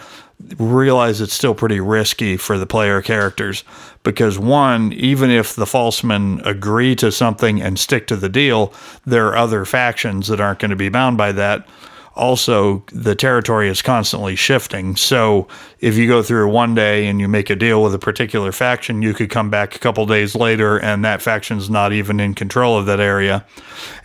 realize 0.57 1.21
it's 1.21 1.33
still 1.33 1.55
pretty 1.55 1.79
risky 1.79 2.37
for 2.37 2.57
the 2.57 2.65
player 2.65 3.01
characters 3.01 3.63
because 4.03 4.37
one, 4.37 4.93
even 4.93 5.31
if 5.31 5.55
the 5.55 5.65
falsemen 5.65 6.41
agree 6.45 6.95
to 6.95 7.11
something 7.11 7.61
and 7.61 7.79
stick 7.79 8.07
to 8.07 8.15
the 8.15 8.29
deal, 8.29 8.73
there 9.05 9.27
are 9.27 9.37
other 9.37 9.65
factions 9.65 10.27
that 10.27 10.41
aren't 10.41 10.59
going 10.59 10.69
to 10.69 10.75
be 10.75 10.89
bound 10.89 11.17
by 11.17 11.31
that. 11.31 11.67
Also 12.15 12.83
the 12.91 13.15
territory 13.15 13.69
is 13.69 13.81
constantly 13.81 14.35
shifting. 14.35 14.95
So 14.95 15.47
if 15.79 15.97
you 15.97 16.07
go 16.07 16.23
through 16.23 16.49
one 16.49 16.73
day 16.73 17.07
and 17.07 17.19
you 17.19 17.27
make 17.27 17.49
a 17.49 17.55
deal 17.55 17.83
with 17.83 17.93
a 17.93 17.99
particular 17.99 18.51
faction, 18.51 19.01
you 19.01 19.13
could 19.13 19.29
come 19.29 19.49
back 19.49 19.75
a 19.75 19.79
couple 19.79 20.05
days 20.05 20.35
later 20.35 20.77
and 20.77 21.03
that 21.03 21.21
faction's 21.21 21.69
not 21.69 21.93
even 21.93 22.19
in 22.19 22.33
control 22.33 22.77
of 22.77 22.85
that 22.85 22.99
area. 22.99 23.45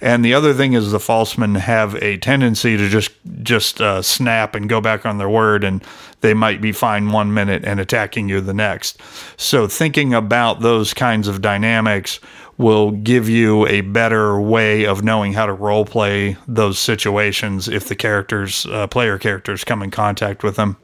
And 0.00 0.24
the 0.24 0.34
other 0.34 0.54
thing 0.54 0.72
is 0.72 0.90
the 0.90 0.98
falsemen 0.98 1.54
have 1.56 1.94
a 1.96 2.16
tendency 2.18 2.76
to 2.76 2.88
just 2.88 3.12
just 3.42 3.80
uh, 3.80 4.02
snap 4.02 4.54
and 4.54 4.68
go 4.68 4.80
back 4.80 5.06
on 5.06 5.18
their 5.18 5.28
word, 5.28 5.64
and 5.64 5.84
they 6.20 6.34
might 6.34 6.60
be 6.60 6.72
fine 6.72 7.10
one 7.10 7.32
minute 7.32 7.64
and 7.64 7.80
attacking 7.80 8.28
you 8.28 8.40
the 8.40 8.54
next. 8.54 9.00
So 9.36 9.66
thinking 9.66 10.14
about 10.14 10.60
those 10.60 10.94
kinds 10.94 11.28
of 11.28 11.42
dynamics 11.42 12.20
will 12.60 12.90
give 12.90 13.26
you 13.26 13.66
a 13.68 13.80
better 13.80 14.38
way 14.38 14.84
of 14.84 15.02
knowing 15.02 15.32
how 15.32 15.46
to 15.46 15.52
role 15.52 15.86
play 15.86 16.36
those 16.46 16.78
situations 16.78 17.68
if 17.68 17.88
the 17.88 17.96
characters, 17.96 18.66
uh, 18.66 18.86
player 18.86 19.16
characters, 19.16 19.64
come 19.64 19.82
in 19.82 19.90
contact 19.90 20.42
with 20.42 20.56
them. 20.56 20.76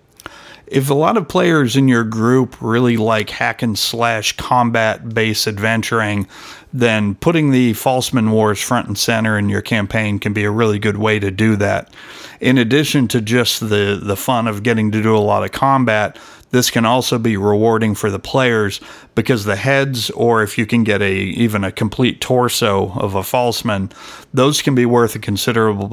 If 0.67 0.89
a 0.89 0.95
lot 0.95 1.19
of 1.19 1.29
players 1.29 1.77
in 1.77 1.87
your 1.87 2.03
group 2.03 2.57
really 2.61 2.97
like 2.97 3.29
hack 3.29 3.63
and 3.63 3.79
slash 3.79 4.37
combat 4.39 5.11
based 5.11 5.47
adventuring, 5.47 6.27
then 6.73 7.15
putting 7.15 7.51
the 7.51 7.75
Falsemen 7.75 8.31
Wars 8.31 8.61
front 8.61 8.89
and 8.89 8.99
center 8.99 9.39
in 9.39 9.51
your 9.51 9.63
campaign 9.63 10.19
can 10.19 10.33
be 10.33 10.45
a 10.45 10.51
really 10.51 10.79
good 10.79 10.97
way 10.97 11.19
to 11.19 11.31
do 11.31 11.57
that. 11.57 11.93
In 12.41 12.57
addition 12.57 13.07
to 13.09 13.21
just 13.21 13.61
the, 13.61 14.01
the 14.03 14.17
fun 14.17 14.49
of 14.49 14.63
getting 14.63 14.91
to 14.93 15.03
do 15.03 15.15
a 15.15 15.19
lot 15.19 15.45
of 15.45 15.53
combat, 15.53 16.19
this 16.57 16.71
can 16.71 16.87
also 16.87 17.19
be 17.19 17.37
rewarding 17.37 17.95
for 17.95 18.11
the 18.11 18.19
players 18.19 18.81
because 19.15 19.45
the 19.45 19.57
heads, 19.57 20.09
or 20.11 20.43
if 20.43 20.57
you 20.57 20.65
can 20.65 20.85
get 20.85 21.03
a 21.03 21.13
even 21.13 21.65
a 21.65 21.71
complete 21.71 22.19
torso 22.19 22.93
of 22.93 23.15
a 23.15 23.23
falseman, 23.23 23.93
those 24.33 24.63
can 24.63 24.75
be 24.75 24.87
worth 24.87 25.15
a 25.15 25.19
considerable 25.19 25.89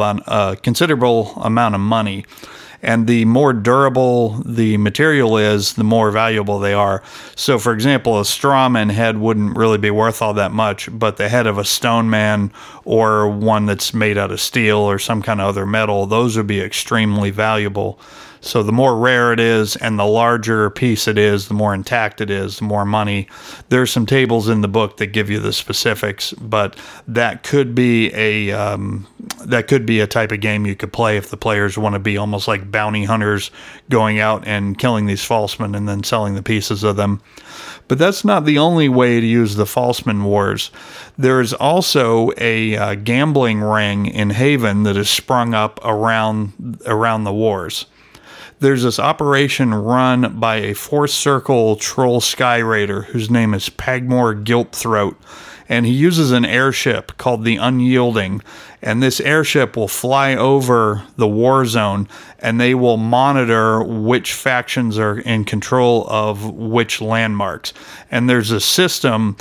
considerable 0.63 1.33
amount 1.35 1.75
of 1.75 1.81
money. 1.81 2.25
And 2.81 3.07
the 3.07 3.25
more 3.25 3.53
durable 3.53 4.41
the 4.45 4.77
material 4.77 5.37
is, 5.37 5.73
the 5.73 5.83
more 5.83 6.11
valuable 6.11 6.59
they 6.59 6.73
are. 6.73 7.03
So, 7.35 7.59
for 7.59 7.73
example, 7.73 8.17
a 8.19 8.23
strawman 8.23 8.91
head 8.91 9.17
wouldn't 9.17 9.57
really 9.57 9.77
be 9.77 9.91
worth 9.91 10.21
all 10.21 10.33
that 10.33 10.51
much, 10.51 10.89
but 10.91 11.17
the 11.17 11.29
head 11.29 11.47
of 11.47 11.57
a 11.57 11.65
stone 11.65 12.09
man 12.09 12.51
or 12.85 13.29
one 13.29 13.65
that's 13.65 13.93
made 13.93 14.17
out 14.17 14.31
of 14.31 14.39
steel 14.39 14.79
or 14.79 14.99
some 14.99 15.21
kind 15.21 15.41
of 15.41 15.47
other 15.47 15.65
metal, 15.65 16.05
those 16.05 16.35
would 16.37 16.47
be 16.47 16.61
extremely 16.61 17.31
valuable. 17.31 17.99
So 18.43 18.61
the 18.61 18.73
more 18.73 18.97
rare 18.97 19.31
it 19.31 19.39
is 19.39 19.77
and 19.77 19.97
the 19.97 20.05
larger 20.05 20.69
piece 20.69 21.07
it 21.07 21.17
is, 21.17 21.47
the 21.47 21.53
more 21.53 21.73
intact 21.73 22.19
it 22.19 22.29
is, 22.29 22.57
the 22.57 22.65
more 22.65 22.83
money. 22.83 23.29
There's 23.69 23.89
some 23.89 24.05
tables 24.05 24.49
in 24.49 24.59
the 24.59 24.67
book 24.67 24.97
that 24.97 25.07
give 25.07 25.29
you 25.29 25.39
the 25.39 25.53
specifics, 25.53 26.33
but 26.33 26.75
that 27.07 27.43
could 27.43 27.73
be 27.73 28.13
a 28.13 28.51
um, 28.51 29.07
that 29.45 29.69
could 29.69 29.85
be 29.85 30.01
a 30.01 30.07
type 30.07 30.33
of 30.33 30.41
game 30.41 30.65
you 30.65 30.75
could 30.75 30.91
play 30.91 31.15
if 31.15 31.29
the 31.29 31.37
players 31.37 31.77
want 31.77 31.93
to 31.93 31.99
be 31.99 32.17
almost 32.17 32.49
like 32.49 32.69
bounty 32.69 33.05
hunters 33.05 33.49
going 33.89 34.19
out 34.19 34.45
and 34.45 34.77
killing 34.77 35.05
these 35.05 35.23
falsemen 35.23 35.73
and 35.73 35.87
then 35.87 36.03
selling 36.03 36.35
the 36.35 36.43
pieces 36.43 36.83
of 36.83 36.97
them. 36.97 37.21
But 37.87 37.97
that's 37.97 38.25
not 38.25 38.43
the 38.43 38.59
only 38.59 38.89
way 38.89 39.21
to 39.21 39.25
use 39.25 39.55
the 39.55 39.65
Falsemen 39.65 40.23
Wars. 40.23 40.71
There 41.17 41.39
is 41.39 41.53
also 41.53 42.31
a 42.37 42.75
uh, 42.75 42.95
gambling 42.95 43.61
ring 43.61 44.05
in 44.05 44.31
Haven 44.31 44.83
that 44.83 44.97
has 44.97 45.09
sprung 45.09 45.53
up 45.53 45.79
around 45.83 46.81
around 46.85 47.23
the 47.23 47.33
wars 47.33 47.85
there's 48.63 48.83
this 48.83 48.97
operation 48.97 49.73
run 49.73 50.39
by 50.39 50.55
a 50.55 50.73
fourth 50.73 51.11
circle 51.11 51.75
troll 51.75 52.21
sky 52.21 52.57
raider 52.59 53.01
whose 53.01 53.29
name 53.29 53.53
is 53.53 53.67
Pagmore 53.67 54.33
Giltthroat. 54.33 55.15
And 55.67 55.85
he 55.85 55.91
uses 55.91 56.31
an 56.31 56.45
airship 56.45 57.17
called 57.17 57.43
the 57.43 57.57
Unyielding. 57.57 58.41
And 58.81 59.03
this 59.03 59.19
airship 59.19 59.75
will 59.75 59.89
fly 59.89 60.35
over 60.35 61.03
the 61.17 61.27
war 61.27 61.65
zone 61.65 62.07
and 62.39 62.59
they 62.59 62.73
will 62.73 62.95
monitor 62.95 63.83
which 63.83 64.33
factions 64.33 64.97
are 64.97 65.19
in 65.19 65.43
control 65.43 66.05
of 66.09 66.49
which 66.53 67.01
landmarks. 67.01 67.73
And 68.11 68.29
there's 68.29 68.51
a 68.51 68.61
system 68.61 69.35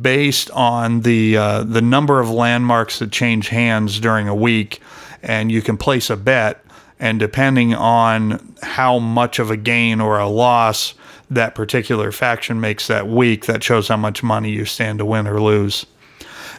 based 0.00 0.50
on 0.50 1.02
the 1.02 1.36
uh, 1.36 1.62
the 1.62 1.82
number 1.82 2.18
of 2.18 2.30
landmarks 2.30 2.98
that 2.98 3.12
change 3.12 3.48
hands 3.48 4.00
during 4.00 4.28
a 4.28 4.34
week, 4.34 4.80
and 5.22 5.52
you 5.52 5.60
can 5.60 5.76
place 5.76 6.08
a 6.08 6.16
bet 6.16 6.63
and 7.04 7.20
depending 7.20 7.74
on 7.74 8.54
how 8.62 8.98
much 8.98 9.38
of 9.38 9.50
a 9.50 9.58
gain 9.58 10.00
or 10.00 10.18
a 10.18 10.26
loss 10.26 10.94
that 11.28 11.54
particular 11.54 12.10
faction 12.10 12.58
makes 12.62 12.86
that 12.86 13.06
week, 13.06 13.44
that 13.44 13.62
shows 13.62 13.88
how 13.88 13.98
much 13.98 14.22
money 14.22 14.50
you 14.50 14.64
stand 14.64 15.00
to 15.00 15.04
win 15.04 15.26
or 15.26 15.38
lose. 15.38 15.84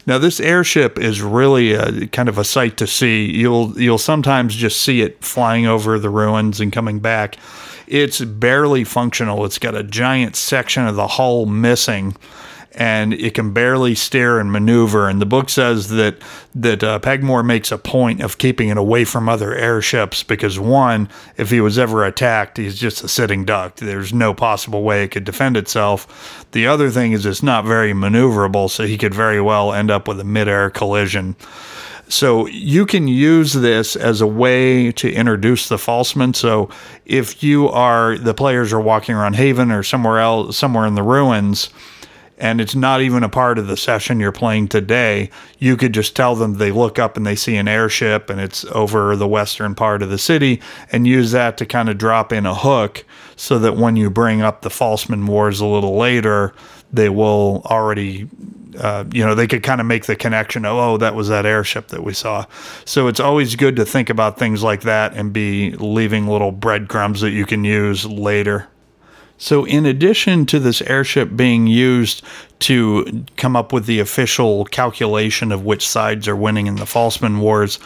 Now, 0.05 0.19
this 0.19 0.39
airship 0.39 0.99
is 0.99 1.19
really 1.19 1.73
a, 1.73 2.05
kind 2.09 2.29
of 2.29 2.37
a 2.37 2.43
sight 2.43 2.77
to 2.77 2.85
see. 2.85 3.25
You'll 3.25 3.73
you'll 3.81 3.97
sometimes 3.97 4.53
just 4.55 4.81
see 4.81 5.01
it 5.01 5.23
flying 5.23 5.65
over 5.65 5.97
the 5.97 6.11
ruins 6.11 6.61
and 6.61 6.71
coming 6.71 6.99
back. 6.99 7.37
It's 7.87 8.21
barely 8.21 8.83
functional. 8.83 9.45
It's 9.45 9.57
got 9.57 9.73
a 9.73 9.81
giant 9.81 10.35
section 10.35 10.85
of 10.85 10.95
the 10.95 11.07
hull 11.07 11.47
missing 11.47 12.15
and 12.75 13.13
it 13.13 13.33
can 13.33 13.53
barely 13.53 13.95
steer 13.95 14.37
and 14.37 14.51
maneuver. 14.51 15.07
And 15.07 15.21
the 15.21 15.25
book 15.25 15.49
says 15.49 15.89
that 15.89 16.17
that 16.53 16.83
uh, 16.83 16.99
Pagmore 16.99 17.41
makes 17.41 17.71
a 17.71 17.77
point 17.77 18.21
of 18.21 18.37
keeping 18.37 18.69
it 18.69 18.77
away 18.77 19.05
from 19.05 19.29
other 19.29 19.55
airships 19.55 20.23
because 20.23 20.59
one, 20.59 21.09
if 21.37 21.49
he 21.49 21.61
was 21.61 21.79
ever 21.79 22.03
attacked, 22.03 22.57
he's 22.57 22.77
just 22.77 23.03
a 23.03 23.07
sitting 23.07 23.45
duck. 23.45 23.77
There's 23.77 24.13
no 24.13 24.33
possible 24.33 24.83
way 24.83 25.03
it 25.03 25.11
could 25.11 25.23
defend 25.23 25.55
itself. 25.55 26.45
The 26.51 26.67
other 26.67 26.89
thing 26.89 27.13
is 27.13 27.25
it's 27.25 27.41
not 27.41 27.65
very 27.65 27.93
maneuverable, 27.93 28.69
so 28.69 28.85
he 28.85 28.97
could 28.97 29.13
very 29.13 29.41
well 29.41 29.73
end 29.73 29.89
up 29.89 30.07
with 30.07 30.19
a 30.19 30.25
midair 30.25 30.69
collision. 30.69 31.35
So 32.07 32.45
you 32.47 32.85
can 32.85 33.07
use 33.07 33.53
this 33.53 33.95
as 33.95 34.21
a 34.21 34.27
way 34.27 34.91
to 34.91 35.11
introduce 35.11 35.69
the 35.69 35.77
falseman. 35.77 36.35
So 36.35 36.69
if 37.05 37.41
you 37.41 37.69
are 37.69 38.17
the 38.17 38.33
players 38.33 38.73
are 38.73 38.81
walking 38.81 39.15
around 39.15 39.35
Haven 39.35 39.71
or 39.71 39.81
somewhere 39.81 40.19
else, 40.19 40.55
somewhere 40.57 40.85
in 40.85 40.95
the 40.95 41.03
ruins 41.03 41.69
and 42.37 42.59
it's 42.59 42.75
not 42.75 43.01
even 43.01 43.23
a 43.23 43.29
part 43.29 43.57
of 43.57 43.67
the 43.67 43.77
session 43.77 44.19
you're 44.19 44.31
playing 44.31 44.67
today, 44.67 45.29
you 45.57 45.77
could 45.77 45.93
just 45.93 46.15
tell 46.15 46.35
them 46.35 46.55
they 46.55 46.71
look 46.71 46.99
up 46.99 47.15
and 47.15 47.25
they 47.25 47.35
see 47.35 47.55
an 47.55 47.67
airship 47.67 48.29
and 48.29 48.41
it's 48.41 48.65
over 48.65 49.15
the 49.15 49.27
western 49.27 49.75
part 49.75 50.01
of 50.01 50.09
the 50.09 50.17
city 50.17 50.61
and 50.91 51.07
use 51.07 51.31
that 51.31 51.57
to 51.57 51.65
kind 51.65 51.89
of 51.89 51.97
drop 51.97 52.33
in 52.33 52.45
a 52.45 52.53
hook 52.53 53.05
so 53.35 53.59
that 53.59 53.77
when 53.77 53.95
you 53.95 54.09
bring 54.09 54.41
up 54.41 54.61
the 54.61 54.69
Falsemen 54.69 55.25
Wars 55.27 55.59
a 55.59 55.65
little 55.65 55.97
later, 55.97 56.53
they 56.91 57.09
will 57.09 57.61
already. 57.65 58.29
Uh, 58.77 59.05
you 59.13 59.25
know, 59.25 59.33
they 59.33 59.47
could 59.47 59.63
kind 59.63 59.79
of 59.79 59.87
make 59.87 60.05
the 60.05 60.17
connection. 60.17 60.65
Oh, 60.65 60.97
that 60.97 61.15
was 61.15 61.29
that 61.29 61.45
airship 61.45 61.87
that 61.89 62.03
we 62.03 62.13
saw. 62.13 62.45
So 62.83 63.07
it's 63.07 63.21
always 63.21 63.55
good 63.55 63.77
to 63.77 63.85
think 63.85 64.09
about 64.09 64.37
things 64.37 64.63
like 64.63 64.81
that 64.81 65.13
and 65.13 65.31
be 65.31 65.71
leaving 65.77 66.27
little 66.27 66.51
breadcrumbs 66.51 67.21
that 67.21 67.31
you 67.31 67.45
can 67.45 67.63
use 67.63 68.05
later. 68.05 68.67
So, 69.37 69.65
in 69.65 69.85
addition 69.85 70.45
to 70.47 70.59
this 70.59 70.81
airship 70.83 71.35
being 71.35 71.67
used 71.67 72.23
to 72.59 73.25
come 73.35 73.57
up 73.57 73.73
with 73.73 73.85
the 73.85 73.99
official 73.99 74.63
calculation 74.65 75.51
of 75.51 75.65
which 75.65 75.85
sides 75.85 76.25
are 76.29 76.35
winning 76.37 76.67
in 76.67 76.77
the 76.77 76.85
Falsemen 76.85 77.39
Wars, 77.39 77.77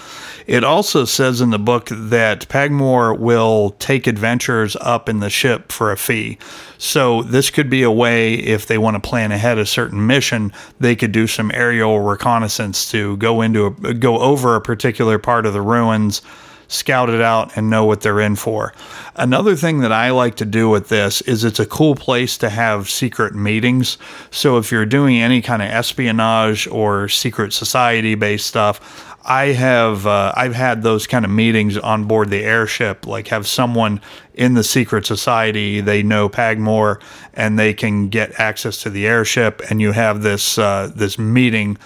it 0.45 0.63
also 0.63 1.05
says 1.05 1.41
in 1.41 1.49
the 1.49 1.57
book 1.57 1.89
that 1.91 2.47
Pagmore 2.49 3.15
will 3.15 3.71
take 3.79 4.05
adventurers 4.05 4.75
up 4.75 5.09
in 5.09 5.21
the 5.21 5.29
ship 5.29 5.71
for 5.71 5.91
a 5.91 5.97
fee. 5.97 6.37
So, 6.77 7.23
this 7.23 7.49
could 7.49 7.69
be 7.69 7.81
a 7.81 7.91
way, 7.91 8.35
if 8.35 8.67
they 8.67 8.77
want 8.77 9.01
to 9.01 9.09
plan 9.09 9.31
ahead 9.31 9.57
a 9.57 9.65
certain 9.65 10.05
mission, 10.05 10.53
they 10.79 10.95
could 10.95 11.11
do 11.11 11.25
some 11.25 11.49
aerial 11.55 11.99
reconnaissance 11.99 12.91
to 12.91 13.17
go 13.17 13.41
into 13.41 13.65
a, 13.65 13.93
go 13.95 14.19
over 14.19 14.55
a 14.55 14.61
particular 14.61 15.17
part 15.17 15.47
of 15.47 15.53
the 15.53 15.61
ruins 15.61 16.21
scout 16.69 17.09
it 17.09 17.19
out 17.19 17.57
and 17.57 17.69
know 17.69 17.83
what 17.83 18.01
they're 18.01 18.21
in 18.21 18.35
for. 18.35 18.73
Another 19.15 19.55
thing 19.55 19.79
that 19.79 19.91
I 19.91 20.11
like 20.11 20.35
to 20.35 20.45
do 20.45 20.69
with 20.69 20.87
this 20.87 21.19
is 21.21 21.43
it's 21.43 21.59
a 21.59 21.65
cool 21.65 21.95
place 21.95 22.37
to 22.37 22.49
have 22.49 22.89
secret 22.89 23.35
meetings. 23.35 23.97
So 24.31 24.57
if 24.57 24.71
you're 24.71 24.85
doing 24.85 25.17
any 25.17 25.41
kind 25.41 25.61
of 25.61 25.69
espionage 25.69 26.67
or 26.67 27.09
secret 27.09 27.51
society 27.51 28.15
based 28.15 28.47
stuff, 28.47 29.09
I 29.25 29.47
have 29.47 30.07
uh, 30.07 30.31
I've 30.35 30.55
had 30.55 30.81
those 30.81 31.05
kind 31.05 31.25
of 31.25 31.31
meetings 31.31 31.77
on 31.77 32.05
board 32.05 32.29
the 32.29 32.43
airship. 32.43 33.05
Like 33.05 33.27
have 33.27 33.45
someone 33.45 34.01
in 34.33 34.53
the 34.53 34.63
secret 34.63 35.05
society 35.05 35.81
they 35.81 36.03
know 36.03 36.29
Pagmore 36.29 36.99
and 37.33 37.59
they 37.59 37.73
can 37.73 38.09
get 38.09 38.39
access 38.39 38.81
to 38.83 38.89
the 38.89 39.05
airship, 39.05 39.61
and 39.69 39.81
you 39.81 39.91
have 39.91 40.21
this 40.21 40.57
uh, 40.57 40.91
this 40.95 41.19
meeting 41.19 41.77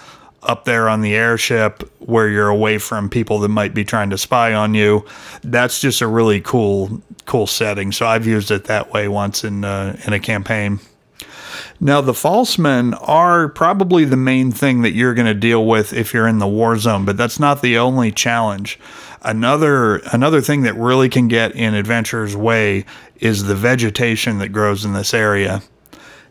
up 0.46 0.66
there 0.66 0.90
on 0.90 1.02
the 1.02 1.16
airship 1.16 1.90
where 2.00 2.30
you're 2.30 2.50
away 2.50 2.78
from 2.78 3.10
people 3.10 3.40
that 3.40 3.50
might 3.50 3.74
be 3.74 3.84
trying 3.84 4.10
to 4.10 4.18
spy 4.18 4.54
on 4.54 4.74
you. 4.74 5.06
That's 5.44 5.80
just 5.80 6.02
a 6.02 6.08
really 6.08 6.42
cool 6.42 7.02
cool 7.26 7.48
setting. 7.48 7.92
So 7.92 8.06
I've 8.06 8.28
used 8.28 8.52
it 8.52 8.66
that 8.66 8.92
way 8.92 9.08
once 9.08 9.44
in 9.44 9.64
uh, 9.64 9.98
in 10.06 10.14
a 10.14 10.20
campaign. 10.20 10.80
Now 11.80 12.02
the 12.02 12.14
false 12.14 12.58
men 12.58 12.94
are 12.96 13.50
probably 13.50 14.06
the 14.06 14.18
main 14.18 14.52
thing 14.52 14.82
that 14.82 14.94
you're 14.94 15.14
going 15.14 15.28
to 15.28 15.34
deal 15.34 15.66
with 15.66 15.94
if 15.94 16.14
you're 16.14 16.28
in 16.28 16.40
the 16.40 16.48
war 16.48 16.78
zone, 16.78 17.06
but 17.06 17.18
that's 17.18 17.40
not 17.40 17.62
the 17.62 17.78
only 17.78 18.12
challenge. 18.12 18.80
Another 19.22 19.98
another 20.12 20.42
thing 20.42 20.64
that 20.64 20.76
really 20.76 21.10
can 21.10 21.28
get 21.28 21.56
in 21.56 21.74
adventurer's 21.74 22.36
way 22.36 22.86
is 23.20 23.44
the 23.44 23.56
vegetation 23.56 24.40
that 24.40 24.50
grows 24.50 24.86
in 24.86 24.94
this 24.94 25.14
area. 25.14 25.62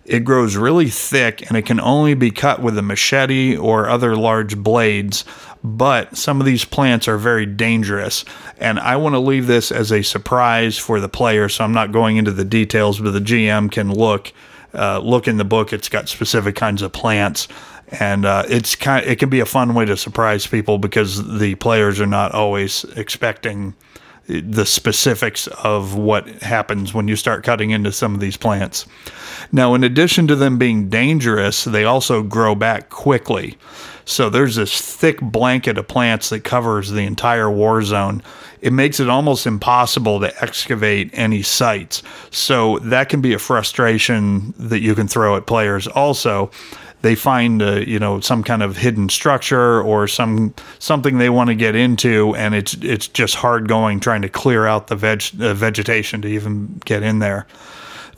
It 0.05 0.25
grows 0.25 0.57
really 0.57 0.89
thick 0.89 1.49
and 1.49 1.57
it 1.57 1.63
can 1.63 1.81
only 1.81 2.15
be 2.15 2.31
cut 2.31 2.61
with 2.61 2.77
a 2.77 2.83
machete 2.83 3.57
or 3.57 3.89
other 3.89 4.17
large 4.17 4.57
blades, 4.59 5.25
but 5.63 6.17
some 6.17 6.41
of 6.41 6.47
these 6.47 6.65
plants 6.65 7.07
are 7.07 7.19
very 7.19 7.47
dangerous. 7.47 8.25
And 8.59 8.81
I 8.81 8.97
want 8.97 9.15
to 9.15 9.21
leave 9.21 9.47
this 9.47 9.71
as 9.71 9.93
a 9.93 10.03
surprise 10.03 10.77
for 10.77 10.99
the 11.01 11.09
player, 11.09 11.49
so 11.49 11.65
I'm 11.65 11.73
not 11.73 11.93
going 11.93 12.17
into 12.17 12.33
the 12.33 12.45
details, 12.45 13.01
but 13.01 13.13
the 13.13 13.21
GM 13.21 13.71
can 13.71 13.93
look. 13.93 14.33
Uh, 14.75 14.99
look 15.01 15.29
in 15.29 15.37
the 15.37 15.45
book; 15.45 15.71
it's 15.75 15.91
got 15.91 16.09
specific 16.09 16.55
kinds 16.55 16.81
of 16.81 16.93
plants 16.93 17.47
and 18.01 18.25
uh, 18.25 18.45
it's 18.49 18.75
kind 18.75 19.05
of, 19.05 19.11
it 19.11 19.19
can 19.19 19.29
be 19.29 19.41
a 19.41 19.47
fun 19.47 19.75
way 19.75 19.85
to 19.85 19.97
surprise 19.97 20.47
people 20.47 20.79
because 20.79 21.39
the 21.39 21.55
players 21.57 22.01
are 22.01 22.07
not 22.07 22.33
always 22.33 22.85
expecting 22.97 23.75
the 24.27 24.65
specifics 24.65 25.47
of 25.49 25.97
what 25.97 26.29
happens 26.43 26.95
when 26.95 27.09
you 27.09 27.17
start 27.17 27.45
cutting 27.45 27.71
into 27.71 27.93
some 27.93 28.15
of 28.15 28.21
these 28.21 28.37
plants. 28.37 28.87
Now, 29.51 29.75
in 29.75 29.85
addition 29.85 30.27
to 30.29 30.37
them 30.37 30.59
being 30.59 30.89
dangerous, 30.89 31.65
they 31.65 31.85
also 31.85 32.23
grow 32.23 32.55
back 32.55 32.89
quickly. 32.89 33.59
So 34.05 34.31
there's 34.31 34.57
this 34.57 34.81
thick 34.81 35.21
blanket 35.21 35.79
of 35.79 35.89
plants 35.89 36.31
that 36.31 36.45
covers 36.45 36.91
the 36.91 37.03
entire 37.03 37.51
war 37.51 37.83
zone. 37.83 38.23
It 38.63 38.73
makes 38.73 39.01
it 39.01 39.11
almost 39.11 39.47
impossible 39.47 40.21
to 40.21 40.43
excavate 40.43 41.11
any 41.13 41.43
sites. 41.43 42.03
So 42.31 42.79
that 42.79 43.11
can 43.11 43.21
be 43.21 43.35
a 43.35 43.39
frustration 43.39 44.55
that 44.57 44.81
you 44.81 44.95
can 44.95 45.09
throw 45.09 45.37
at 45.37 45.47
players 45.47 45.87
also 45.89 46.51
they 47.03 47.17
find 47.17 47.61
uh, 47.61 47.81
you 47.81 47.99
know 47.99 48.21
some 48.21 48.43
kind 48.43 48.63
of 48.63 48.77
hidden 48.77 49.09
structure 49.09 49.83
or 49.83 50.09
some 50.09 50.55
something 50.79 51.19
they 51.19 51.29
want 51.29 51.49
to 51.49 51.55
get 51.55 51.77
into, 51.77 52.35
and 52.37 52.55
it's 52.55 52.75
it's 52.75 53.09
just 53.09 53.35
hard 53.35 53.69
going 53.69 54.01
trying 54.01 54.23
to 54.23 54.29
clear 54.29 54.67
out 54.67 54.87
the 54.87 54.97
veg, 54.97 55.25
uh, 55.41 55.53
vegetation 55.53 56.23
to 56.23 56.29
even 56.29 56.81
get 56.85 57.03
in 57.03 57.19
there. 57.19 57.47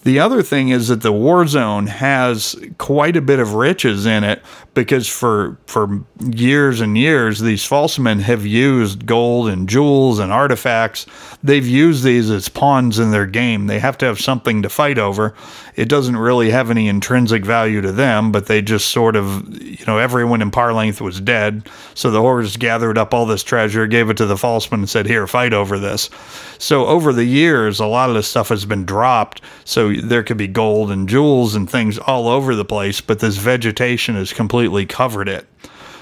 The 0.05 0.21
other 0.21 0.43
thing 0.43 0.69
is 0.69 0.89
that 0.89 1.01
the 1.01 1.13
war 1.13 1.47
zone 1.47 1.87
has 1.87 2.55
quite 2.77 3.17
a 3.17 3.23
bit 3.23 3.41
of 3.41 3.55
riches 3.55 4.05
in 4.05 4.23
it 4.23 4.43
because 4.75 5.09
for 5.09 5.57
for 5.67 6.05
years 6.21 6.81
and 6.81 6.99
years 6.99 7.41
these 7.41 7.65
false 7.65 7.99
men 7.99 8.19
have 8.19 8.45
used 8.45 9.07
gold 9.07 9.49
and 9.49 9.69
jewels 9.69 10.19
and 10.19 10.33
artifacts. 10.33 11.07
They've 11.43 11.67
used 11.67 12.03
these 12.03 12.31
as 12.31 12.49
pawns 12.49 12.99
in 12.99 13.11
their 13.11 13.27
game. 13.27 13.67
They 13.67 13.79
have 13.79 13.99
to 13.99 14.07
have 14.07 14.19
something 14.19 14.63
to 14.63 14.69
fight 14.69 14.99
over. 14.99 15.35
It 15.77 15.89
doesn't 15.89 16.17
really 16.17 16.51
have 16.51 16.71
any 16.71 16.89
intrinsic 16.89 17.45
value 17.45 17.81
to 17.83 17.93
them, 17.93 18.33
but 18.33 18.47
they 18.47 18.63
just 18.63 18.89
sort 18.89 19.17
of, 19.17 19.49
you 19.63 19.85
know, 19.87 19.99
everyone 19.99 20.43
in 20.43 20.51
Parlainth 20.51 21.01
was 21.01 21.21
dead. 21.21 21.69
So 21.95 22.11
the 22.11 22.21
hordes 22.21 22.57
gathered 22.57 22.97
up 22.97 23.13
all 23.13 23.27
this 23.27 23.43
treasure, 23.43 23.87
gave 23.87 24.09
it 24.11 24.17
to 24.19 24.27
the 24.27 24.37
falsemen, 24.37 24.81
and 24.81 24.89
said, 24.89 25.07
Here, 25.07 25.27
fight 25.27 25.53
over 25.53 25.79
this. 25.79 26.11
So 26.59 26.87
over 26.87 27.13
the 27.13 27.25
years, 27.25 27.81
a 27.81 27.87
lot 27.87 28.09
of 28.09 28.15
this 28.15 28.29
stuff 28.29 28.49
has 28.49 28.65
been 28.65 28.85
dropped. 28.85 29.43
So 29.65 29.93
there 29.93 30.23
could 30.23 30.37
be 30.37 30.49
gold 30.49 30.91
and 30.91 31.09
jewels 31.09 31.55
and 31.55 31.69
things 31.69 31.99
all 31.99 32.29
over 32.29 32.55
the 32.55 32.65
place, 32.65 33.01
but 33.01 33.19
this 33.19 33.37
vegetation 33.37 34.15
has 34.15 34.33
completely 34.33 34.64
covered 34.87 35.29
it. 35.29 35.47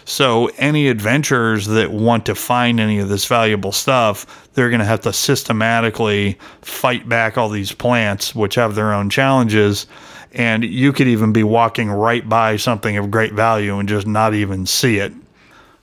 So 0.05 0.49
any 0.59 0.89
adventurers 0.89 1.67
that 1.67 1.93
want 1.93 2.27
to 2.27 2.35
find 2.35 2.81
any 2.81 2.99
of 2.99 3.09
this 3.09 3.25
valuable 3.27 3.73
stuff, 3.73 4.51
they're 4.55 4.69
going 4.69 4.81
to 4.81 4.85
have 4.85 5.01
to 5.03 5.13
systematically 5.13 6.39
fight 6.61 7.09
back 7.09 7.39
all 7.39 7.49
these 7.49 7.73
plants, 7.73 8.35
which 8.35 8.57
have 8.57 8.75
their 8.75 8.93
own 8.93 9.11
challenges. 9.11 9.87
And 10.33 10.65
you 10.65 10.93
could 10.93 11.09
even 11.09 11.33
be 11.33 11.45
walking 11.45 11.91
right 11.91 12.27
by 12.29 12.57
something 12.57 12.97
of 12.97 13.11
great 13.11 13.33
value 13.33 13.79
and 13.79 13.89
just 13.89 14.07
not 14.07 14.35
even 14.35 14.67
see 14.67 14.99
it. 14.99 15.13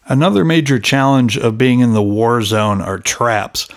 Another 0.09 0.43
major 0.43 0.79
challenge 0.79 1.37
of 1.37 1.59
being 1.59 1.81
in 1.81 1.93
the 1.93 2.01
war 2.01 2.41
zone 2.41 2.81
are 2.81 2.97
traps. 2.97 3.67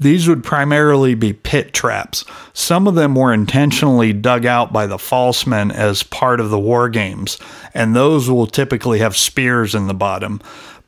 These 0.00 0.26
would 0.26 0.42
primarily 0.42 1.14
be 1.14 1.34
pit 1.34 1.74
traps. 1.74 2.24
Some 2.54 2.88
of 2.88 2.94
them 2.94 3.14
were 3.14 3.32
intentionally 3.32 4.14
dug 4.14 4.46
out 4.46 4.72
by 4.72 4.86
the 4.86 4.98
false 4.98 5.46
men 5.46 5.70
as 5.70 6.02
part 6.02 6.40
of 6.40 6.48
the 6.48 6.58
war 6.58 6.88
games, 6.88 7.36
and 7.74 7.94
those 7.94 8.30
will 8.30 8.46
typically 8.46 9.00
have 9.00 9.16
spears 9.16 9.74
in 9.74 9.86
the 9.86 9.94
bottom 9.94 10.40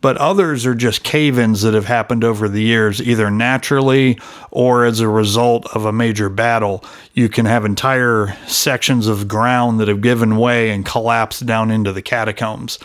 but 0.05 0.19
others 0.19 0.67
are 0.67 0.75
just 0.75 1.03
cave 1.03 1.39
ins 1.39 1.63
that 1.63 1.73
have 1.73 1.87
happened 1.87 2.25
over 2.25 2.47
the 2.47 2.61
years, 2.61 3.01
either 3.01 3.31
naturally 3.31 4.19
or 4.51 4.85
as 4.85 5.01
a 5.01 5.09
result 5.09 5.67
of 5.75 5.87
a 5.87 5.93
major 5.95 6.29
battle. 6.29 6.85
You 7.15 7.31
can 7.31 7.47
have 7.47 7.65
entire 7.65 8.37
sections 8.47 9.07
of 9.07 9.27
ground 9.29 9.81
that 9.81 9.89
have 9.89 10.03
given 10.03 10.37
way 10.37 10.69
and 10.73 10.85
collapsed 10.85 11.47
down 11.47 11.71
into 11.71 11.91
the 11.91 12.03
catacombs. 12.03 12.79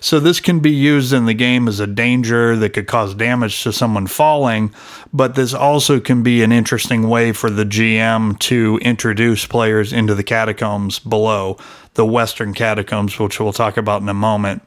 So, 0.00 0.18
this 0.18 0.40
can 0.40 0.58
be 0.58 0.72
used 0.72 1.12
in 1.12 1.26
the 1.26 1.32
game 1.32 1.68
as 1.68 1.78
a 1.78 1.86
danger 1.86 2.56
that 2.56 2.70
could 2.70 2.88
cause 2.88 3.14
damage 3.14 3.62
to 3.62 3.72
someone 3.72 4.08
falling, 4.08 4.74
but 5.12 5.36
this 5.36 5.54
also 5.54 6.00
can 6.00 6.24
be 6.24 6.42
an 6.42 6.50
interesting 6.50 7.08
way 7.08 7.30
for 7.30 7.50
the 7.50 7.64
GM 7.64 8.36
to 8.40 8.80
introduce 8.82 9.46
players 9.46 9.92
into 9.92 10.16
the 10.16 10.24
catacombs 10.24 10.98
below, 10.98 11.56
the 11.94 12.04
Western 12.04 12.52
catacombs, 12.52 13.16
which 13.16 13.38
we'll 13.38 13.52
talk 13.52 13.76
about 13.76 14.02
in 14.02 14.08
a 14.08 14.14
moment. 14.14 14.60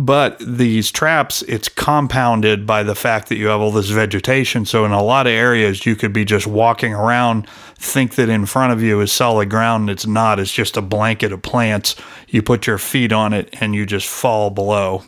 But 0.00 0.38
these 0.40 0.90
traps, 0.90 1.42
it's 1.42 1.68
compounded 1.68 2.66
by 2.66 2.82
the 2.84 2.94
fact 2.94 3.28
that 3.28 3.36
you 3.36 3.48
have 3.48 3.60
all 3.60 3.70
this 3.70 3.90
vegetation. 3.90 4.64
So 4.64 4.86
in 4.86 4.92
a 4.92 5.02
lot 5.02 5.26
of 5.26 5.34
areas, 5.34 5.84
you 5.84 5.94
could 5.94 6.14
be 6.14 6.24
just 6.24 6.46
walking 6.46 6.94
around, 6.94 7.46
think 7.76 8.14
that 8.14 8.30
in 8.30 8.46
front 8.46 8.72
of 8.72 8.82
you 8.82 8.98
is 9.02 9.12
solid 9.12 9.50
ground. 9.50 9.82
And 9.82 9.90
it's 9.90 10.06
not. 10.06 10.40
It's 10.40 10.54
just 10.54 10.78
a 10.78 10.80
blanket 10.80 11.32
of 11.32 11.42
plants. 11.42 11.96
You 12.28 12.42
put 12.42 12.66
your 12.66 12.78
feet 12.78 13.12
on 13.12 13.34
it 13.34 13.50
and 13.60 13.74
you 13.74 13.84
just 13.84 14.08
fall 14.08 14.48
below. 14.48 15.04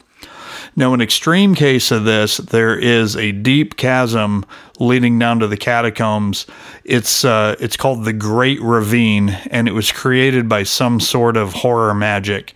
Now, 0.77 0.93
an 0.93 1.01
extreme 1.01 1.55
case 1.55 1.91
of 1.91 2.05
this, 2.05 2.37
there 2.37 2.79
is 2.79 3.17
a 3.17 3.33
deep 3.33 3.79
chasm 3.79 4.45
leading 4.79 5.19
down 5.19 5.39
to 5.39 5.47
the 5.47 5.57
catacombs. 5.57 6.47
It's 6.85 7.25
uh, 7.25 7.57
it's 7.59 7.79
called 7.79 8.05
the 8.05 8.13
Great 8.13 8.61
Ravine, 8.61 9.31
and 9.51 9.69
it 9.69 9.73
was 9.73 9.91
created 9.91 10.51
by 10.51 10.63
some 10.63 11.01
sort 11.01 11.39
of 11.39 11.55
horror 11.55 11.95
magic 11.95 12.55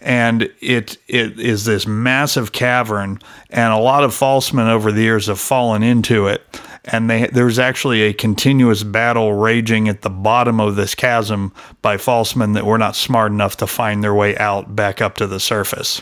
and 0.00 0.50
it 0.60 0.96
it 1.08 1.38
is 1.38 1.64
this 1.64 1.86
massive 1.86 2.52
cavern, 2.52 3.20
and 3.50 3.72
a 3.72 3.78
lot 3.78 4.04
of 4.04 4.14
falsemen 4.14 4.68
over 4.68 4.92
the 4.92 5.02
years 5.02 5.26
have 5.26 5.40
fallen 5.40 5.82
into 5.82 6.26
it. 6.26 6.42
And 6.84 7.10
they, 7.10 7.26
there's 7.26 7.58
actually 7.58 8.02
a 8.02 8.14
continuous 8.14 8.82
battle 8.82 9.34
raging 9.34 9.88
at 9.88 10.00
the 10.00 10.10
bottom 10.10 10.58
of 10.58 10.76
this 10.76 10.94
chasm 10.94 11.52
by 11.82 11.98
falsemen 11.98 12.54
that 12.54 12.64
were 12.64 12.78
not 12.78 12.96
smart 12.96 13.30
enough 13.30 13.58
to 13.58 13.66
find 13.66 14.02
their 14.02 14.14
way 14.14 14.36
out 14.38 14.74
back 14.74 15.02
up 15.02 15.16
to 15.16 15.26
the 15.26 15.40
surface. 15.40 16.00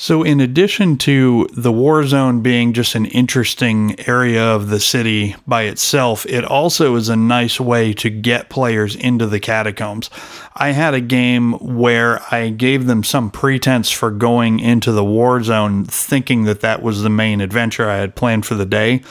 So, 0.00 0.22
in 0.22 0.38
addition 0.38 0.96
to 0.98 1.48
the 1.52 1.72
war 1.72 2.06
zone 2.06 2.40
being 2.40 2.72
just 2.72 2.94
an 2.94 3.06
interesting 3.06 3.96
area 4.06 4.40
of 4.40 4.68
the 4.68 4.78
city 4.78 5.34
by 5.44 5.62
itself, 5.62 6.24
it 6.26 6.44
also 6.44 6.94
is 6.94 7.08
a 7.08 7.16
nice 7.16 7.58
way 7.58 7.92
to 7.94 8.08
get 8.08 8.48
players 8.48 8.94
into 8.94 9.26
the 9.26 9.40
catacombs. 9.40 10.08
I 10.54 10.70
had 10.70 10.94
a 10.94 11.00
game 11.00 11.54
where 11.54 12.22
I 12.32 12.50
gave 12.50 12.86
them 12.86 13.02
some 13.02 13.28
pretense 13.28 13.90
for 13.90 14.12
going 14.12 14.60
into 14.60 14.92
the 14.92 15.04
war 15.04 15.42
zone, 15.42 15.84
thinking 15.84 16.44
that 16.44 16.60
that 16.60 16.80
was 16.80 17.02
the 17.02 17.10
main 17.10 17.40
adventure 17.40 17.90
I 17.90 17.96
had 17.96 18.14
planned 18.14 18.46
for 18.46 18.54
the 18.54 18.66
day. 18.66 19.02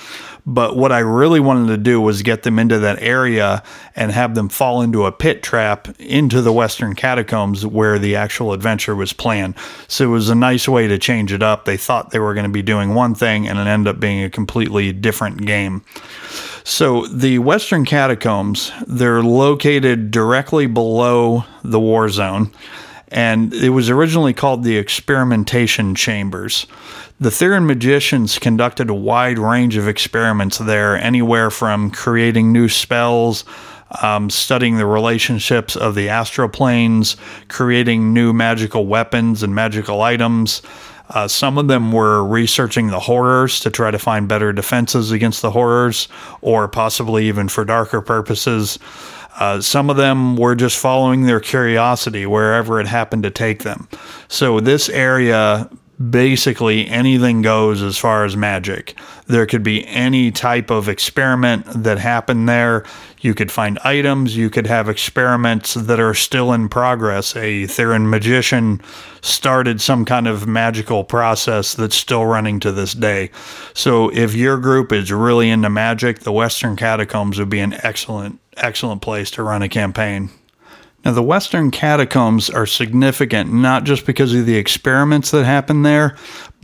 But 0.49 0.77
what 0.77 0.93
I 0.93 0.99
really 0.99 1.41
wanted 1.41 1.67
to 1.67 1.77
do 1.77 1.99
was 1.99 2.21
get 2.21 2.43
them 2.43 2.57
into 2.57 2.79
that 2.79 3.01
area 3.01 3.61
and 3.97 4.13
have 4.13 4.33
them 4.33 4.47
fall 4.47 4.81
into 4.81 5.05
a 5.05 5.11
pit 5.11 5.43
trap 5.43 5.89
into 5.99 6.41
the 6.41 6.53
Western 6.53 6.95
catacombs 6.95 7.65
where 7.65 7.99
the 7.99 8.15
actual 8.15 8.53
adventure 8.53 8.95
was 8.95 9.11
planned. 9.11 9.55
So 9.89 10.05
it 10.05 10.07
was 10.07 10.29
a 10.29 10.35
nice 10.35 10.65
way 10.65 10.87
to 10.87 10.97
change 10.97 11.33
it 11.33 11.43
up. 11.43 11.65
They 11.65 11.75
thought 11.75 12.11
they 12.11 12.19
were 12.19 12.33
going 12.33 12.45
to 12.45 12.49
be 12.49 12.61
doing 12.61 12.95
one 12.95 13.13
thing 13.13 13.45
and 13.45 13.59
it 13.59 13.67
ended 13.67 13.93
up 13.93 13.99
being 13.99 14.23
a 14.23 14.29
completely 14.29 14.93
different 14.93 15.45
game. 15.45 15.83
So 16.63 17.05
the 17.07 17.39
Western 17.39 17.83
catacombs, 17.83 18.71
they're 18.87 19.23
located 19.23 20.11
directly 20.11 20.65
below 20.65 21.43
the 21.61 21.79
war 21.79 22.07
zone 22.07 22.51
and 23.09 23.53
it 23.53 23.69
was 23.69 23.89
originally 23.89 24.33
called 24.33 24.63
the 24.63 24.77
experimentation 24.77 25.95
chambers. 25.95 26.67
The 27.19 27.29
Theran 27.29 27.65
magicians 27.65 28.37
conducted 28.37 28.89
a 28.89 28.93
wide 28.93 29.39
range 29.39 29.77
of 29.77 29.87
experiments 29.87 30.57
there, 30.57 30.97
anywhere 30.97 31.49
from 31.49 31.89
creating 31.89 32.51
new 32.51 32.69
spells, 32.69 33.43
um, 34.01 34.29
studying 34.29 34.77
the 34.77 34.85
relationships 34.85 35.75
of 35.75 35.95
the 35.95 36.09
astral 36.09 36.49
planes, 36.49 37.15
creating 37.47 38.13
new 38.13 38.33
magical 38.33 38.85
weapons 38.85 39.41
and 39.43 39.55
magical 39.55 40.01
items. 40.01 40.61
Uh, 41.09 41.27
some 41.27 41.57
of 41.57 41.69
them 41.69 41.91
were 41.93 42.23
researching 42.23 42.87
the 42.87 42.99
horrors 42.99 43.61
to 43.61 43.71
try 43.71 43.89
to 43.89 43.97
find 43.97 44.27
better 44.27 44.51
defenses 44.51 45.09
against 45.11 45.41
the 45.41 45.51
horrors, 45.51 46.09
or 46.41 46.67
possibly 46.67 47.27
even 47.27 47.47
for 47.47 47.63
darker 47.63 48.01
purposes. 48.01 48.77
Uh, 49.37 49.61
some 49.61 49.89
of 49.89 49.97
them 49.97 50.35
were 50.35 50.55
just 50.55 50.77
following 50.77 51.23
their 51.23 51.39
curiosity 51.39 52.25
wherever 52.25 52.79
it 52.79 52.87
happened 52.87 53.23
to 53.23 53.31
take 53.31 53.63
them. 53.63 53.87
So, 54.27 54.59
this 54.59 54.89
area 54.89 55.69
basically 55.97 56.87
anything 56.87 57.41
goes 57.41 57.81
as 57.81 57.97
far 57.97 58.23
as 58.23 58.37
magic. 58.37 58.95
There 59.25 59.47
could 59.47 59.63
be 59.63 59.85
any 59.87 60.31
type 60.31 60.69
of 60.69 60.87
experiment 60.87 61.65
that 61.83 61.97
happened 61.97 62.47
there. 62.47 62.85
You 63.21 63.33
could 63.33 63.51
find 63.51 63.79
items, 63.79 64.37
you 64.37 64.49
could 64.51 64.67
have 64.67 64.89
experiments 64.89 65.73
that 65.73 65.99
are 65.99 66.13
still 66.13 66.53
in 66.53 66.69
progress. 66.69 67.35
A 67.35 67.63
Theran 67.63 68.09
magician 68.09 68.79
started 69.21 69.81
some 69.81 70.05
kind 70.05 70.27
of 70.27 70.47
magical 70.47 71.03
process 71.03 71.73
that's 71.73 71.95
still 71.95 72.25
running 72.25 72.59
to 72.59 72.71
this 72.71 72.93
day. 72.93 73.31
So 73.73 74.09
if 74.09 74.35
your 74.35 74.57
group 74.57 74.91
is 74.91 75.11
really 75.11 75.49
into 75.49 75.69
magic, 75.69 76.19
the 76.19 76.31
Western 76.31 76.75
Catacombs 76.75 77.39
would 77.39 77.49
be 77.49 77.59
an 77.59 77.73
excellent 77.83 78.39
excellent 78.57 79.01
place 79.01 79.31
to 79.31 79.43
run 79.43 79.61
a 79.61 79.69
campaign. 79.69 80.29
Now, 81.05 81.13
the 81.13 81.23
Western 81.23 81.71
catacombs 81.71 82.49
are 82.49 82.65
significant 82.65 83.53
not 83.53 83.85
just 83.85 84.05
because 84.05 84.33
of 84.33 84.45
the 84.45 84.57
experiments 84.57 85.31
that 85.31 85.45
happen 85.45 85.83
there, 85.83 86.17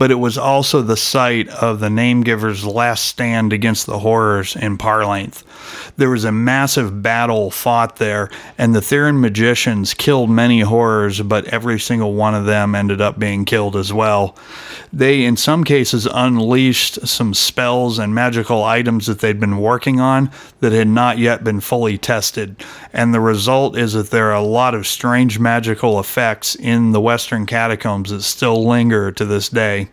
but 0.04 0.10
it 0.10 0.16
was 0.16 0.36
also 0.36 0.82
the 0.82 0.98
site 0.98 1.48
of 1.48 1.80
the 1.80 1.88
name 1.88 2.22
giver's 2.22 2.66
last 2.66 3.06
stand 3.06 3.54
against 3.54 3.86
the 3.86 4.00
horrors 4.00 4.54
in 4.54 4.76
Parlainth. 4.76 5.42
There 5.96 6.10
was 6.10 6.26
a 6.26 6.30
massive 6.30 7.02
battle 7.02 7.50
fought 7.50 7.96
there, 7.96 8.28
and 8.58 8.74
the 8.74 8.80
Theran 8.80 9.18
magicians 9.18 9.94
killed 9.94 10.28
many 10.28 10.60
horrors, 10.60 11.22
but 11.22 11.46
every 11.46 11.80
single 11.80 12.12
one 12.12 12.34
of 12.34 12.44
them 12.44 12.74
ended 12.74 13.00
up 13.00 13.18
being 13.18 13.46
killed 13.46 13.76
as 13.76 13.94
well. 13.94 14.36
They, 14.92 15.24
in 15.24 15.38
some 15.38 15.64
cases, 15.64 16.06
unleashed 16.12 17.06
some 17.08 17.32
spells 17.32 17.98
and 17.98 18.14
magical 18.14 18.62
items 18.62 19.06
that 19.06 19.20
they'd 19.20 19.40
been 19.40 19.56
working 19.56 20.00
on 20.00 20.30
that 20.60 20.72
had 20.72 20.88
not 20.88 21.16
yet 21.16 21.44
been 21.44 21.60
fully 21.60 21.96
tested. 21.96 22.62
And 22.92 23.14
the 23.14 23.20
result 23.20 23.78
is 23.78 23.94
that 23.94 24.10
there 24.10 24.28
are 24.28 24.34
a 24.34 24.42
lot 24.42 24.74
of 24.74 24.86
strange 24.86 25.38
magical 25.38 25.98
effects 25.98 26.56
in 26.56 26.92
the 26.92 27.00
Western 27.00 27.46
catacombs 27.46 28.10
that 28.10 28.20
still 28.20 28.66
linger 28.66 29.10
to 29.10 29.24
this 29.24 29.48
day 29.48 29.88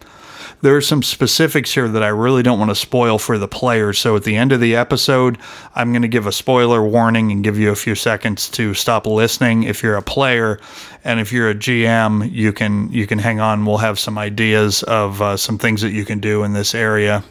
there 0.61 0.75
are 0.75 0.81
some 0.81 1.03
specifics 1.03 1.73
here 1.73 1.87
that 1.87 2.03
I 2.03 2.09
really 2.09 2.43
don't 2.43 2.59
want 2.59 2.69
to 2.69 2.75
spoil 2.75 3.17
for 3.17 3.37
the 3.37 3.47
players. 3.47 3.99
So 3.99 4.15
at 4.15 4.23
the 4.23 4.35
end 4.35 4.51
of 4.51 4.59
the 4.59 4.75
episode, 4.75 5.37
I'm 5.75 5.91
going 5.91 6.03
to 6.03 6.07
give 6.07 6.27
a 6.27 6.31
spoiler 6.31 6.83
warning 6.83 7.31
and 7.31 7.43
give 7.43 7.57
you 7.57 7.71
a 7.71 7.75
few 7.75 7.95
seconds 7.95 8.49
to 8.51 8.73
stop 8.73 9.05
listening 9.05 9.63
if 9.63 9.81
you're 9.83 9.97
a 9.97 10.01
player, 10.01 10.59
and 11.03 11.19
if 11.19 11.31
you're 11.31 11.49
a 11.49 11.55
GM, 11.55 12.31
you 12.31 12.53
can 12.53 12.91
you 12.91 13.07
can 13.07 13.19
hang 13.19 13.39
on. 13.39 13.65
We'll 13.65 13.77
have 13.77 13.99
some 13.99 14.17
ideas 14.17 14.83
of 14.83 15.21
uh, 15.21 15.37
some 15.37 15.57
things 15.57 15.81
that 15.81 15.91
you 15.91 16.05
can 16.05 16.19
do 16.19 16.43
in 16.43 16.53
this 16.53 16.75
area. 16.75 17.23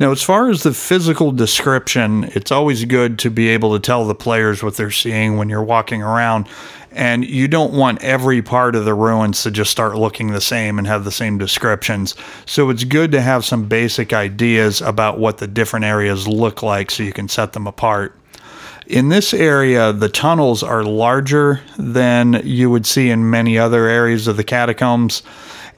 Now, 0.00 0.12
as 0.12 0.22
far 0.22 0.48
as 0.48 0.62
the 0.62 0.72
physical 0.72 1.30
description, 1.30 2.24
it's 2.34 2.50
always 2.50 2.86
good 2.86 3.18
to 3.18 3.30
be 3.30 3.48
able 3.50 3.74
to 3.74 3.78
tell 3.78 4.06
the 4.06 4.14
players 4.14 4.62
what 4.62 4.78
they're 4.78 4.90
seeing 4.90 5.36
when 5.36 5.50
you're 5.50 5.62
walking 5.62 6.02
around 6.02 6.48
and 6.90 7.22
you 7.22 7.46
don't 7.46 7.74
want 7.74 8.02
every 8.02 8.40
part 8.40 8.74
of 8.74 8.86
the 8.86 8.94
ruins 8.94 9.42
to 9.42 9.50
just 9.50 9.70
start 9.70 9.96
looking 9.96 10.28
the 10.28 10.40
same 10.40 10.78
and 10.78 10.86
have 10.86 11.04
the 11.04 11.12
same 11.12 11.36
descriptions. 11.36 12.14
So 12.46 12.70
it's 12.70 12.84
good 12.84 13.12
to 13.12 13.20
have 13.20 13.44
some 13.44 13.68
basic 13.68 14.14
ideas 14.14 14.80
about 14.80 15.18
what 15.18 15.36
the 15.36 15.46
different 15.46 15.84
areas 15.84 16.26
look 16.26 16.62
like 16.62 16.90
so 16.90 17.02
you 17.02 17.12
can 17.12 17.28
set 17.28 17.52
them 17.52 17.66
apart. 17.66 18.16
In 18.86 19.10
this 19.10 19.34
area, 19.34 19.92
the 19.92 20.08
tunnels 20.08 20.62
are 20.62 20.82
larger 20.82 21.60
than 21.78 22.40
you 22.42 22.70
would 22.70 22.86
see 22.86 23.10
in 23.10 23.28
many 23.28 23.58
other 23.58 23.86
areas 23.86 24.26
of 24.26 24.38
the 24.38 24.44
catacombs 24.44 25.22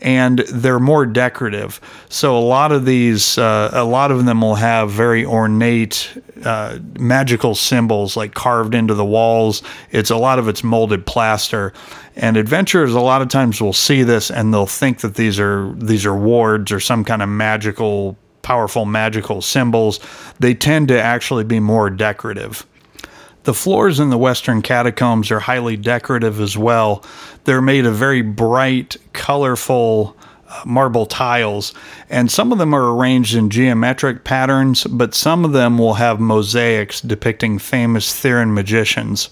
and 0.02 0.40
they're 0.40 0.80
more 0.80 1.06
decorative. 1.06 1.80
So 2.08 2.36
a 2.36 2.40
lot 2.40 2.72
of 2.72 2.84
these, 2.84 3.38
uh, 3.38 3.70
a 3.72 3.84
lot 3.84 4.10
of 4.10 4.24
them 4.24 4.42
will 4.42 4.56
have 4.56 4.90
very 4.90 5.24
ornate 5.24 6.12
uh, 6.44 6.78
magical 6.98 7.54
symbols 7.54 8.16
like 8.16 8.34
carved 8.34 8.74
into 8.74 8.94
the 8.94 9.04
walls. 9.04 9.62
It's 9.92 10.10
a 10.10 10.16
lot 10.16 10.38
of 10.38 10.48
it's 10.48 10.64
molded 10.64 11.06
plaster, 11.06 11.72
and 12.16 12.36
adventurers 12.36 12.94
a 12.94 13.00
lot 13.00 13.22
of 13.22 13.28
times 13.28 13.62
will 13.62 13.72
see 13.72 14.02
this 14.02 14.30
and 14.30 14.52
they'll 14.52 14.66
think 14.66 15.00
that 15.00 15.14
these 15.14 15.38
are 15.38 15.72
these 15.76 16.04
are 16.04 16.14
wards 16.14 16.72
or 16.72 16.80
some 16.80 17.04
kind 17.04 17.22
of 17.22 17.28
magical, 17.28 18.16
powerful 18.42 18.84
magical 18.84 19.40
symbols. 19.40 20.00
They 20.40 20.54
tend 20.54 20.88
to 20.88 21.00
actually 21.00 21.44
be 21.44 21.60
more 21.60 21.88
decorative. 21.90 22.66
The 23.44 23.54
floors 23.54 23.98
in 23.98 24.10
the 24.10 24.18
Western 24.18 24.62
catacombs 24.62 25.30
are 25.30 25.40
highly 25.40 25.76
decorative 25.76 26.40
as 26.40 26.56
well. 26.56 27.04
They're 27.44 27.62
made 27.62 27.86
of 27.86 27.96
very 27.96 28.22
bright, 28.22 28.96
colorful 29.12 30.16
uh, 30.48 30.62
marble 30.64 31.06
tiles, 31.06 31.74
and 32.08 32.30
some 32.30 32.52
of 32.52 32.58
them 32.58 32.72
are 32.72 32.94
arranged 32.94 33.34
in 33.34 33.50
geometric 33.50 34.22
patterns, 34.22 34.84
but 34.84 35.14
some 35.14 35.44
of 35.44 35.52
them 35.52 35.76
will 35.76 35.94
have 35.94 36.20
mosaics 36.20 37.00
depicting 37.00 37.58
famous 37.58 38.12
Theran 38.12 38.52
magicians. 38.52 39.28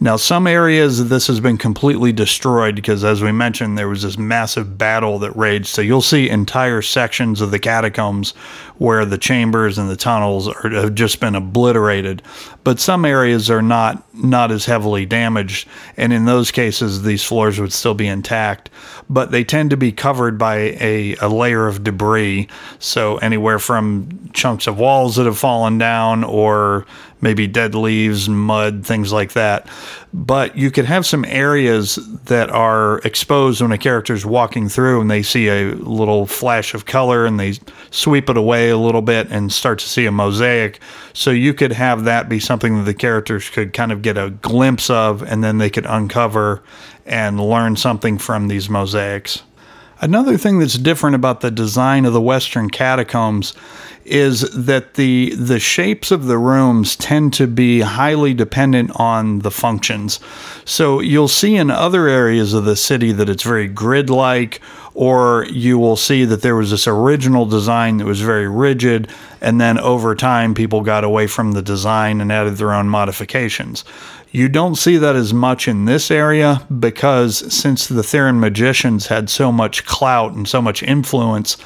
Now, 0.00 0.14
some 0.14 0.46
areas 0.46 1.08
this 1.08 1.26
has 1.26 1.40
been 1.40 1.58
completely 1.58 2.12
destroyed 2.12 2.76
because, 2.76 3.02
as 3.02 3.20
we 3.20 3.32
mentioned, 3.32 3.76
there 3.76 3.88
was 3.88 4.02
this 4.02 4.16
massive 4.16 4.78
battle 4.78 5.18
that 5.18 5.34
raged. 5.36 5.66
So 5.66 5.82
you'll 5.82 6.02
see 6.02 6.28
entire 6.28 6.82
sections 6.82 7.40
of 7.40 7.50
the 7.50 7.58
catacombs 7.58 8.32
where 8.78 9.04
the 9.04 9.18
chambers 9.18 9.76
and 9.76 9.90
the 9.90 9.96
tunnels 9.96 10.48
are, 10.48 10.70
have 10.70 10.94
just 10.94 11.20
been 11.20 11.34
obliterated. 11.34 12.22
But 12.64 12.80
some 12.80 13.04
areas 13.04 13.50
are 13.50 13.62
not 13.62 14.02
not 14.14 14.50
as 14.50 14.64
heavily 14.64 15.06
damaged, 15.06 15.68
and 15.96 16.12
in 16.12 16.24
those 16.24 16.50
cases, 16.50 17.02
these 17.02 17.22
floors 17.22 17.60
would 17.60 17.72
still 17.72 17.94
be 17.94 18.06
intact. 18.06 18.70
But 19.10 19.30
they 19.30 19.44
tend 19.44 19.70
to 19.70 19.76
be 19.76 19.92
covered 19.92 20.38
by 20.38 20.76
a, 20.80 21.16
a 21.16 21.28
layer 21.28 21.66
of 21.66 21.82
debris. 21.82 22.48
So 22.78 23.18
anywhere 23.18 23.58
from 23.58 24.30
chunks 24.32 24.66
of 24.66 24.78
walls 24.78 25.16
that 25.16 25.26
have 25.26 25.38
fallen 25.38 25.78
down 25.78 26.24
or 26.24 26.86
maybe 27.20 27.46
dead 27.46 27.74
leaves, 27.74 28.28
mud, 28.28 28.84
things 28.84 29.12
like 29.12 29.32
that. 29.32 29.66
But 30.14 30.56
you 30.56 30.70
could 30.70 30.86
have 30.86 31.04
some 31.04 31.24
areas 31.26 31.96
that 32.24 32.48
are 32.48 32.98
exposed 33.00 33.60
when 33.60 33.72
a 33.72 33.78
character 33.78 34.14
is 34.14 34.24
walking 34.24 34.68
through 34.68 35.02
and 35.02 35.10
they 35.10 35.22
see 35.22 35.48
a 35.48 35.74
little 35.74 36.26
flash 36.26 36.72
of 36.72 36.86
color 36.86 37.26
and 37.26 37.38
they 37.38 37.54
sweep 37.90 38.30
it 38.30 38.36
away 38.38 38.70
a 38.70 38.78
little 38.78 39.02
bit 39.02 39.28
and 39.30 39.52
start 39.52 39.78
to 39.80 39.88
see 39.88 40.06
a 40.06 40.12
mosaic. 40.12 40.80
So 41.12 41.30
you 41.30 41.52
could 41.52 41.72
have 41.72 42.04
that 42.04 42.28
be 42.28 42.40
something 42.40 42.76
that 42.78 42.84
the 42.84 42.94
characters 42.94 43.50
could 43.50 43.74
kind 43.74 43.92
of 43.92 44.00
get 44.00 44.16
a 44.16 44.30
glimpse 44.30 44.88
of 44.88 45.22
and 45.22 45.44
then 45.44 45.58
they 45.58 45.68
could 45.68 45.86
uncover 45.86 46.62
and 47.04 47.38
learn 47.38 47.76
something 47.76 48.16
from 48.16 48.48
these 48.48 48.70
mosaics. 48.70 49.42
Another 50.00 50.38
thing 50.38 50.60
that's 50.60 50.78
different 50.78 51.16
about 51.16 51.40
the 51.40 51.50
design 51.50 52.04
of 52.04 52.12
the 52.12 52.20
Western 52.20 52.70
catacombs 52.70 53.54
is 54.04 54.42
that 54.52 54.94
the 54.94 55.34
the 55.34 55.58
shapes 55.58 56.10
of 56.10 56.26
the 56.26 56.38
rooms 56.38 56.96
tend 56.96 57.32
to 57.34 57.46
be 57.46 57.80
highly 57.80 58.32
dependent 58.32 58.90
on 58.94 59.40
the 59.40 59.50
functions. 59.50 60.20
So 60.64 61.00
you'll 61.00 61.28
see 61.28 61.56
in 61.56 61.70
other 61.70 62.08
areas 62.08 62.54
of 62.54 62.64
the 62.64 62.76
city 62.76 63.12
that 63.12 63.28
it's 63.28 63.42
very 63.42 63.68
grid-like 63.68 64.60
or 64.94 65.46
you 65.50 65.78
will 65.78 65.96
see 65.96 66.24
that 66.24 66.42
there 66.42 66.56
was 66.56 66.70
this 66.70 66.86
original 66.86 67.46
design 67.46 67.98
that 67.98 68.04
was 68.04 68.20
very 68.20 68.48
rigid 68.48 69.08
and 69.40 69.60
then 69.60 69.78
over 69.78 70.14
time 70.14 70.54
people 70.54 70.80
got 70.80 71.04
away 71.04 71.26
from 71.26 71.52
the 71.52 71.62
design 71.62 72.20
and 72.20 72.32
added 72.32 72.56
their 72.56 72.72
own 72.72 72.88
modifications. 72.88 73.84
You 74.30 74.50
don't 74.50 74.74
see 74.74 74.98
that 74.98 75.16
as 75.16 75.32
much 75.32 75.68
in 75.68 75.86
this 75.86 76.10
area 76.10 76.66
because 76.78 77.52
since 77.52 77.86
the 77.86 78.02
Theran 78.02 78.38
magicians 78.38 79.06
had 79.06 79.30
so 79.30 79.50
much 79.50 79.86
clout 79.86 80.34
and 80.34 80.46
so 80.46 80.60
much 80.60 80.82
influence, 80.82 81.56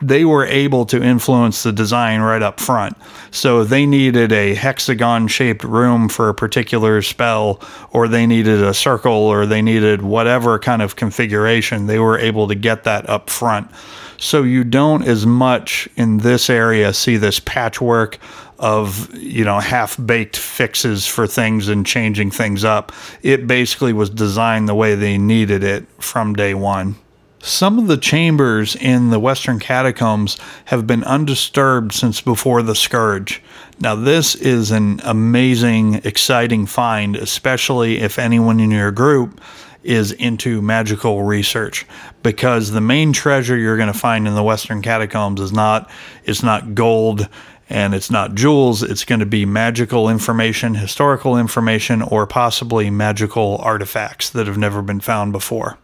they 0.00 0.24
were 0.24 0.46
able 0.46 0.86
to 0.86 1.02
influence 1.02 1.62
the 1.62 1.72
design 1.72 2.20
right 2.20 2.42
up 2.42 2.58
front. 2.58 2.96
So 3.30 3.64
they 3.64 3.84
needed 3.84 4.32
a 4.32 4.54
hexagon 4.54 5.28
shaped 5.28 5.64
room 5.64 6.08
for 6.08 6.28
a 6.28 6.34
particular 6.34 7.02
spell, 7.02 7.60
or 7.90 8.08
they 8.08 8.26
needed 8.26 8.62
a 8.62 8.74
circle, 8.74 9.12
or 9.12 9.46
they 9.46 9.62
needed 9.62 10.02
whatever 10.02 10.58
kind 10.58 10.82
of 10.82 10.96
configuration. 10.96 11.86
They 11.86 11.98
were 11.98 12.18
able 12.18 12.48
to 12.48 12.54
get 12.54 12.84
that 12.84 13.08
up 13.08 13.30
front. 13.30 13.70
So 14.18 14.42
you 14.42 14.64
don't 14.64 15.02
as 15.02 15.26
much 15.26 15.88
in 15.96 16.18
this 16.18 16.48
area 16.48 16.92
see 16.92 17.16
this 17.16 17.40
patchwork 17.40 18.18
of 18.58 19.14
you 19.14 19.44
know 19.44 19.60
half 19.60 19.96
baked 20.04 20.36
fixes 20.36 21.06
for 21.06 21.26
things 21.26 21.68
and 21.68 21.86
changing 21.86 22.30
things 22.30 22.64
up. 22.64 22.92
It 23.22 23.46
basically 23.46 23.92
was 23.92 24.10
designed 24.10 24.68
the 24.68 24.74
way 24.74 24.94
they 24.94 25.18
needed 25.18 25.62
it 25.62 25.86
from 26.00 26.34
day 26.34 26.54
one. 26.54 26.96
Some 27.40 27.78
of 27.78 27.86
the 27.86 27.96
chambers 27.96 28.74
in 28.74 29.10
the 29.10 29.20
Western 29.20 29.60
catacombs 29.60 30.36
have 30.64 30.86
been 30.86 31.04
undisturbed 31.04 31.92
since 31.92 32.20
before 32.20 32.62
the 32.62 32.74
Scourge. 32.74 33.40
Now, 33.78 33.94
this 33.94 34.34
is 34.34 34.72
an 34.72 35.00
amazing, 35.04 36.00
exciting 36.02 36.66
find, 36.66 37.14
especially 37.14 38.00
if 38.00 38.18
anyone 38.18 38.58
in 38.58 38.72
your 38.72 38.90
group 38.90 39.40
is 39.84 40.10
into 40.12 40.60
magical 40.60 41.22
research 41.22 41.86
because 42.24 42.72
the 42.72 42.80
main 42.80 43.12
treasure 43.12 43.56
you're 43.56 43.76
going 43.76 43.92
to 43.92 43.96
find 43.96 44.26
in 44.26 44.34
the 44.34 44.42
western 44.42 44.82
catacombs 44.82 45.40
is 45.40 45.52
not 45.52 45.88
it's 46.24 46.42
not 46.42 46.74
gold 46.74 47.28
and 47.68 47.94
it's 47.94 48.10
not 48.10 48.34
jewels. 48.34 48.82
It's 48.82 49.04
going 49.04 49.20
to 49.20 49.26
be 49.26 49.44
magical 49.44 50.08
information 50.08 50.74
historical 50.74 51.36
information 51.38 52.02
or 52.02 52.26
possibly 52.26 52.90
magical 52.90 53.58
artifacts 53.58 54.30
that 54.30 54.46
have 54.46 54.58
never 54.58 54.82
been 54.82 55.00
found 55.00 55.32
before 55.32 55.78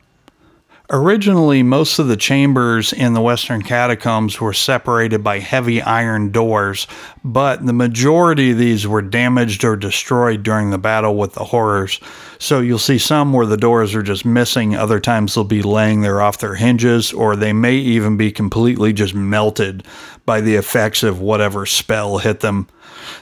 Originally, 0.95 1.63
most 1.63 1.99
of 1.99 2.09
the 2.09 2.19
chambers 2.19 2.93
in 2.93 3.15
the 3.15 3.21
Western 3.23 3.63
catacombs 3.63 4.39
were 4.39 4.53
separated 4.53 5.25
by 5.25 5.39
heavy 5.39 5.81
iron 5.81 6.31
doors, 6.31 6.87
but 7.25 7.65
the 7.65 7.73
majority 7.73 8.51
of 8.51 8.59
these 8.59 8.87
were 8.87 9.01
damaged 9.01 9.65
or 9.65 9.75
destroyed 9.75 10.43
during 10.43 10.69
the 10.69 10.77
battle 10.77 11.17
with 11.17 11.33
the 11.33 11.45
horrors. 11.45 11.99
So 12.39 12.61
you'll 12.61 12.79
see 12.79 12.99
some 12.99 13.33
where 13.33 13.47
the 13.47 13.57
doors 13.57 13.95
are 13.95 14.03
just 14.03 14.27
missing, 14.27 14.77
other 14.77 15.01
times 15.01 15.35
they'll 15.35 15.45
be 15.45 15.63
laying 15.63 16.03
there 16.03 16.21
off 16.21 16.37
their 16.37 16.57
hinges, 16.57 17.11
or 17.11 17.37
they 17.37 17.55
may 17.55 17.77
even 17.77 18.19
be 18.19 18.31
completely 18.31 18.93
just 18.93 19.15
melted 19.15 19.85
by 20.27 20.43
the 20.43 20.57
effects 20.57 21.03
of 21.03 21.23
whatever 21.23 21.65
spell 21.65 22.19
hit 22.19 22.41
them. 22.41 22.69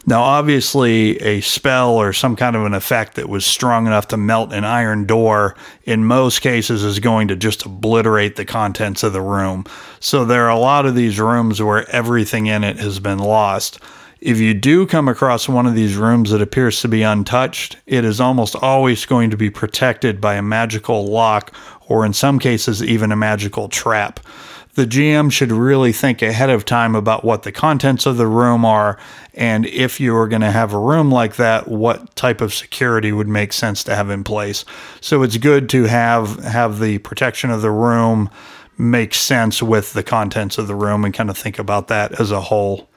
Now, 0.07 0.23
obviously, 0.23 1.17
a 1.23 1.41
spell 1.41 1.91
or 1.91 2.13
some 2.13 2.37
kind 2.37 2.57
of 2.57 2.65
an 2.65 2.75
effect 2.75 3.15
that 3.15 3.29
was 3.29 3.45
strong 3.45 3.87
enough 3.87 4.09
to 4.09 4.17
melt 4.17 4.53
an 4.53 4.65
iron 4.65 5.07
door 5.07 5.55
in 5.85 6.05
most 6.05 6.41
cases 6.41 6.83
is 6.83 6.99
going 6.99 7.29
to 7.29 7.37
just 7.37 7.67
obliterate 7.67 8.37
the 8.37 8.45
contents 8.45 9.03
of 9.03 9.13
the 9.13 9.21
room. 9.21 9.65
So, 10.01 10.25
there 10.25 10.47
are 10.47 10.51
a 10.51 10.59
lot 10.59 10.87
of 10.87 10.95
these 10.95 11.19
rooms 11.19 11.63
where 11.63 11.89
everything 11.91 12.47
in 12.47 12.65
it 12.65 12.79
has 12.79 13.01
been 13.01 13.19
lost. 13.19 13.79
If 14.21 14.39
you 14.39 14.53
do 14.53 14.87
come 14.87 15.09
across 15.09 15.49
one 15.49 15.67
of 15.67 15.75
these 15.75 15.97
rooms 15.97 16.31
that 16.31 16.43
appears 16.43 16.83
to 16.83 16.89
be 16.89 17.03
untouched, 17.03 17.79
it 17.87 18.05
is 18.05 18.21
almost 18.21 18.55
always 18.55 19.07
going 19.07 19.31
to 19.31 19.37
be 19.37 19.49
protected 19.49 20.21
by 20.21 20.35
a 20.35 20.43
magical 20.43 21.07
lock 21.07 21.55
or, 21.89 22.05
in 22.05 22.13
some 22.13 22.39
cases, 22.39 22.83
even 22.83 23.13
a 23.13 23.17
magical 23.17 23.69
trap 23.69 24.21
the 24.81 24.87
GM 24.87 25.31
should 25.31 25.53
really 25.53 25.93
think 25.93 26.23
ahead 26.23 26.49
of 26.49 26.65
time 26.65 26.95
about 26.95 27.23
what 27.23 27.43
the 27.43 27.53
contents 27.53 28.07
of 28.07 28.17
the 28.17 28.27
room 28.27 28.65
are 28.65 28.99
and 29.35 29.67
if 29.67 30.01
you 30.01 30.17
are 30.17 30.27
going 30.27 30.41
to 30.41 30.51
have 30.51 30.73
a 30.73 30.79
room 30.79 31.11
like 31.11 31.37
that, 31.37 31.69
what 31.69 32.17
type 32.17 32.41
of 32.41 32.55
security 32.55 33.13
would 33.13 33.29
make 33.29 33.53
sense 33.53 33.85
to 33.85 33.95
have 33.95 34.09
in 34.09 34.25
place. 34.25 34.65
So 35.03 35.23
it's 35.23 35.37
good 35.37 35.69
to 35.69 35.85
have 35.85 36.43
have 36.45 36.81
the 36.81 36.97
protection 36.99 37.51
of 37.51 37.61
the 37.61 37.71
room 37.71 38.31
make 38.79 39.13
sense 39.13 39.63
with 39.63 39.93
the 39.93 40.03
contents 40.03 40.57
of 40.57 40.67
the 40.67 40.75
room 40.75 41.05
and 41.05 41.13
kind 41.13 41.29
of 41.29 41.37
think 41.37 41.59
about 41.59 41.89
that 41.89 42.19
as 42.19 42.31
a 42.31 42.41
whole. 42.41 42.89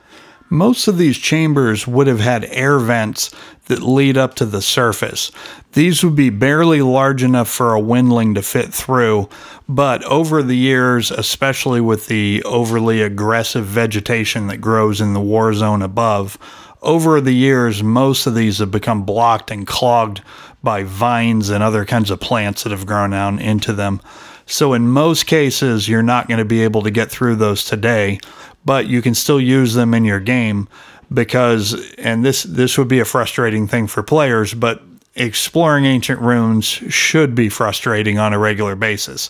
Most 0.49 0.87
of 0.87 0.97
these 0.97 1.17
chambers 1.17 1.85
would 1.85 2.07
have 2.07 2.21
had 2.21 2.45
air 2.45 2.79
vents 2.79 3.29
that 3.65 3.81
lead 3.81 4.17
up 4.17 4.33
to 4.35 4.45
the 4.45 4.61
surface. 4.61 5.31
These 5.73 6.03
would 6.03 6.15
be 6.15 6.29
barely 6.29 6.81
large 6.81 7.23
enough 7.23 7.49
for 7.49 7.73
a 7.73 7.79
windling 7.79 8.35
to 8.35 8.41
fit 8.41 8.73
through, 8.73 9.29
but 9.67 10.03
over 10.03 10.43
the 10.43 10.57
years, 10.57 11.11
especially 11.11 11.81
with 11.81 12.07
the 12.07 12.43
overly 12.43 13.01
aggressive 13.01 13.65
vegetation 13.65 14.47
that 14.47 14.57
grows 14.57 14.99
in 14.99 15.13
the 15.13 15.21
war 15.21 15.53
zone 15.53 15.81
above, 15.81 16.37
over 16.81 17.21
the 17.21 17.33
years, 17.33 17.81
most 17.81 18.27
of 18.27 18.35
these 18.35 18.57
have 18.57 18.71
become 18.71 19.03
blocked 19.03 19.49
and 19.49 19.65
clogged 19.65 20.21
by 20.61 20.83
vines 20.83 21.49
and 21.49 21.63
other 21.63 21.85
kinds 21.85 22.11
of 22.11 22.19
plants 22.19 22.63
that 22.63 22.71
have 22.71 22.85
grown 22.85 23.11
down 23.11 23.39
into 23.39 23.71
them. 23.73 24.01
So, 24.45 24.73
in 24.73 24.89
most 24.89 25.25
cases, 25.25 25.87
you're 25.87 26.03
not 26.03 26.27
going 26.27 26.39
to 26.39 26.45
be 26.45 26.63
able 26.63 26.81
to 26.81 26.91
get 26.91 27.09
through 27.09 27.37
those 27.37 27.63
today, 27.63 28.19
but 28.65 28.87
you 28.87 29.01
can 29.01 29.15
still 29.15 29.39
use 29.39 29.73
them 29.73 29.93
in 29.93 30.03
your 30.03 30.19
game 30.19 30.67
because, 31.13 31.93
and 31.97 32.25
this 32.25 32.43
this 32.43 32.77
would 32.77 32.87
be 32.87 32.99
a 32.99 33.05
frustrating 33.05 33.67
thing 33.67 33.87
for 33.87 34.03
players, 34.03 34.53
but 34.53 34.81
exploring 35.15 35.85
ancient 35.85 36.19
runes 36.21 36.65
should 36.65 37.35
be 37.35 37.47
frustrating 37.47 38.17
on 38.17 38.33
a 38.33 38.39
regular 38.39 38.75
basis. 38.75 39.29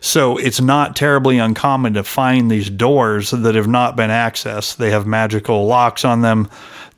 So 0.00 0.38
it's 0.38 0.60
not 0.60 0.96
terribly 0.96 1.38
uncommon 1.38 1.94
to 1.94 2.02
find 2.02 2.50
these 2.50 2.70
doors 2.70 3.30
that 3.32 3.54
have 3.54 3.68
not 3.68 3.94
been 3.94 4.10
accessed. 4.10 4.76
They 4.76 4.90
have 4.90 5.06
magical 5.06 5.66
locks 5.66 6.04
on 6.04 6.22
them. 6.22 6.48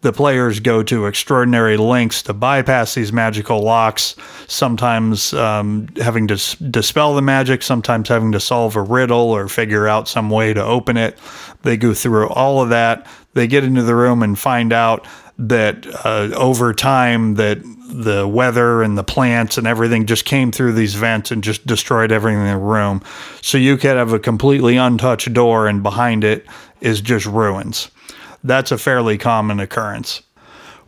The 0.02 0.12
players 0.12 0.60
go 0.60 0.82
to 0.84 1.04
extraordinary 1.06 1.76
lengths 1.76 2.22
to 2.22 2.32
bypass 2.32 2.94
these 2.94 3.12
magical 3.12 3.60
locks, 3.60 4.16
sometimes 4.46 5.34
um, 5.34 5.88
having 5.96 6.26
to 6.28 6.34
s- 6.34 6.54
dispel 6.54 7.14
the 7.14 7.20
magic, 7.22 7.62
sometimes 7.62 8.08
having 8.08 8.32
to 8.32 8.40
solve 8.40 8.76
a 8.76 8.82
riddle 8.82 9.30
or 9.30 9.46
figure 9.46 9.86
out 9.86 10.08
some 10.08 10.30
way 10.30 10.54
to 10.54 10.64
open 10.64 10.96
it. 10.96 11.18
They 11.62 11.76
go 11.76 11.92
through 11.92 12.30
all 12.30 12.62
of 12.62 12.70
that. 12.70 13.06
They 13.34 13.46
get 13.46 13.62
into 13.62 13.82
the 13.82 13.94
room 13.94 14.22
and 14.22 14.38
find 14.38 14.72
out 14.72 15.06
that 15.36 15.86
uh, 16.04 16.30
over 16.34 16.72
time 16.72 17.34
that 17.34 17.58
the 17.62 18.26
weather 18.26 18.82
and 18.82 18.96
the 18.96 19.04
plants 19.04 19.58
and 19.58 19.66
everything 19.66 20.06
just 20.06 20.24
came 20.24 20.52
through 20.52 20.72
these 20.72 20.94
vents 20.94 21.30
and 21.30 21.42
just 21.42 21.66
destroyed 21.66 22.12
everything 22.12 22.40
in 22.40 22.46
the 22.46 22.56
room. 22.56 23.02
So 23.42 23.58
you 23.58 23.76
could 23.76 23.96
have 23.96 24.12
a 24.12 24.18
completely 24.18 24.76
untouched 24.76 25.32
door 25.34 25.66
and 25.66 25.82
behind 25.82 26.24
it 26.24 26.46
is 26.80 27.00
just 27.00 27.26
ruins. 27.26 27.90
That's 28.42 28.72
a 28.72 28.78
fairly 28.78 29.18
common 29.18 29.60
occurrence. 29.60 30.22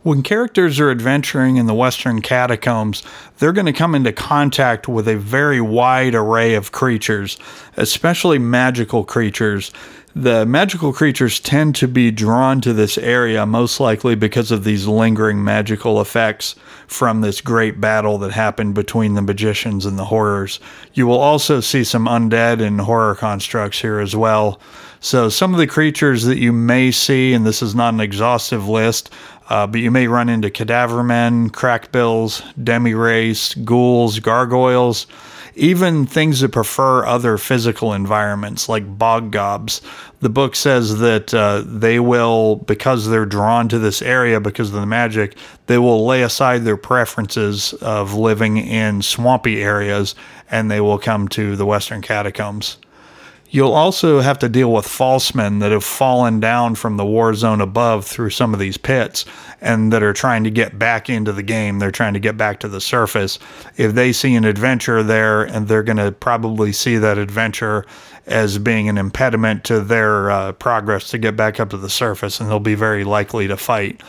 When 0.03 0.21
characters 0.21 0.81
are 0.81 0.91
adventuring 0.91 1.55
in 1.55 1.65
the 1.65 1.73
Western 1.73 2.21
catacombs, 2.21 3.03
they're 3.37 3.53
going 3.53 3.67
to 3.67 3.73
come 3.73 3.95
into 3.95 4.11
contact 4.11 4.89
with 4.89 5.07
a 5.07 5.15
very 5.15 5.61
wide 5.61 6.13
array 6.13 6.55
of 6.55 6.73
creatures, 6.73 7.39
especially 7.77 8.37
magical 8.37 9.05
creatures. 9.05 9.71
The 10.13 10.45
magical 10.45 10.91
creatures 10.91 11.39
tend 11.39 11.75
to 11.77 11.87
be 11.87 12.11
drawn 12.11 12.59
to 12.61 12.73
this 12.73 12.97
area 12.97 13.45
most 13.45 13.79
likely 13.79 14.15
because 14.15 14.51
of 14.51 14.65
these 14.65 14.87
lingering 14.87 15.41
magical 15.41 16.01
effects 16.01 16.55
from 16.85 17.21
this 17.21 17.39
great 17.39 17.79
battle 17.79 18.17
that 18.19 18.31
happened 18.31 18.75
between 18.75 19.13
the 19.13 19.21
magicians 19.21 19.85
and 19.85 19.97
the 19.97 20.05
horrors. 20.05 20.59
You 20.93 21.07
will 21.07 21.17
also 21.17 21.61
see 21.61 21.85
some 21.85 22.07
undead 22.07 22.61
and 22.61 22.81
horror 22.81 23.15
constructs 23.15 23.79
here 23.79 23.99
as 23.99 24.15
well. 24.15 24.59
So, 25.03 25.27
some 25.27 25.53
of 25.53 25.59
the 25.59 25.67
creatures 25.67 26.23
that 26.23 26.37
you 26.37 26.53
may 26.53 26.89
see, 26.89 27.33
and 27.33 27.45
this 27.45 27.61
is 27.61 27.75
not 27.75 27.93
an 27.93 27.99
exhaustive 27.99 28.69
list, 28.69 29.09
uh, 29.49 29.67
but 29.67 29.81
you 29.81 29.91
may 29.91 30.07
run 30.07 30.29
into 30.29 30.49
cadaver 30.49 31.03
men, 31.03 31.49
crakbills, 31.49 32.41
demi 32.63 32.93
wraiths, 32.93 33.53
ghouls, 33.53 34.19
gargoyles, 34.19 35.05
even 35.55 36.05
things 36.05 36.39
that 36.39 36.53
prefer 36.53 37.05
other 37.05 37.37
physical 37.37 37.91
environments 37.91 38.69
like 38.69 38.97
bog 38.97 39.29
gobs. 39.29 39.81
The 40.21 40.29
book 40.29 40.55
says 40.55 40.99
that 40.99 41.33
uh, 41.33 41.63
they 41.65 41.99
will, 41.99 42.55
because 42.55 43.09
they're 43.09 43.25
drawn 43.25 43.67
to 43.67 43.79
this 43.79 44.01
area 44.01 44.39
because 44.39 44.69
of 44.69 44.79
the 44.79 44.85
magic, 44.85 45.35
they 45.67 45.77
will 45.77 46.05
lay 46.05 46.23
aside 46.23 46.63
their 46.63 46.77
preferences 46.77 47.73
of 47.81 48.13
living 48.13 48.55
in 48.55 49.01
swampy 49.01 49.61
areas 49.61 50.15
and 50.49 50.71
they 50.71 50.79
will 50.79 50.97
come 50.97 51.27
to 51.27 51.57
the 51.57 51.65
Western 51.65 52.01
catacombs. 52.01 52.77
You'll 53.53 53.73
also 53.73 54.19
have 54.21 54.39
to 54.39 54.49
deal 54.49 54.73
with 54.73 54.87
false 54.87 55.35
men 55.35 55.59
that 55.59 55.71
have 55.71 55.83
fallen 55.83 56.39
down 56.39 56.73
from 56.73 56.97
the 56.97 57.05
war 57.05 57.35
zone 57.35 57.61
above 57.61 58.03
through 58.03 58.31
some 58.31 58.51
of 58.51 58.59
these 58.59 58.77
pits 58.77 59.25
and 59.61 59.93
that 59.93 60.01
are 60.01 60.11
trying 60.11 60.43
to 60.45 60.49
get 60.49 60.79
back 60.79 61.07
into 61.07 61.31
the 61.31 61.43
game. 61.43 61.77
They're 61.77 61.91
trying 61.91 62.15
to 62.15 62.19
get 62.19 62.35
back 62.35 62.59
to 62.61 62.67
the 62.67 62.81
surface. 62.81 63.37
If 63.77 63.93
they 63.93 64.11
see 64.11 64.33
an 64.33 64.43
adventure 64.43 65.03
there, 65.03 65.43
and 65.43 65.67
they're 65.67 65.83
going 65.83 65.97
to 65.97 66.11
probably 66.11 66.71
see 66.71 66.97
that 66.97 67.19
adventure 67.19 67.85
as 68.25 68.57
being 68.57 68.89
an 68.89 68.97
impediment 68.97 69.63
to 69.65 69.81
their 69.81 70.31
uh, 70.31 70.53
progress 70.53 71.11
to 71.11 71.19
get 71.19 71.35
back 71.35 71.59
up 71.59 71.69
to 71.69 71.77
the 71.77 71.91
surface, 71.91 72.39
and 72.39 72.49
they'll 72.49 72.59
be 72.59 72.73
very 72.73 73.03
likely 73.03 73.47
to 73.47 73.55
fight. 73.55 74.01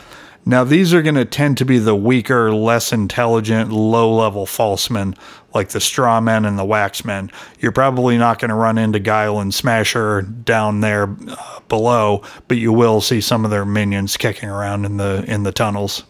Now, 0.46 0.62
these 0.62 0.92
are 0.92 1.00
going 1.00 1.14
to 1.14 1.24
tend 1.24 1.56
to 1.58 1.64
be 1.64 1.78
the 1.78 1.96
weaker, 1.96 2.52
less 2.52 2.92
intelligent, 2.92 3.72
low 3.72 4.14
level 4.14 4.44
falsemen, 4.44 5.14
like 5.54 5.70
the 5.70 5.80
straw 5.80 6.20
men 6.20 6.44
and 6.44 6.58
the 6.58 6.64
wax 6.64 7.04
men. 7.04 7.30
You're 7.60 7.72
probably 7.72 8.18
not 8.18 8.38
going 8.38 8.48
to 8.48 8.54
run 8.54 8.76
into 8.76 8.98
Guile 8.98 9.38
and 9.38 9.54
Smasher 9.54 10.22
down 10.22 10.80
there 10.80 11.16
uh, 11.28 11.60
below, 11.68 12.22
but 12.48 12.56
you 12.56 12.72
will 12.72 13.00
see 13.00 13.20
some 13.20 13.44
of 13.44 13.50
their 13.50 13.64
minions 13.64 14.16
kicking 14.16 14.48
around 14.48 14.84
in 14.84 14.96
the 14.96 15.24
in 15.26 15.44
the 15.44 15.52
tunnels. 15.52 16.04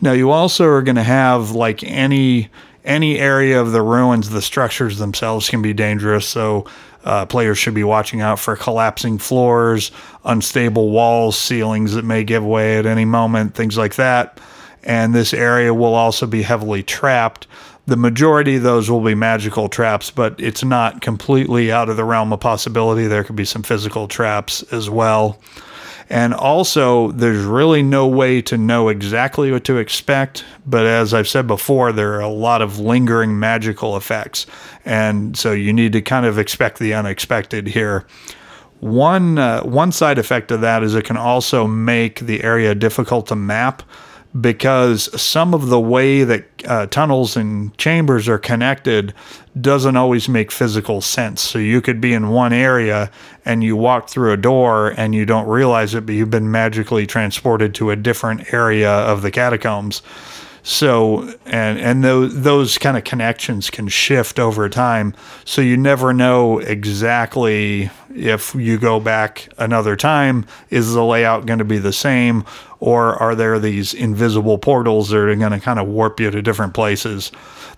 Now, 0.00 0.12
you 0.12 0.30
also 0.30 0.66
are 0.66 0.82
going 0.82 0.96
to 0.96 1.02
have 1.02 1.52
like 1.52 1.82
any 1.84 2.50
any 2.84 3.18
area 3.18 3.60
of 3.60 3.72
the 3.72 3.82
ruins, 3.82 4.30
the 4.30 4.42
structures 4.42 4.98
themselves 4.98 5.48
can 5.48 5.62
be 5.62 5.72
dangerous. 5.72 6.26
So 6.26 6.66
uh, 7.04 7.26
players 7.26 7.58
should 7.58 7.74
be 7.74 7.84
watching 7.84 8.20
out 8.20 8.38
for 8.38 8.56
collapsing 8.56 9.18
floors, 9.18 9.90
unstable 10.24 10.90
walls, 10.90 11.36
ceilings 11.36 11.94
that 11.94 12.04
may 12.04 12.24
give 12.24 12.44
way 12.44 12.78
at 12.78 12.86
any 12.86 13.04
moment, 13.04 13.54
things 13.54 13.76
like 13.76 13.96
that. 13.96 14.40
And 14.84 15.14
this 15.14 15.32
area 15.32 15.72
will 15.72 15.94
also 15.94 16.26
be 16.26 16.42
heavily 16.42 16.82
trapped. 16.82 17.46
The 17.92 17.98
majority 17.98 18.56
of 18.56 18.62
those 18.62 18.90
will 18.90 19.02
be 19.02 19.14
magical 19.14 19.68
traps, 19.68 20.10
but 20.10 20.40
it's 20.40 20.64
not 20.64 21.02
completely 21.02 21.70
out 21.70 21.90
of 21.90 21.98
the 21.98 22.06
realm 22.06 22.32
of 22.32 22.40
possibility. 22.40 23.06
There 23.06 23.22
could 23.22 23.36
be 23.36 23.44
some 23.44 23.62
physical 23.62 24.08
traps 24.08 24.62
as 24.72 24.88
well. 24.88 25.38
And 26.08 26.32
also, 26.32 27.12
there's 27.12 27.44
really 27.44 27.82
no 27.82 28.08
way 28.08 28.40
to 28.40 28.56
know 28.56 28.88
exactly 28.88 29.52
what 29.52 29.64
to 29.64 29.76
expect. 29.76 30.42
But 30.64 30.86
as 30.86 31.12
I've 31.12 31.28
said 31.28 31.46
before, 31.46 31.92
there 31.92 32.14
are 32.14 32.20
a 32.20 32.28
lot 32.30 32.62
of 32.62 32.78
lingering 32.78 33.38
magical 33.38 33.98
effects. 33.98 34.46
And 34.86 35.36
so 35.36 35.52
you 35.52 35.74
need 35.74 35.92
to 35.92 36.00
kind 36.00 36.24
of 36.24 36.38
expect 36.38 36.78
the 36.78 36.94
unexpected 36.94 37.66
here. 37.66 38.06
One, 38.80 39.36
uh, 39.36 39.64
one 39.64 39.92
side 39.92 40.16
effect 40.16 40.50
of 40.50 40.62
that 40.62 40.82
is 40.82 40.94
it 40.94 41.04
can 41.04 41.18
also 41.18 41.66
make 41.66 42.20
the 42.20 42.42
area 42.42 42.74
difficult 42.74 43.26
to 43.26 43.36
map 43.36 43.82
because 44.40 45.20
some 45.20 45.52
of 45.52 45.68
the 45.68 45.80
way 45.80 46.24
that 46.24 46.44
uh, 46.66 46.86
tunnels 46.86 47.36
and 47.36 47.76
chambers 47.76 48.28
are 48.28 48.38
connected 48.38 49.12
doesn't 49.60 49.96
always 49.96 50.28
make 50.28 50.50
physical 50.50 51.02
sense. 51.02 51.42
So 51.42 51.58
you 51.58 51.82
could 51.82 52.00
be 52.00 52.14
in 52.14 52.30
one 52.30 52.52
area 52.52 53.10
and 53.44 53.62
you 53.62 53.76
walk 53.76 54.08
through 54.08 54.32
a 54.32 54.38
door 54.38 54.94
and 54.96 55.14
you 55.14 55.26
don't 55.26 55.46
realize 55.46 55.94
it, 55.94 56.06
but 56.06 56.14
you've 56.14 56.30
been 56.30 56.50
magically 56.50 57.06
transported 57.06 57.74
to 57.74 57.90
a 57.90 57.96
different 57.96 58.54
area 58.54 58.90
of 58.90 59.20
the 59.20 59.30
catacombs. 59.30 60.00
So 60.64 61.34
and 61.44 61.78
and 61.80 62.04
those 62.04 62.42
those 62.42 62.78
kind 62.78 62.96
of 62.96 63.02
connections 63.02 63.68
can 63.68 63.88
shift 63.88 64.38
over 64.38 64.68
time. 64.68 65.12
So 65.44 65.60
you 65.60 65.76
never 65.76 66.12
know 66.12 66.60
exactly 66.60 67.90
if 68.14 68.54
you 68.54 68.78
go 68.78 69.00
back 69.00 69.48
another 69.58 69.96
time, 69.96 70.46
is 70.70 70.94
the 70.94 71.04
layout 71.04 71.46
going 71.46 71.58
to 71.58 71.64
be 71.64 71.78
the 71.78 71.92
same, 71.92 72.44
or 72.82 73.14
are 73.22 73.36
there 73.36 73.60
these 73.60 73.94
invisible 73.94 74.58
portals 74.58 75.10
that 75.10 75.16
are 75.16 75.36
going 75.36 75.52
to 75.52 75.60
kind 75.60 75.78
of 75.78 75.86
warp 75.86 76.18
you 76.18 76.32
to 76.32 76.42
different 76.42 76.74
places? 76.74 77.30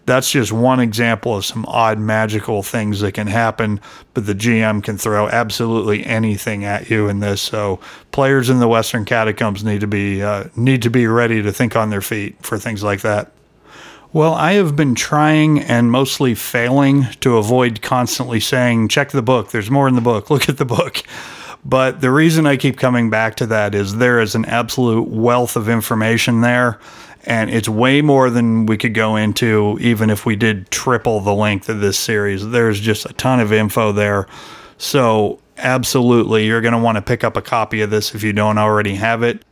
That's 0.06 0.30
just 0.30 0.50
one 0.50 0.80
example 0.80 1.36
of 1.36 1.44
some 1.44 1.66
odd 1.66 1.98
magical 1.98 2.62
things 2.62 3.00
that 3.00 3.12
can 3.12 3.26
happen, 3.26 3.82
but 4.14 4.24
the 4.24 4.34
GM 4.34 4.82
can 4.82 4.96
throw 4.96 5.28
absolutely 5.28 6.06
anything 6.06 6.64
at 6.64 6.88
you 6.88 7.06
in 7.10 7.20
this. 7.20 7.42
So 7.42 7.80
players 8.12 8.48
in 8.48 8.60
the 8.60 8.68
Western 8.68 9.04
Catacombs 9.04 9.62
need 9.62 9.82
to 9.82 9.86
be 9.86 10.22
uh, 10.22 10.44
need 10.56 10.80
to 10.80 10.90
be 10.90 11.06
ready 11.06 11.42
to 11.42 11.52
think 11.52 11.76
on 11.76 11.90
their 11.90 12.00
feet 12.00 12.36
for 12.40 12.58
things 12.58 12.82
like 12.82 13.02
that. 13.02 13.30
Well, 14.14 14.32
I 14.32 14.52
have 14.54 14.74
been 14.74 14.94
trying 14.94 15.60
and 15.60 15.90
mostly 15.90 16.34
failing 16.34 17.08
to 17.20 17.36
avoid 17.36 17.82
constantly 17.82 18.40
saying, 18.40 18.88
check 18.88 19.10
the 19.10 19.20
book, 19.20 19.50
there's 19.50 19.70
more 19.70 19.86
in 19.86 19.96
the 19.96 20.00
book, 20.00 20.30
look 20.30 20.48
at 20.48 20.56
the 20.56 20.64
book. 20.64 21.02
But 21.64 22.00
the 22.00 22.10
reason 22.10 22.46
I 22.46 22.56
keep 22.56 22.76
coming 22.76 23.08
back 23.08 23.36
to 23.36 23.46
that 23.46 23.74
is 23.74 23.96
there 23.96 24.20
is 24.20 24.34
an 24.34 24.44
absolute 24.44 25.08
wealth 25.08 25.56
of 25.56 25.68
information 25.68 26.42
there, 26.42 26.78
and 27.24 27.48
it's 27.48 27.68
way 27.68 28.02
more 28.02 28.28
than 28.28 28.66
we 28.66 28.76
could 28.76 28.92
go 28.92 29.16
into 29.16 29.78
even 29.80 30.10
if 30.10 30.26
we 30.26 30.36
did 30.36 30.70
triple 30.70 31.20
the 31.20 31.34
length 31.34 31.68
of 31.70 31.80
this 31.80 31.98
series. 31.98 32.46
There's 32.48 32.80
just 32.80 33.06
a 33.06 33.14
ton 33.14 33.40
of 33.40 33.52
info 33.52 33.92
there. 33.92 34.26
So, 34.76 35.40
absolutely, 35.56 36.46
you're 36.46 36.60
going 36.60 36.74
to 36.74 36.80
want 36.80 36.96
to 36.96 37.02
pick 37.02 37.24
up 37.24 37.36
a 37.36 37.42
copy 37.42 37.80
of 37.80 37.88
this 37.90 38.14
if 38.14 38.22
you 38.22 38.34
don't 38.34 38.58
already 38.58 38.96
have 38.96 39.22
it. 39.22 39.42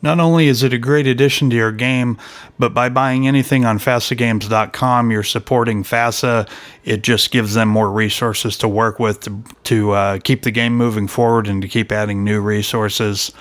Not 0.00 0.20
only 0.20 0.46
is 0.46 0.62
it 0.62 0.72
a 0.72 0.78
great 0.78 1.06
addition 1.06 1.50
to 1.50 1.56
your 1.56 1.72
game, 1.72 2.18
but 2.58 2.72
by 2.72 2.88
buying 2.88 3.26
anything 3.26 3.64
on 3.64 3.78
FASAGames.com, 3.78 5.10
you're 5.10 5.24
supporting 5.24 5.82
FASA. 5.82 6.48
It 6.84 7.02
just 7.02 7.32
gives 7.32 7.54
them 7.54 7.68
more 7.68 7.90
resources 7.90 8.56
to 8.58 8.68
work 8.68 9.00
with 9.00 9.20
to, 9.22 9.42
to 9.64 9.90
uh, 9.92 10.18
keep 10.20 10.42
the 10.42 10.52
game 10.52 10.76
moving 10.76 11.08
forward 11.08 11.48
and 11.48 11.60
to 11.62 11.68
keep 11.68 11.90
adding 11.90 12.22
new 12.22 12.40
resources. 12.40 13.32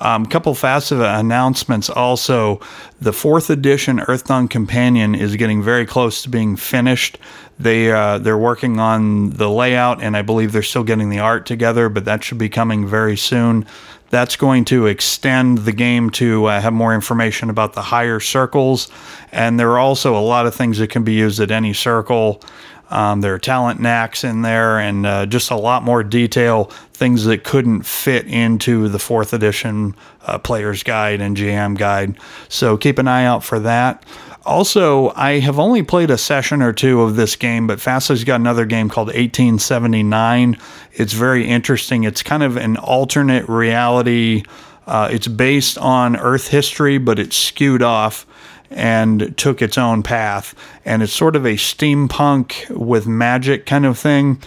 A 0.00 0.08
um, 0.08 0.26
couple 0.26 0.52
FASA 0.54 1.20
announcements 1.20 1.88
also. 1.88 2.60
The 3.00 3.12
fourth 3.12 3.50
edition 3.50 4.00
Earthdawn 4.00 4.50
Companion 4.50 5.14
is 5.14 5.36
getting 5.36 5.62
very 5.62 5.86
close 5.86 6.22
to 6.22 6.28
being 6.28 6.56
finished. 6.56 7.18
They 7.58 7.92
uh, 7.92 8.18
they're 8.18 8.36
working 8.36 8.80
on 8.80 9.30
the 9.30 9.48
layout, 9.48 10.02
and 10.02 10.16
I 10.16 10.22
believe 10.22 10.50
they're 10.50 10.62
still 10.62 10.82
getting 10.82 11.08
the 11.08 11.20
art 11.20 11.46
together, 11.46 11.88
but 11.88 12.04
that 12.04 12.24
should 12.24 12.38
be 12.38 12.48
coming 12.48 12.86
very 12.86 13.16
soon. 13.16 13.64
That's 14.12 14.36
going 14.36 14.66
to 14.66 14.88
extend 14.88 15.58
the 15.60 15.72
game 15.72 16.10
to 16.10 16.44
uh, 16.44 16.60
have 16.60 16.74
more 16.74 16.94
information 16.94 17.48
about 17.48 17.72
the 17.72 17.80
higher 17.80 18.20
circles, 18.20 18.90
and 19.32 19.58
there 19.58 19.70
are 19.70 19.78
also 19.78 20.14
a 20.14 20.20
lot 20.20 20.46
of 20.46 20.54
things 20.54 20.76
that 20.78 20.90
can 20.90 21.02
be 21.02 21.14
used 21.14 21.40
at 21.40 21.50
any 21.50 21.72
circle. 21.72 22.42
Um, 22.90 23.22
there 23.22 23.32
are 23.32 23.38
talent 23.38 23.80
knacks 23.80 24.22
in 24.22 24.42
there 24.42 24.78
and 24.78 25.06
uh, 25.06 25.24
just 25.24 25.50
a 25.50 25.56
lot 25.56 25.82
more 25.82 26.04
detail, 26.04 26.64
things 26.92 27.24
that 27.24 27.42
couldn't 27.42 27.84
fit 27.84 28.26
into 28.26 28.90
the 28.90 28.98
fourth 28.98 29.32
edition 29.32 29.96
uh, 30.26 30.36
player's 30.36 30.82
guide 30.82 31.22
and 31.22 31.34
GM 31.34 31.78
guide. 31.78 32.18
So 32.50 32.76
keep 32.76 32.98
an 32.98 33.08
eye 33.08 33.24
out 33.24 33.42
for 33.42 33.60
that. 33.60 34.04
Also, 34.44 35.12
I 35.14 35.38
have 35.38 35.58
only 35.58 35.82
played 35.82 36.10
a 36.10 36.18
session 36.18 36.62
or 36.62 36.72
two 36.72 37.02
of 37.02 37.16
this 37.16 37.36
game, 37.36 37.66
but 37.66 37.78
FASA's 37.78 38.24
got 38.24 38.40
another 38.40 38.66
game 38.66 38.88
called 38.88 39.08
1879. 39.08 40.58
It's 40.92 41.12
very 41.12 41.46
interesting. 41.46 42.04
It's 42.04 42.22
kind 42.22 42.42
of 42.42 42.56
an 42.56 42.76
alternate 42.76 43.48
reality. 43.48 44.42
Uh, 44.86 45.08
it's 45.12 45.28
based 45.28 45.78
on 45.78 46.16
Earth 46.16 46.48
history, 46.48 46.98
but 46.98 47.18
it's 47.18 47.36
skewed 47.36 47.82
off 47.82 48.26
and 48.70 49.36
took 49.36 49.62
its 49.62 49.78
own 49.78 50.02
path. 50.02 50.54
And 50.84 51.02
it's 51.02 51.12
sort 51.12 51.36
of 51.36 51.44
a 51.44 51.54
steampunk 51.54 52.68
with 52.70 53.06
magic 53.06 53.66
kind 53.66 53.86
of 53.86 53.98
thing. 53.98 54.42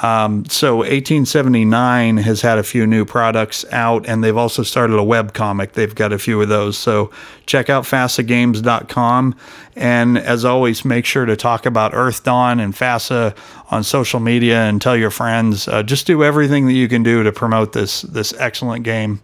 Um, 0.00 0.46
so 0.46 0.76
1879 0.76 2.16
has 2.16 2.40
had 2.40 2.58
a 2.58 2.62
few 2.62 2.86
new 2.86 3.04
products 3.04 3.64
out, 3.70 4.08
and 4.08 4.24
they've 4.24 4.36
also 4.36 4.62
started 4.62 4.98
a 4.98 5.02
web 5.02 5.34
comic. 5.34 5.72
They've 5.72 5.94
got 5.94 6.12
a 6.12 6.18
few 6.18 6.40
of 6.40 6.48
those. 6.48 6.78
So 6.78 7.10
check 7.44 7.68
out 7.68 7.84
fasagames.com. 7.84 9.34
And 9.76 10.18
as 10.18 10.46
always, 10.46 10.84
make 10.84 11.04
sure 11.04 11.26
to 11.26 11.36
talk 11.36 11.66
about 11.66 11.92
Earthdawn 11.92 12.62
and 12.62 12.74
FASA 12.74 13.36
on 13.70 13.84
social 13.84 14.20
media 14.20 14.62
and 14.62 14.80
tell 14.80 14.96
your 14.96 15.10
friends. 15.10 15.68
Uh, 15.68 15.82
just 15.82 16.06
do 16.06 16.24
everything 16.24 16.66
that 16.66 16.74
you 16.74 16.88
can 16.88 17.02
do 17.02 17.22
to 17.22 17.32
promote 17.32 17.72
this 17.72 18.02
this 18.02 18.32
excellent 18.38 18.84
game. 18.84 19.20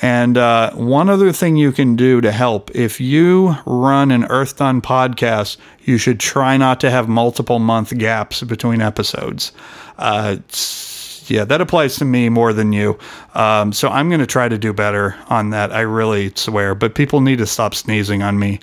And 0.00 0.38
uh, 0.38 0.72
one 0.74 1.08
other 1.08 1.32
thing 1.32 1.56
you 1.56 1.72
can 1.72 1.96
do 1.96 2.20
to 2.20 2.30
help 2.30 2.70
if 2.74 3.00
you 3.00 3.56
run 3.66 4.10
an 4.10 4.22
Earthdawn 4.24 4.80
podcast, 4.80 5.56
you 5.82 5.98
should 5.98 6.20
try 6.20 6.56
not 6.56 6.80
to 6.80 6.90
have 6.90 7.08
multiple 7.08 7.58
month 7.58 7.96
gaps 7.98 8.42
between 8.42 8.80
episodes. 8.80 9.52
Uh, 9.98 10.36
yeah, 11.26 11.44
that 11.44 11.60
applies 11.60 11.96
to 11.96 12.04
me 12.04 12.28
more 12.28 12.52
than 12.52 12.72
you. 12.72 12.98
Um, 13.34 13.72
so 13.72 13.88
I'm 13.88 14.08
going 14.08 14.20
to 14.20 14.26
try 14.26 14.48
to 14.48 14.56
do 14.56 14.72
better 14.72 15.16
on 15.28 15.50
that. 15.50 15.72
I 15.72 15.80
really 15.80 16.32
swear. 16.36 16.74
But 16.74 16.94
people 16.94 17.20
need 17.20 17.38
to 17.38 17.46
stop 17.46 17.74
sneezing 17.74 18.22
on 18.22 18.38
me 18.38 18.60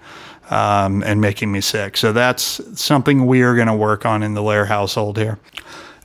um, 0.50 1.04
and 1.04 1.22
making 1.22 1.52
me 1.52 1.62
sick. 1.62 1.98
So 1.98 2.14
that's 2.14 2.62
something 2.80 3.26
we 3.26 3.42
are 3.42 3.56
going 3.56 3.68
to 3.68 3.76
work 3.76 4.06
on 4.06 4.24
in 4.24 4.34
the 4.34 4.42
Lare 4.42 4.66
household 4.66 5.18
here. 5.18 5.38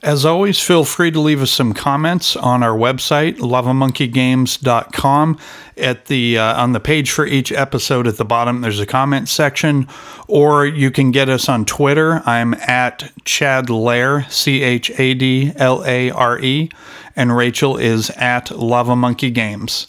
As 0.03 0.25
always, 0.25 0.59
feel 0.59 0.85
free 0.85 1.11
to 1.11 1.21
leave 1.21 1.43
us 1.43 1.51
some 1.51 1.75
comments 1.75 2.35
on 2.35 2.63
our 2.63 2.77
website, 2.77 3.37
lavamonkeygames.com. 3.37 5.39
At 5.77 6.07
the 6.07 6.39
uh, 6.39 6.63
on 6.63 6.73
the 6.73 6.81
page 6.81 7.11
for 7.11 7.27
each 7.27 7.53
episode 7.53 8.07
at 8.07 8.17
the 8.17 8.25
bottom, 8.25 8.63
there's 8.63 8.81
a 8.81 8.87
comment 8.87 9.29
section, 9.29 9.89
or 10.27 10.67
you 10.67 10.91
can 10.91 11.11
get 11.11 11.29
us 11.29 11.49
on 11.49 11.67
Twitter. 11.67 12.23
I'm 12.27 12.55
at 12.55 13.13
Chad 13.25 13.69
Lare, 13.69 14.27
C 14.31 14.63
H 14.63 14.91
A 14.99 15.15
D 15.15 15.53
L 15.57 15.85
A 15.85 16.11
R 16.11 16.39
E, 16.39 16.71
and 17.17 17.37
Rachel 17.37 17.77
is 17.77 18.11
at 18.11 18.51
Lava 18.51 18.97
Monkey 18.97 19.31
Games. 19.31 19.87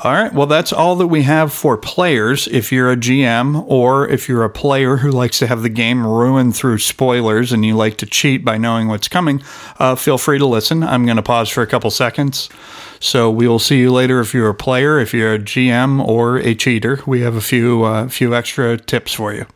All 0.00 0.12
right. 0.12 0.32
Well, 0.32 0.46
that's 0.46 0.72
all 0.72 0.94
that 0.96 1.08
we 1.08 1.22
have 1.22 1.52
for 1.52 1.76
players. 1.76 2.46
If 2.46 2.70
you're 2.70 2.92
a 2.92 2.96
GM 2.96 3.64
or 3.66 4.08
if 4.08 4.28
you're 4.28 4.44
a 4.44 4.50
player 4.50 4.98
who 4.98 5.10
likes 5.10 5.40
to 5.40 5.48
have 5.48 5.62
the 5.62 5.68
game 5.68 6.06
ruined 6.06 6.54
through 6.54 6.78
spoilers 6.78 7.50
and 7.50 7.66
you 7.66 7.74
like 7.74 7.96
to 7.96 8.06
cheat 8.06 8.44
by 8.44 8.58
knowing 8.58 8.86
what's 8.86 9.08
coming, 9.08 9.42
uh, 9.80 9.96
feel 9.96 10.16
free 10.16 10.38
to 10.38 10.46
listen. 10.46 10.84
I'm 10.84 11.04
going 11.04 11.16
to 11.16 11.22
pause 11.22 11.48
for 11.48 11.62
a 11.62 11.66
couple 11.66 11.90
seconds. 11.90 12.48
So 13.00 13.28
we 13.28 13.48
will 13.48 13.58
see 13.58 13.80
you 13.80 13.90
later 13.90 14.20
if 14.20 14.32
you're 14.32 14.48
a 14.48 14.54
player, 14.54 15.00
if 15.00 15.12
you're 15.12 15.34
a 15.34 15.38
GM 15.38 16.06
or 16.06 16.38
a 16.38 16.54
cheater. 16.54 17.00
We 17.04 17.22
have 17.22 17.34
a 17.34 17.40
few 17.40 17.82
uh, 17.82 18.08
few 18.08 18.36
extra 18.36 18.76
tips 18.76 19.12
for 19.12 19.34
you. 19.34 19.46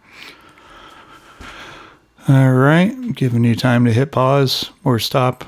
All 2.28 2.53
right, 2.53 3.14
giving 3.14 3.45
you 3.45 3.55
time 3.55 3.84
to 3.84 3.93
hit 3.93 4.11
pause 4.11 4.70
or 4.82 4.99
stop. 4.99 5.45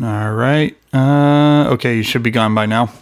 All 0.00 0.32
right. 0.32 0.76
Uh, 0.92 1.70
okay, 1.70 1.96
you 1.96 2.04
should 2.04 2.22
be 2.22 2.30
gone 2.30 2.54
by 2.54 2.66
now. 2.66 2.92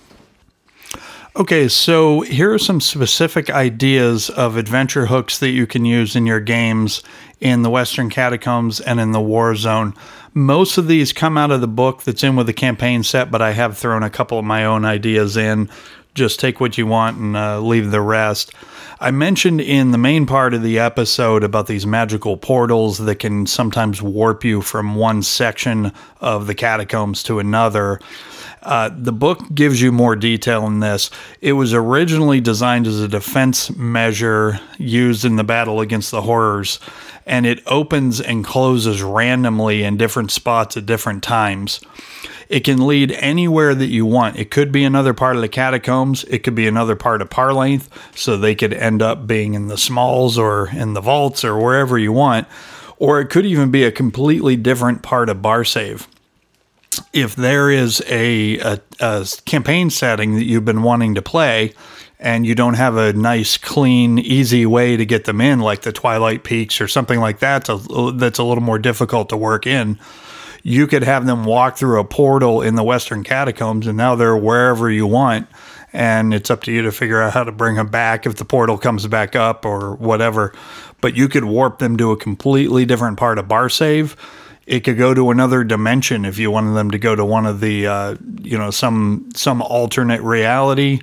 Okay, 1.36 1.68
so 1.68 2.22
here 2.22 2.54
are 2.54 2.58
some 2.58 2.80
specific 2.80 3.50
ideas 3.50 4.30
of 4.30 4.56
adventure 4.56 5.04
hooks 5.04 5.38
that 5.40 5.50
you 5.50 5.66
can 5.66 5.84
use 5.84 6.16
in 6.16 6.24
your 6.24 6.40
games 6.40 7.02
in 7.40 7.60
the 7.60 7.68
Western 7.68 8.08
Catacombs 8.08 8.80
and 8.80 8.98
in 8.98 9.12
the 9.12 9.20
War 9.20 9.54
Zone. 9.54 9.92
Most 10.32 10.78
of 10.78 10.88
these 10.88 11.12
come 11.12 11.36
out 11.36 11.50
of 11.50 11.60
the 11.60 11.68
book 11.68 12.04
that's 12.04 12.24
in 12.24 12.36
with 12.36 12.46
the 12.46 12.54
campaign 12.54 13.02
set, 13.02 13.30
but 13.30 13.42
I 13.42 13.52
have 13.52 13.76
thrown 13.76 14.02
a 14.02 14.08
couple 14.08 14.38
of 14.38 14.46
my 14.46 14.64
own 14.64 14.86
ideas 14.86 15.36
in. 15.36 15.68
Just 16.14 16.40
take 16.40 16.58
what 16.58 16.78
you 16.78 16.86
want 16.86 17.18
and 17.18 17.36
uh, 17.36 17.60
leave 17.60 17.90
the 17.90 18.00
rest. 18.00 18.54
I 18.98 19.10
mentioned 19.10 19.60
in 19.60 19.90
the 19.90 19.98
main 19.98 20.24
part 20.24 20.54
of 20.54 20.62
the 20.62 20.78
episode 20.78 21.44
about 21.44 21.66
these 21.66 21.86
magical 21.86 22.38
portals 22.38 22.96
that 22.96 23.16
can 23.16 23.44
sometimes 23.44 24.00
warp 24.00 24.42
you 24.42 24.62
from 24.62 24.94
one 24.94 25.22
section 25.22 25.92
of 26.22 26.46
the 26.46 26.54
catacombs 26.54 27.22
to 27.24 27.40
another. 27.40 28.00
Uh, 28.66 28.90
the 28.92 29.12
book 29.12 29.40
gives 29.54 29.80
you 29.80 29.92
more 29.92 30.16
detail 30.16 30.66
in 30.66 30.80
this. 30.80 31.08
It 31.40 31.52
was 31.52 31.72
originally 31.72 32.40
designed 32.40 32.88
as 32.88 32.98
a 32.98 33.06
defense 33.06 33.70
measure 33.76 34.58
used 34.76 35.24
in 35.24 35.36
the 35.36 35.44
battle 35.44 35.80
against 35.80 36.10
the 36.10 36.22
horrors, 36.22 36.80
and 37.26 37.46
it 37.46 37.62
opens 37.66 38.20
and 38.20 38.44
closes 38.44 39.04
randomly 39.04 39.84
in 39.84 39.96
different 39.96 40.32
spots 40.32 40.76
at 40.76 40.84
different 40.84 41.22
times. 41.22 41.80
It 42.48 42.64
can 42.64 42.84
lead 42.84 43.12
anywhere 43.12 43.72
that 43.72 43.86
you 43.86 44.04
want. 44.04 44.36
It 44.36 44.50
could 44.50 44.72
be 44.72 44.82
another 44.82 45.14
part 45.14 45.36
of 45.36 45.42
the 45.42 45.48
catacombs. 45.48 46.24
It 46.24 46.40
could 46.40 46.56
be 46.56 46.66
another 46.66 46.96
part 46.96 47.22
of 47.22 47.30
Parlainth, 47.30 47.88
so 48.16 48.36
they 48.36 48.56
could 48.56 48.74
end 48.74 49.00
up 49.00 49.28
being 49.28 49.54
in 49.54 49.68
the 49.68 49.78
smalls 49.78 50.36
or 50.36 50.70
in 50.70 50.94
the 50.94 51.00
vaults 51.00 51.44
or 51.44 51.56
wherever 51.56 51.96
you 51.96 52.10
want. 52.10 52.48
Or 52.98 53.20
it 53.20 53.26
could 53.26 53.46
even 53.46 53.70
be 53.70 53.84
a 53.84 53.92
completely 53.92 54.56
different 54.56 55.04
part 55.04 55.28
of 55.28 55.36
Barsaive 55.36 56.08
if 57.12 57.36
there 57.36 57.70
is 57.70 58.02
a, 58.08 58.58
a, 58.58 58.80
a, 59.00 59.26
campaign 59.44 59.90
setting 59.90 60.34
that 60.34 60.44
you've 60.44 60.64
been 60.64 60.82
wanting 60.82 61.14
to 61.14 61.22
play 61.22 61.74
and 62.18 62.46
you 62.46 62.54
don't 62.54 62.74
have 62.74 62.96
a 62.96 63.12
nice, 63.12 63.56
clean, 63.56 64.18
easy 64.18 64.66
way 64.66 64.96
to 64.96 65.04
get 65.04 65.24
them 65.24 65.40
in, 65.40 65.60
like 65.60 65.82
the 65.82 65.92
Twilight 65.92 66.44
Peaks 66.44 66.80
or 66.80 66.88
something 66.88 67.20
like 67.20 67.40
that, 67.40 67.66
to, 67.66 68.12
that's 68.16 68.38
a 68.38 68.44
little 68.44 68.62
more 68.62 68.78
difficult 68.78 69.28
to 69.28 69.36
work 69.36 69.66
in, 69.66 69.98
you 70.62 70.86
could 70.86 71.04
have 71.04 71.26
them 71.26 71.44
walk 71.44 71.76
through 71.76 72.00
a 72.00 72.04
portal 72.04 72.62
in 72.62 72.74
the 72.74 72.82
Western 72.82 73.22
Catacombs 73.22 73.86
and 73.86 73.96
now 73.96 74.14
they're 74.14 74.36
wherever 74.36 74.90
you 74.90 75.06
want. 75.06 75.46
And 75.92 76.34
it's 76.34 76.50
up 76.50 76.64
to 76.64 76.72
you 76.72 76.82
to 76.82 76.92
figure 76.92 77.22
out 77.22 77.32
how 77.32 77.44
to 77.44 77.52
bring 77.52 77.76
them 77.76 77.88
back 77.88 78.26
if 78.26 78.34
the 78.34 78.44
portal 78.44 78.76
comes 78.76 79.06
back 79.06 79.36
up 79.36 79.64
or 79.64 79.94
whatever. 79.94 80.52
But 81.00 81.16
you 81.16 81.28
could 81.28 81.44
warp 81.44 81.78
them 81.78 81.96
to 81.98 82.10
a 82.10 82.16
completely 82.16 82.84
different 82.84 83.16
part 83.16 83.38
of 83.38 83.46
Barsaive 83.46 84.16
it 84.66 84.80
could 84.80 84.98
go 84.98 85.14
to 85.14 85.30
another 85.30 85.62
dimension 85.64 86.24
if 86.24 86.38
you 86.38 86.50
wanted 86.50 86.72
them 86.72 86.90
to 86.90 86.98
go 86.98 87.14
to 87.14 87.24
one 87.24 87.46
of 87.46 87.60
the 87.60 87.86
uh, 87.86 88.16
you 88.42 88.58
know 88.58 88.70
some 88.70 89.28
some 89.34 89.62
alternate 89.62 90.20
reality. 90.22 91.00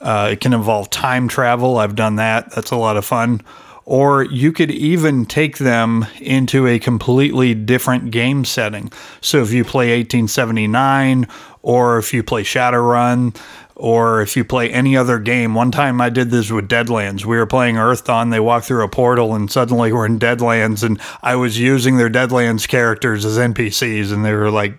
Uh, 0.00 0.30
it 0.32 0.40
can 0.40 0.52
involve 0.52 0.90
time 0.90 1.28
travel. 1.28 1.78
I've 1.78 1.94
done 1.94 2.16
that. 2.16 2.50
That's 2.50 2.72
a 2.72 2.76
lot 2.76 2.96
of 2.96 3.04
fun. 3.04 3.40
Or 3.86 4.24
you 4.24 4.52
could 4.52 4.70
even 4.70 5.26
take 5.26 5.58
them 5.58 6.06
into 6.20 6.66
a 6.66 6.78
completely 6.78 7.54
different 7.54 8.10
game 8.10 8.44
setting. 8.44 8.90
So 9.20 9.42
if 9.42 9.52
you 9.52 9.62
play 9.62 9.96
1879 9.98 11.28
or 11.62 11.98
if 11.98 12.12
you 12.12 12.22
play 12.22 12.42
shadowrun 12.42 13.36
or 13.76 14.20
if 14.22 14.36
you 14.36 14.44
play 14.44 14.70
any 14.70 14.96
other 14.96 15.18
game. 15.18 15.54
One 15.54 15.70
time 15.70 16.00
I 16.00 16.08
did 16.08 16.30
this 16.30 16.50
with 16.50 16.68
Deadlands. 16.68 17.24
We 17.24 17.36
were 17.36 17.46
playing 17.46 17.76
Earthdawn. 17.76 18.30
They 18.30 18.40
walked 18.40 18.66
through 18.66 18.84
a 18.84 18.88
portal 18.88 19.34
and 19.34 19.50
suddenly 19.50 19.92
we're 19.92 20.06
in 20.06 20.18
Deadlands, 20.18 20.82
and 20.82 21.00
I 21.22 21.36
was 21.36 21.58
using 21.58 21.96
their 21.96 22.10
Deadlands 22.10 22.68
characters 22.68 23.24
as 23.24 23.36
NPCs, 23.36 24.12
and 24.12 24.24
they 24.24 24.32
were 24.32 24.50
like 24.50 24.74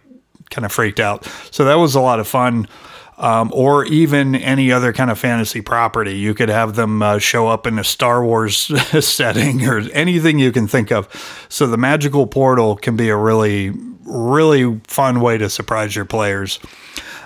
kind 0.50 0.66
of 0.66 0.72
freaked 0.72 1.00
out. 1.00 1.26
So 1.52 1.66
that 1.66 1.76
was 1.76 1.96
a 1.96 2.02
lot 2.02 2.20
of 2.20 2.28
fun. 2.28 2.68
Um, 3.18 3.50
or 3.54 3.86
even 3.86 4.36
any 4.36 4.74
other 4.74 4.91
kind 4.91 5.10
of 5.10 5.18
fantasy 5.18 5.62
property. 5.62 6.18
You 6.18 6.34
could 6.34 6.50
have 6.50 6.76
them 6.76 7.02
uh, 7.02 7.18
show 7.18 7.48
up 7.48 7.66
in 7.66 7.80
a 7.80 7.84
Star 7.86 8.26
Wars 8.26 8.58
setting 9.06 9.66
or 9.66 9.78
anything 9.93 10.38
you 10.38 10.52
can 10.52 10.68
think 10.68 10.91
of. 10.91 11.08
So 11.48 11.66
the 11.66 11.78
magical 11.78 12.28
portal 12.28 12.76
can 12.76 12.98
be 12.98 13.08
a 13.08 13.16
really, 13.16 13.72
really 14.04 14.82
fun 14.86 15.22
way 15.22 15.38
to 15.38 15.50
surprise 15.50 15.96
your 15.96 16.04
players. 16.04 16.60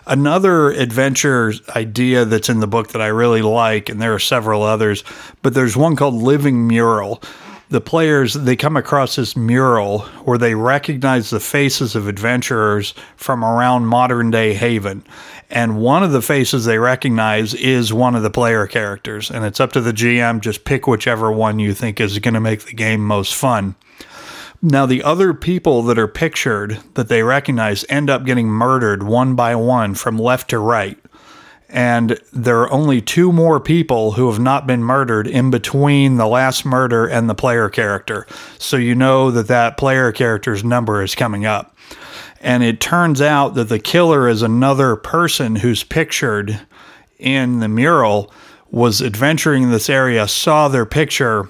Another 0.08 0.72
adventure 0.72 1.54
idea 1.76 2.26
that's 2.26 2.50
in 2.50 2.60
the 2.60 2.68
book 2.68 2.90
that 2.90 3.02
I 3.02 3.08
really 3.08 3.42
like, 3.42 3.90
and 3.90 4.02
there 4.02 4.14
are 4.14 4.20
several 4.20 4.64
others, 4.64 5.04
but 5.42 5.54
there's 5.54 5.78
one 5.78 5.96
called 5.96 6.16
Living 6.16 6.68
Mural. 6.68 7.22
The 7.70 7.82
players 7.82 8.34
they 8.34 8.56
come 8.56 8.76
across 8.76 9.16
this 9.16 9.36
mural 9.36 10.00
where 10.26 10.40
they 10.40 10.56
recognize 10.56 11.30
the 11.30 11.40
faces 11.40 11.96
of 11.96 12.08
adventurers 12.08 12.96
from 13.16 13.46
around 13.46 13.86
modern 13.86 14.32
day 14.32 14.56
Haven. 14.56 15.04
And 15.52 15.80
one 15.80 16.02
of 16.02 16.12
the 16.12 16.24
faces 16.24 16.66
they 16.66 16.80
recognize 16.80 17.54
is 17.54 17.94
one 17.94 18.16
of 18.16 18.24
the 18.24 18.32
player 18.32 18.66
characters. 18.66 19.30
And 19.30 19.46
it's 19.46 19.60
up 19.60 19.72
to 19.74 19.82
the 19.82 19.94
GM, 19.94 20.42
just 20.42 20.64
pick 20.64 20.88
whichever 20.88 21.32
one 21.32 21.60
you 21.60 21.76
think 21.76 22.00
is 22.00 22.18
going 22.18 22.34
to 22.34 22.40
make 22.40 22.66
the 22.66 22.74
game 22.74 23.06
most 23.06 23.36
fun. 23.36 23.76
Now, 24.62 24.86
the 24.86 25.04
other 25.04 25.34
people 25.34 25.84
that 25.84 25.98
are 25.98 26.08
pictured 26.08 26.80
that 26.96 27.08
they 27.08 27.24
recognize 27.24 27.86
end 27.88 28.10
up 28.10 28.26
getting 28.26 28.48
murdered 28.48 29.04
one 29.04 29.36
by 29.36 29.56
one 29.56 29.96
from 29.96 30.18
left 30.18 30.50
to 30.50 30.60
right. 30.60 30.98
And 31.70 32.20
there 32.34 32.60
are 32.62 32.72
only 32.72 33.00
two 33.00 33.32
more 33.32 33.60
people 33.60 34.14
who 34.14 34.30
have 34.30 34.40
not 34.40 34.68
been 34.68 34.84
murdered 34.84 35.28
in 35.28 35.52
between 35.52 36.18
the 36.18 36.28
last 36.28 36.66
murder 36.66 37.06
and 37.06 37.30
the 37.30 37.36
player 37.36 37.70
character. 37.70 38.26
So 38.58 38.76
you 38.76 38.96
know 38.96 39.32
that 39.32 39.48
that 39.48 39.78
player 39.78 40.12
character's 40.12 40.64
number 40.64 41.04
is 41.04 41.16
coming 41.16 41.46
up. 41.46 41.78
And 42.42 42.64
it 42.64 42.82
turns 42.82 43.22
out 43.22 43.54
that 43.54 43.70
the 43.70 43.80
killer 43.80 44.28
is 44.28 44.42
another 44.42 44.96
person 44.96 45.58
who's 45.58 45.84
pictured 45.84 46.60
in 47.18 47.60
the 47.60 47.68
mural, 47.68 48.34
was 48.72 49.02
adventuring 49.02 49.64
in 49.64 49.72
this 49.72 49.90
area, 49.90 50.28
saw 50.28 50.70
their 50.70 50.86
picture, 50.86 51.50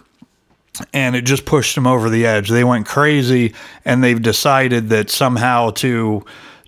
and 0.94 1.16
it 1.16 1.26
just 1.26 1.46
pushed 1.46 1.76
them 1.76 1.88
over 1.88 2.10
the 2.10 2.26
edge. 2.26 2.50
They 2.50 2.64
went 2.64 2.86
crazy, 2.86 3.54
and 3.86 4.04
they've 4.04 4.22
decided 4.22 4.90
that 4.90 5.10
somehow 5.10 5.72
to 5.72 6.26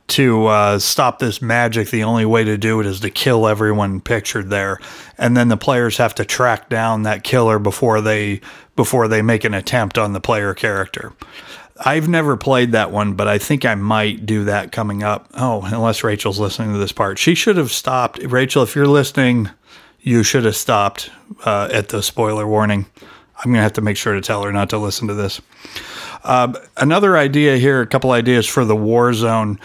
to 0.07 0.45
uh, 0.47 0.77
stop 0.77 1.19
this 1.19 1.41
magic, 1.41 1.89
the 1.89 2.03
only 2.03 2.25
way 2.25 2.43
to 2.43 2.57
do 2.57 2.81
it 2.81 2.85
is 2.85 2.99
to 2.99 3.09
kill 3.09 3.47
everyone 3.47 4.01
pictured 4.01 4.49
there, 4.49 4.77
and 5.17 5.37
then 5.37 5.47
the 5.47 5.57
players 5.57 5.97
have 5.97 6.13
to 6.15 6.25
track 6.25 6.67
down 6.69 7.03
that 7.03 7.23
killer 7.23 7.59
before 7.59 8.01
they 8.01 8.41
before 8.75 9.07
they 9.07 9.21
make 9.21 9.43
an 9.43 9.53
attempt 9.53 9.97
on 9.97 10.13
the 10.13 10.21
player 10.21 10.53
character. 10.53 11.13
I've 11.83 12.07
never 12.07 12.37
played 12.37 12.73
that 12.73 12.91
one, 12.91 13.13
but 13.13 13.27
I 13.27 13.37
think 13.37 13.65
I 13.65 13.75
might 13.75 14.25
do 14.25 14.43
that 14.45 14.71
coming 14.71 15.01
up. 15.01 15.27
Oh, 15.33 15.61
unless 15.63 16.03
Rachel's 16.03 16.39
listening 16.39 16.73
to 16.73 16.79
this 16.79 16.91
part, 16.91 17.17
she 17.17 17.33
should 17.33 17.57
have 17.57 17.71
stopped. 17.71 18.19
Rachel, 18.19 18.63
if 18.63 18.75
you're 18.75 18.87
listening, 18.87 19.49
you 19.99 20.23
should 20.23 20.45
have 20.45 20.55
stopped 20.55 21.09
uh, 21.45 21.69
at 21.71 21.89
the 21.89 22.03
spoiler 22.03 22.47
warning. 22.47 22.85
I'm 23.43 23.49
going 23.49 23.57
to 23.57 23.63
have 23.63 23.73
to 23.73 23.81
make 23.81 23.97
sure 23.97 24.13
to 24.13 24.21
tell 24.21 24.43
her 24.43 24.51
not 24.51 24.69
to 24.69 24.77
listen 24.77 25.07
to 25.07 25.15
this. 25.15 25.41
Uh, 26.23 26.53
another 26.77 27.17
idea 27.17 27.57
here, 27.57 27.81
a 27.81 27.87
couple 27.87 28.11
ideas 28.11 28.45
for 28.45 28.65
the 28.65 28.75
war 28.75 29.13
zone. 29.13 29.59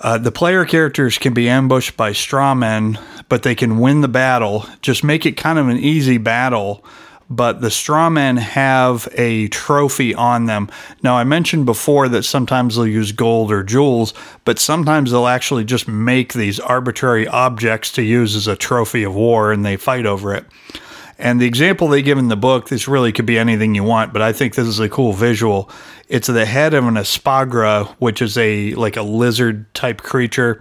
Uh, 0.00 0.16
the 0.16 0.32
player 0.32 0.64
characters 0.64 1.18
can 1.18 1.34
be 1.34 1.48
ambushed 1.48 1.98
by 1.98 2.12
straw 2.12 2.54
men, 2.54 2.98
but 3.28 3.42
they 3.42 3.54
can 3.54 3.78
win 3.78 4.00
the 4.00 4.08
battle. 4.08 4.66
Just 4.80 5.04
make 5.04 5.26
it 5.26 5.32
kind 5.32 5.58
of 5.58 5.68
an 5.68 5.76
easy 5.76 6.16
battle. 6.16 6.82
But 7.28 7.60
the 7.60 7.70
straw 7.70 8.10
men 8.10 8.36
have 8.36 9.08
a 9.14 9.48
trophy 9.48 10.14
on 10.14 10.46
them. 10.46 10.70
Now, 11.02 11.16
I 11.16 11.24
mentioned 11.24 11.66
before 11.66 12.08
that 12.08 12.22
sometimes 12.22 12.76
they'll 12.76 12.86
use 12.86 13.12
gold 13.12 13.50
or 13.50 13.62
jewels, 13.62 14.14
but 14.44 14.58
sometimes 14.58 15.10
they'll 15.10 15.26
actually 15.26 15.64
just 15.64 15.88
make 15.88 16.32
these 16.32 16.60
arbitrary 16.60 17.26
objects 17.26 17.92
to 17.92 18.02
use 18.02 18.34
as 18.34 18.46
a 18.46 18.56
trophy 18.56 19.04
of 19.04 19.14
war 19.14 19.52
and 19.52 19.64
they 19.64 19.76
fight 19.76 20.06
over 20.06 20.34
it. 20.34 20.44
And 21.18 21.40
the 21.40 21.46
example 21.46 21.88
they 21.88 22.02
give 22.02 22.18
in 22.18 22.28
the 22.28 22.36
book, 22.36 22.68
this 22.68 22.88
really 22.88 23.12
could 23.12 23.26
be 23.26 23.38
anything 23.38 23.74
you 23.74 23.84
want, 23.84 24.12
but 24.12 24.22
I 24.22 24.32
think 24.32 24.54
this 24.54 24.66
is 24.66 24.80
a 24.80 24.88
cool 24.88 25.12
visual. 25.12 25.70
It's 26.08 26.26
the 26.26 26.44
head 26.44 26.74
of 26.74 26.84
an 26.86 26.94
espagra, 26.94 27.88
which 27.98 28.20
is 28.20 28.36
a 28.36 28.74
like 28.74 28.96
a 28.96 29.02
lizard 29.02 29.72
type 29.74 30.02
creature, 30.02 30.60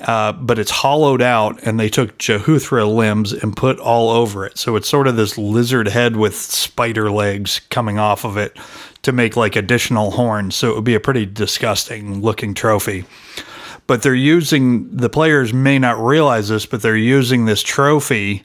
uh, 0.00 0.32
but 0.32 0.58
it's 0.58 0.70
hollowed 0.70 1.22
out, 1.22 1.62
and 1.62 1.78
they 1.78 1.88
took 1.88 2.18
Jehuthra 2.18 2.92
limbs 2.92 3.32
and 3.32 3.56
put 3.56 3.78
all 3.78 4.10
over 4.10 4.44
it. 4.44 4.58
So 4.58 4.76
it's 4.76 4.88
sort 4.88 5.06
of 5.06 5.16
this 5.16 5.38
lizard 5.38 5.88
head 5.88 6.16
with 6.16 6.34
spider 6.36 7.10
legs 7.10 7.60
coming 7.70 7.98
off 7.98 8.24
of 8.24 8.36
it 8.36 8.56
to 9.02 9.12
make 9.12 9.36
like 9.36 9.54
additional 9.54 10.10
horns. 10.10 10.56
So 10.56 10.70
it 10.70 10.74
would 10.74 10.84
be 10.84 10.94
a 10.94 11.00
pretty 11.00 11.26
disgusting 11.26 12.20
looking 12.20 12.54
trophy 12.54 13.04
but 13.86 14.02
they're 14.02 14.14
using 14.14 14.96
the 14.96 15.10
players 15.10 15.52
may 15.52 15.78
not 15.78 16.02
realize 16.02 16.48
this, 16.48 16.64
but 16.64 16.80
they're 16.80 16.96
using 16.96 17.44
this 17.44 17.62
trophy 17.62 18.42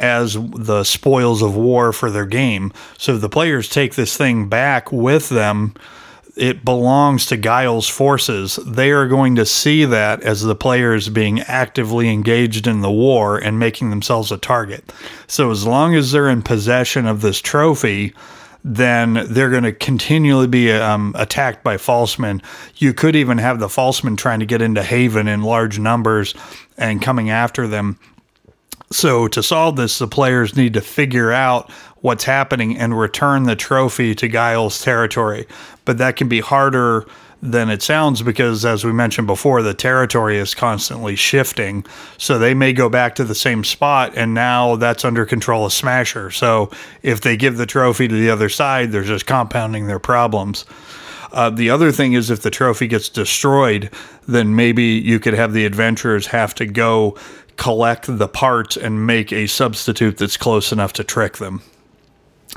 as 0.00 0.34
the 0.34 0.82
spoils 0.82 1.42
of 1.42 1.54
war 1.54 1.92
for 1.92 2.10
their 2.10 2.26
game. 2.26 2.72
So 2.98 3.16
the 3.16 3.28
players 3.28 3.68
take 3.68 3.94
this 3.94 4.16
thing 4.16 4.48
back 4.48 4.90
with 4.90 5.28
them. 5.28 5.74
It 6.36 6.64
belongs 6.64 7.26
to 7.26 7.36
Guile's 7.36 7.88
forces. 7.88 8.56
They 8.66 8.92
are 8.92 9.06
going 9.06 9.36
to 9.36 9.44
see 9.44 9.84
that 9.84 10.22
as 10.22 10.42
the 10.42 10.54
players 10.54 11.08
being 11.08 11.40
actively 11.40 12.08
engaged 12.08 12.66
in 12.66 12.80
the 12.80 12.90
war 12.90 13.36
and 13.36 13.58
making 13.58 13.90
themselves 13.90 14.32
a 14.32 14.38
target. 14.38 14.90
So 15.26 15.50
as 15.50 15.66
long 15.66 15.94
as 15.94 16.12
they're 16.12 16.30
in 16.30 16.42
possession 16.42 17.06
of 17.06 17.20
this 17.20 17.40
trophy, 17.40 18.14
then 18.64 19.26
they're 19.30 19.50
going 19.50 19.64
to 19.64 19.72
continually 19.72 20.46
be 20.46 20.70
um, 20.72 21.14
attacked 21.18 21.64
by 21.64 21.76
falsemen. 21.76 22.42
You 22.76 22.94
could 22.94 23.16
even 23.16 23.38
have 23.38 23.58
the 23.58 23.68
falsemen 23.68 24.16
trying 24.16 24.40
to 24.40 24.46
get 24.46 24.62
into 24.62 24.82
Haven 24.82 25.28
in 25.28 25.42
large 25.42 25.78
numbers 25.78 26.34
and 26.76 27.02
coming 27.02 27.30
after 27.30 27.66
them. 27.66 27.98
So 28.92 29.28
to 29.28 29.42
solve 29.42 29.76
this, 29.76 29.98
the 29.98 30.08
players 30.08 30.56
need 30.56 30.74
to 30.74 30.80
figure 30.80 31.30
out 31.30 31.70
what's 32.00 32.24
happening 32.24 32.76
and 32.76 32.98
return 32.98 33.44
the 33.44 33.54
trophy 33.54 34.16
to 34.16 34.26
Guile's 34.26 34.82
territory. 34.82 35.46
But 35.84 35.98
that 35.98 36.16
can 36.16 36.28
be 36.28 36.40
harder 36.40 37.06
than 37.40 37.70
it 37.70 37.82
sounds 37.82 38.20
because, 38.20 38.64
as 38.64 38.84
we 38.84 38.92
mentioned 38.92 39.28
before, 39.28 39.62
the 39.62 39.74
territory 39.74 40.38
is 40.38 40.54
constantly 40.54 41.14
shifting. 41.14 41.86
So 42.18 42.36
they 42.36 42.52
may 42.52 42.72
go 42.72 42.88
back 42.88 43.14
to 43.14 43.24
the 43.24 43.34
same 43.34 43.62
spot, 43.62 44.12
and 44.16 44.34
now 44.34 44.74
that's 44.74 45.04
under 45.04 45.24
control 45.24 45.64
of 45.64 45.72
Smasher. 45.72 46.32
So 46.32 46.70
if 47.02 47.20
they 47.20 47.36
give 47.36 47.58
the 47.58 47.66
trophy 47.66 48.08
to 48.08 48.14
the 48.14 48.28
other 48.28 48.48
side, 48.48 48.90
they're 48.90 49.04
just 49.04 49.24
compounding 49.24 49.86
their 49.86 50.00
problems. 50.00 50.66
Uh, 51.32 51.48
the 51.48 51.70
other 51.70 51.92
thing 51.92 52.14
is, 52.14 52.28
if 52.28 52.42
the 52.42 52.50
trophy 52.50 52.88
gets 52.88 53.08
destroyed, 53.08 53.90
then 54.26 54.56
maybe 54.56 54.82
you 54.82 55.20
could 55.20 55.34
have 55.34 55.52
the 55.52 55.64
adventurers 55.64 56.26
have 56.26 56.54
to 56.56 56.66
go 56.66 57.16
collect 57.60 58.06
the 58.18 58.26
parts 58.26 58.76
and 58.78 59.06
make 59.06 59.32
a 59.32 59.46
substitute 59.46 60.16
that's 60.16 60.38
close 60.38 60.72
enough 60.72 60.94
to 60.94 61.04
trick 61.04 61.36
them. 61.36 61.62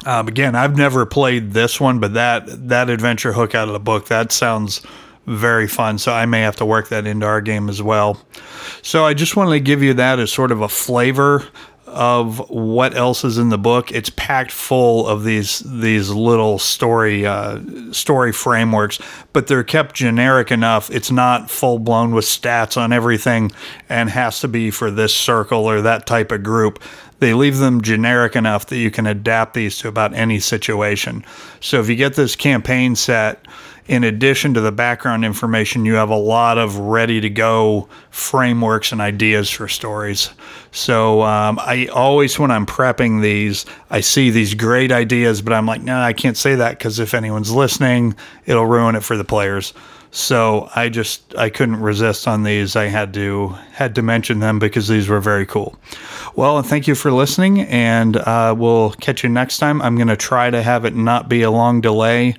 Um, 0.06 0.30
again, 0.30 0.56
I've 0.56 0.78
never 0.78 1.06
played 1.06 1.52
this 1.52 1.80
one, 1.80 2.00
but 2.00 2.14
that 2.14 2.70
that 2.70 2.90
adventure 2.90 3.34
hook 3.34 3.54
out 3.54 3.68
of 3.68 3.74
the 3.74 3.80
book 3.80 4.08
that 4.08 4.32
sounds 4.32 4.82
very 5.28 5.68
fun. 5.68 5.98
So 5.98 6.14
I 6.14 6.26
may 6.26 6.42
have 6.42 6.56
to 6.56 6.66
work 6.66 6.88
that 6.88 7.06
into 7.06 7.26
our 7.26 7.42
game 7.42 7.70
as 7.70 7.82
well. 7.82 8.18
So 8.82 9.06
I 9.06 9.14
just 9.14 9.36
wanted 9.36 9.52
to 9.52 9.60
give 9.60 9.84
you 9.84 9.94
that 9.96 10.20
as 10.20 10.32
sort 10.32 10.52
of 10.52 10.62
a 10.62 10.70
flavor 10.70 11.46
of 11.94 12.50
what 12.50 12.96
else 12.96 13.24
is 13.24 13.38
in 13.38 13.50
the 13.50 13.58
book. 13.58 13.92
It's 13.92 14.10
packed 14.10 14.52
full 14.52 15.08
of 15.08 15.24
these 15.24 15.60
these 15.60 16.10
little 16.10 16.60
story 16.60 17.26
uh, 17.26 17.60
story 17.92 18.32
frameworks, 18.32 19.00
but 19.32 19.48
they're 19.48 19.64
kept 19.64 19.96
generic 19.96 20.52
enough. 20.52 20.90
It's 20.90 21.12
not 21.12 21.50
full 21.50 21.80
blown 21.80 22.14
with 22.14 22.26
stats 22.26 22.76
on 22.76 22.92
everything 22.92 23.52
and 23.90 24.10
has 24.10 24.40
to 24.42 24.48
be 24.48 24.72
for 24.72 24.92
this 24.92 25.16
circle 25.16 25.66
or 25.66 25.82
that 25.82 26.06
type 26.06 26.32
of 26.32 26.44
group. 26.44 26.82
They 27.20 27.34
leave 27.34 27.58
them 27.58 27.82
generic 27.82 28.36
enough 28.36 28.66
that 28.68 28.78
you 28.78 28.92
can 28.92 29.08
adapt 29.08 29.54
these 29.54 29.78
to 29.80 29.88
about 29.88 30.14
any 30.14 30.40
situation. 30.40 31.24
So 31.62 31.80
if 31.80 31.88
you 31.88 31.96
get 31.96 32.16
this 32.16 32.36
campaign 32.36 32.98
set 32.98 33.46
in 33.88 34.04
addition 34.04 34.54
to 34.54 34.62
the 34.62 34.72
background 34.72 35.26
information, 35.26 35.86
you 35.86 35.96
have 35.96 36.10
a 36.10 36.16
lot 36.16 36.58
of 36.58 36.78
ready 36.78 37.20
to 37.20 37.30
go 37.30 37.90
frameworks 38.12 38.92
and 38.92 39.02
ideas 39.02 39.50
for 39.50 39.68
stories. 39.68 40.30
So 40.72 41.22
um, 41.24 41.60
I 41.60 41.88
always, 41.88 42.40
when 42.40 42.52
I'm 42.52 42.66
prepping 42.66 43.22
these, 43.22 43.66
I 43.90 44.00
see 44.00 44.30
these 44.30 44.54
great 44.54 44.92
ideas, 44.92 45.42
but 45.42 45.54
I'm 45.54 45.66
like, 45.66 45.82
no, 45.82 46.00
I 46.00 46.14
can't 46.14 46.38
say 46.38 46.56
that 46.56 46.78
because 46.78 47.00
if 47.00 47.14
anyone's 47.14 47.52
listening, 47.52 48.16
it'll 48.46 48.66
ruin 48.66 48.96
it 48.96 49.04
for 49.04 49.18
the 49.18 49.26
players. 49.26 49.74
So 50.12 50.70
I 50.76 50.90
just 50.90 51.36
I 51.36 51.50
couldn't 51.50 51.82
resist 51.82 52.28
on 52.28 52.44
these. 52.44 52.76
I 52.76 52.86
had 52.86 53.16
to 53.16 53.48
had 53.72 53.96
to 53.96 54.04
mention 54.04 54.40
them 54.42 54.60
because 54.60 54.88
these 54.88 55.10
were 55.10 55.20
very 55.20 55.48
cool. 55.48 55.76
Well, 56.36 56.62
thank 56.62 56.88
you 56.88 56.94
for 56.94 57.12
listening, 57.12 57.62
and 57.62 58.18
uh, 58.18 58.54
we'll 58.56 58.92
catch 58.92 59.24
you 59.24 59.30
next 59.30 59.58
time. 59.58 59.82
I'm 59.82 59.98
to 59.98 60.16
try 60.16 60.52
to 60.52 60.62
have 60.62 60.86
it 60.86 60.96
not 60.96 61.30
be 61.30 61.42
a 61.42 61.50
long 61.50 61.82
delay. 61.82 62.36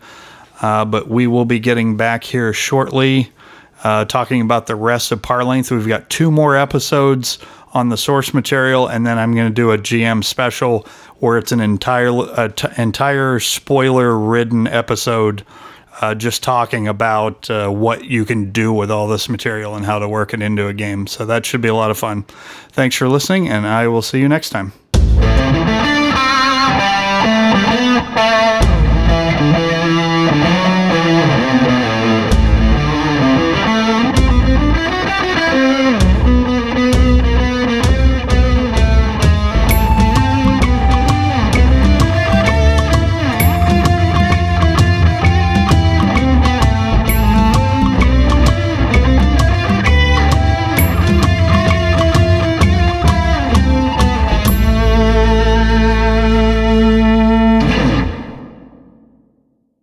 Uh, 0.63 0.85
but 0.85 1.09
we 1.09 1.27
will 1.27 1.45
be 1.45 1.59
getting 1.59 1.97
back 1.97 2.25
here 2.25 2.53
shortly 2.53 3.33
uh, 3.85 4.07
talking 4.07 4.41
about 4.41 4.67
the 4.67 4.75
rest 4.75 5.13
of 5.13 5.23
Parlainth. 5.23 5.71
We've 5.71 5.87
got 5.87 6.09
two 6.11 6.31
more 6.31 6.57
episodes 6.57 7.39
on 7.75 7.91
the 7.91 7.97
source 7.97 8.33
material, 8.33 8.89
and 8.89 9.07
then 9.07 9.19
I'm 9.19 9.35
going 9.35 9.49
to 9.49 9.55
do 9.55 9.71
a 9.71 9.79
GM 9.79 10.25
special 10.25 10.87
where 11.19 11.39
it's 11.39 11.53
an 11.53 11.61
entire 11.61 12.11
uh, 12.11 12.51
entire 12.79 13.39
spoiler 13.39 14.19
ridden 14.19 14.67
episode. 14.67 15.45
Uh, 16.01 16.13
just 16.13 16.43
talking 16.43 16.89
about 16.89 17.49
uh, 17.49 17.69
what 17.69 18.05
you 18.05 18.25
can 18.25 18.51
do 18.51 18.73
with 18.73 18.91
all 18.91 19.07
this 19.07 19.29
material 19.29 19.77
and 19.77 19.87
how 19.87 20.01
to 20.01 20.09
work 20.09 20.35
it 20.35 20.43
into 20.43 20.67
a 20.67 20.75
game. 20.75 21.07
So 21.07 21.25
that 21.27 21.47
should 21.47 21.61
be 21.61 21.69
a 21.69 21.75
lot 21.75 21.93
of 21.93 21.99
fun. 21.99 22.25
Thanks 22.71 22.97
for 22.97 23.09
listening, 23.09 23.49
and 23.49 23.65
I 23.65 23.87
will 23.87 24.03
see 24.03 24.19
you 24.19 24.29
next 24.29 24.51
time. 24.51 24.73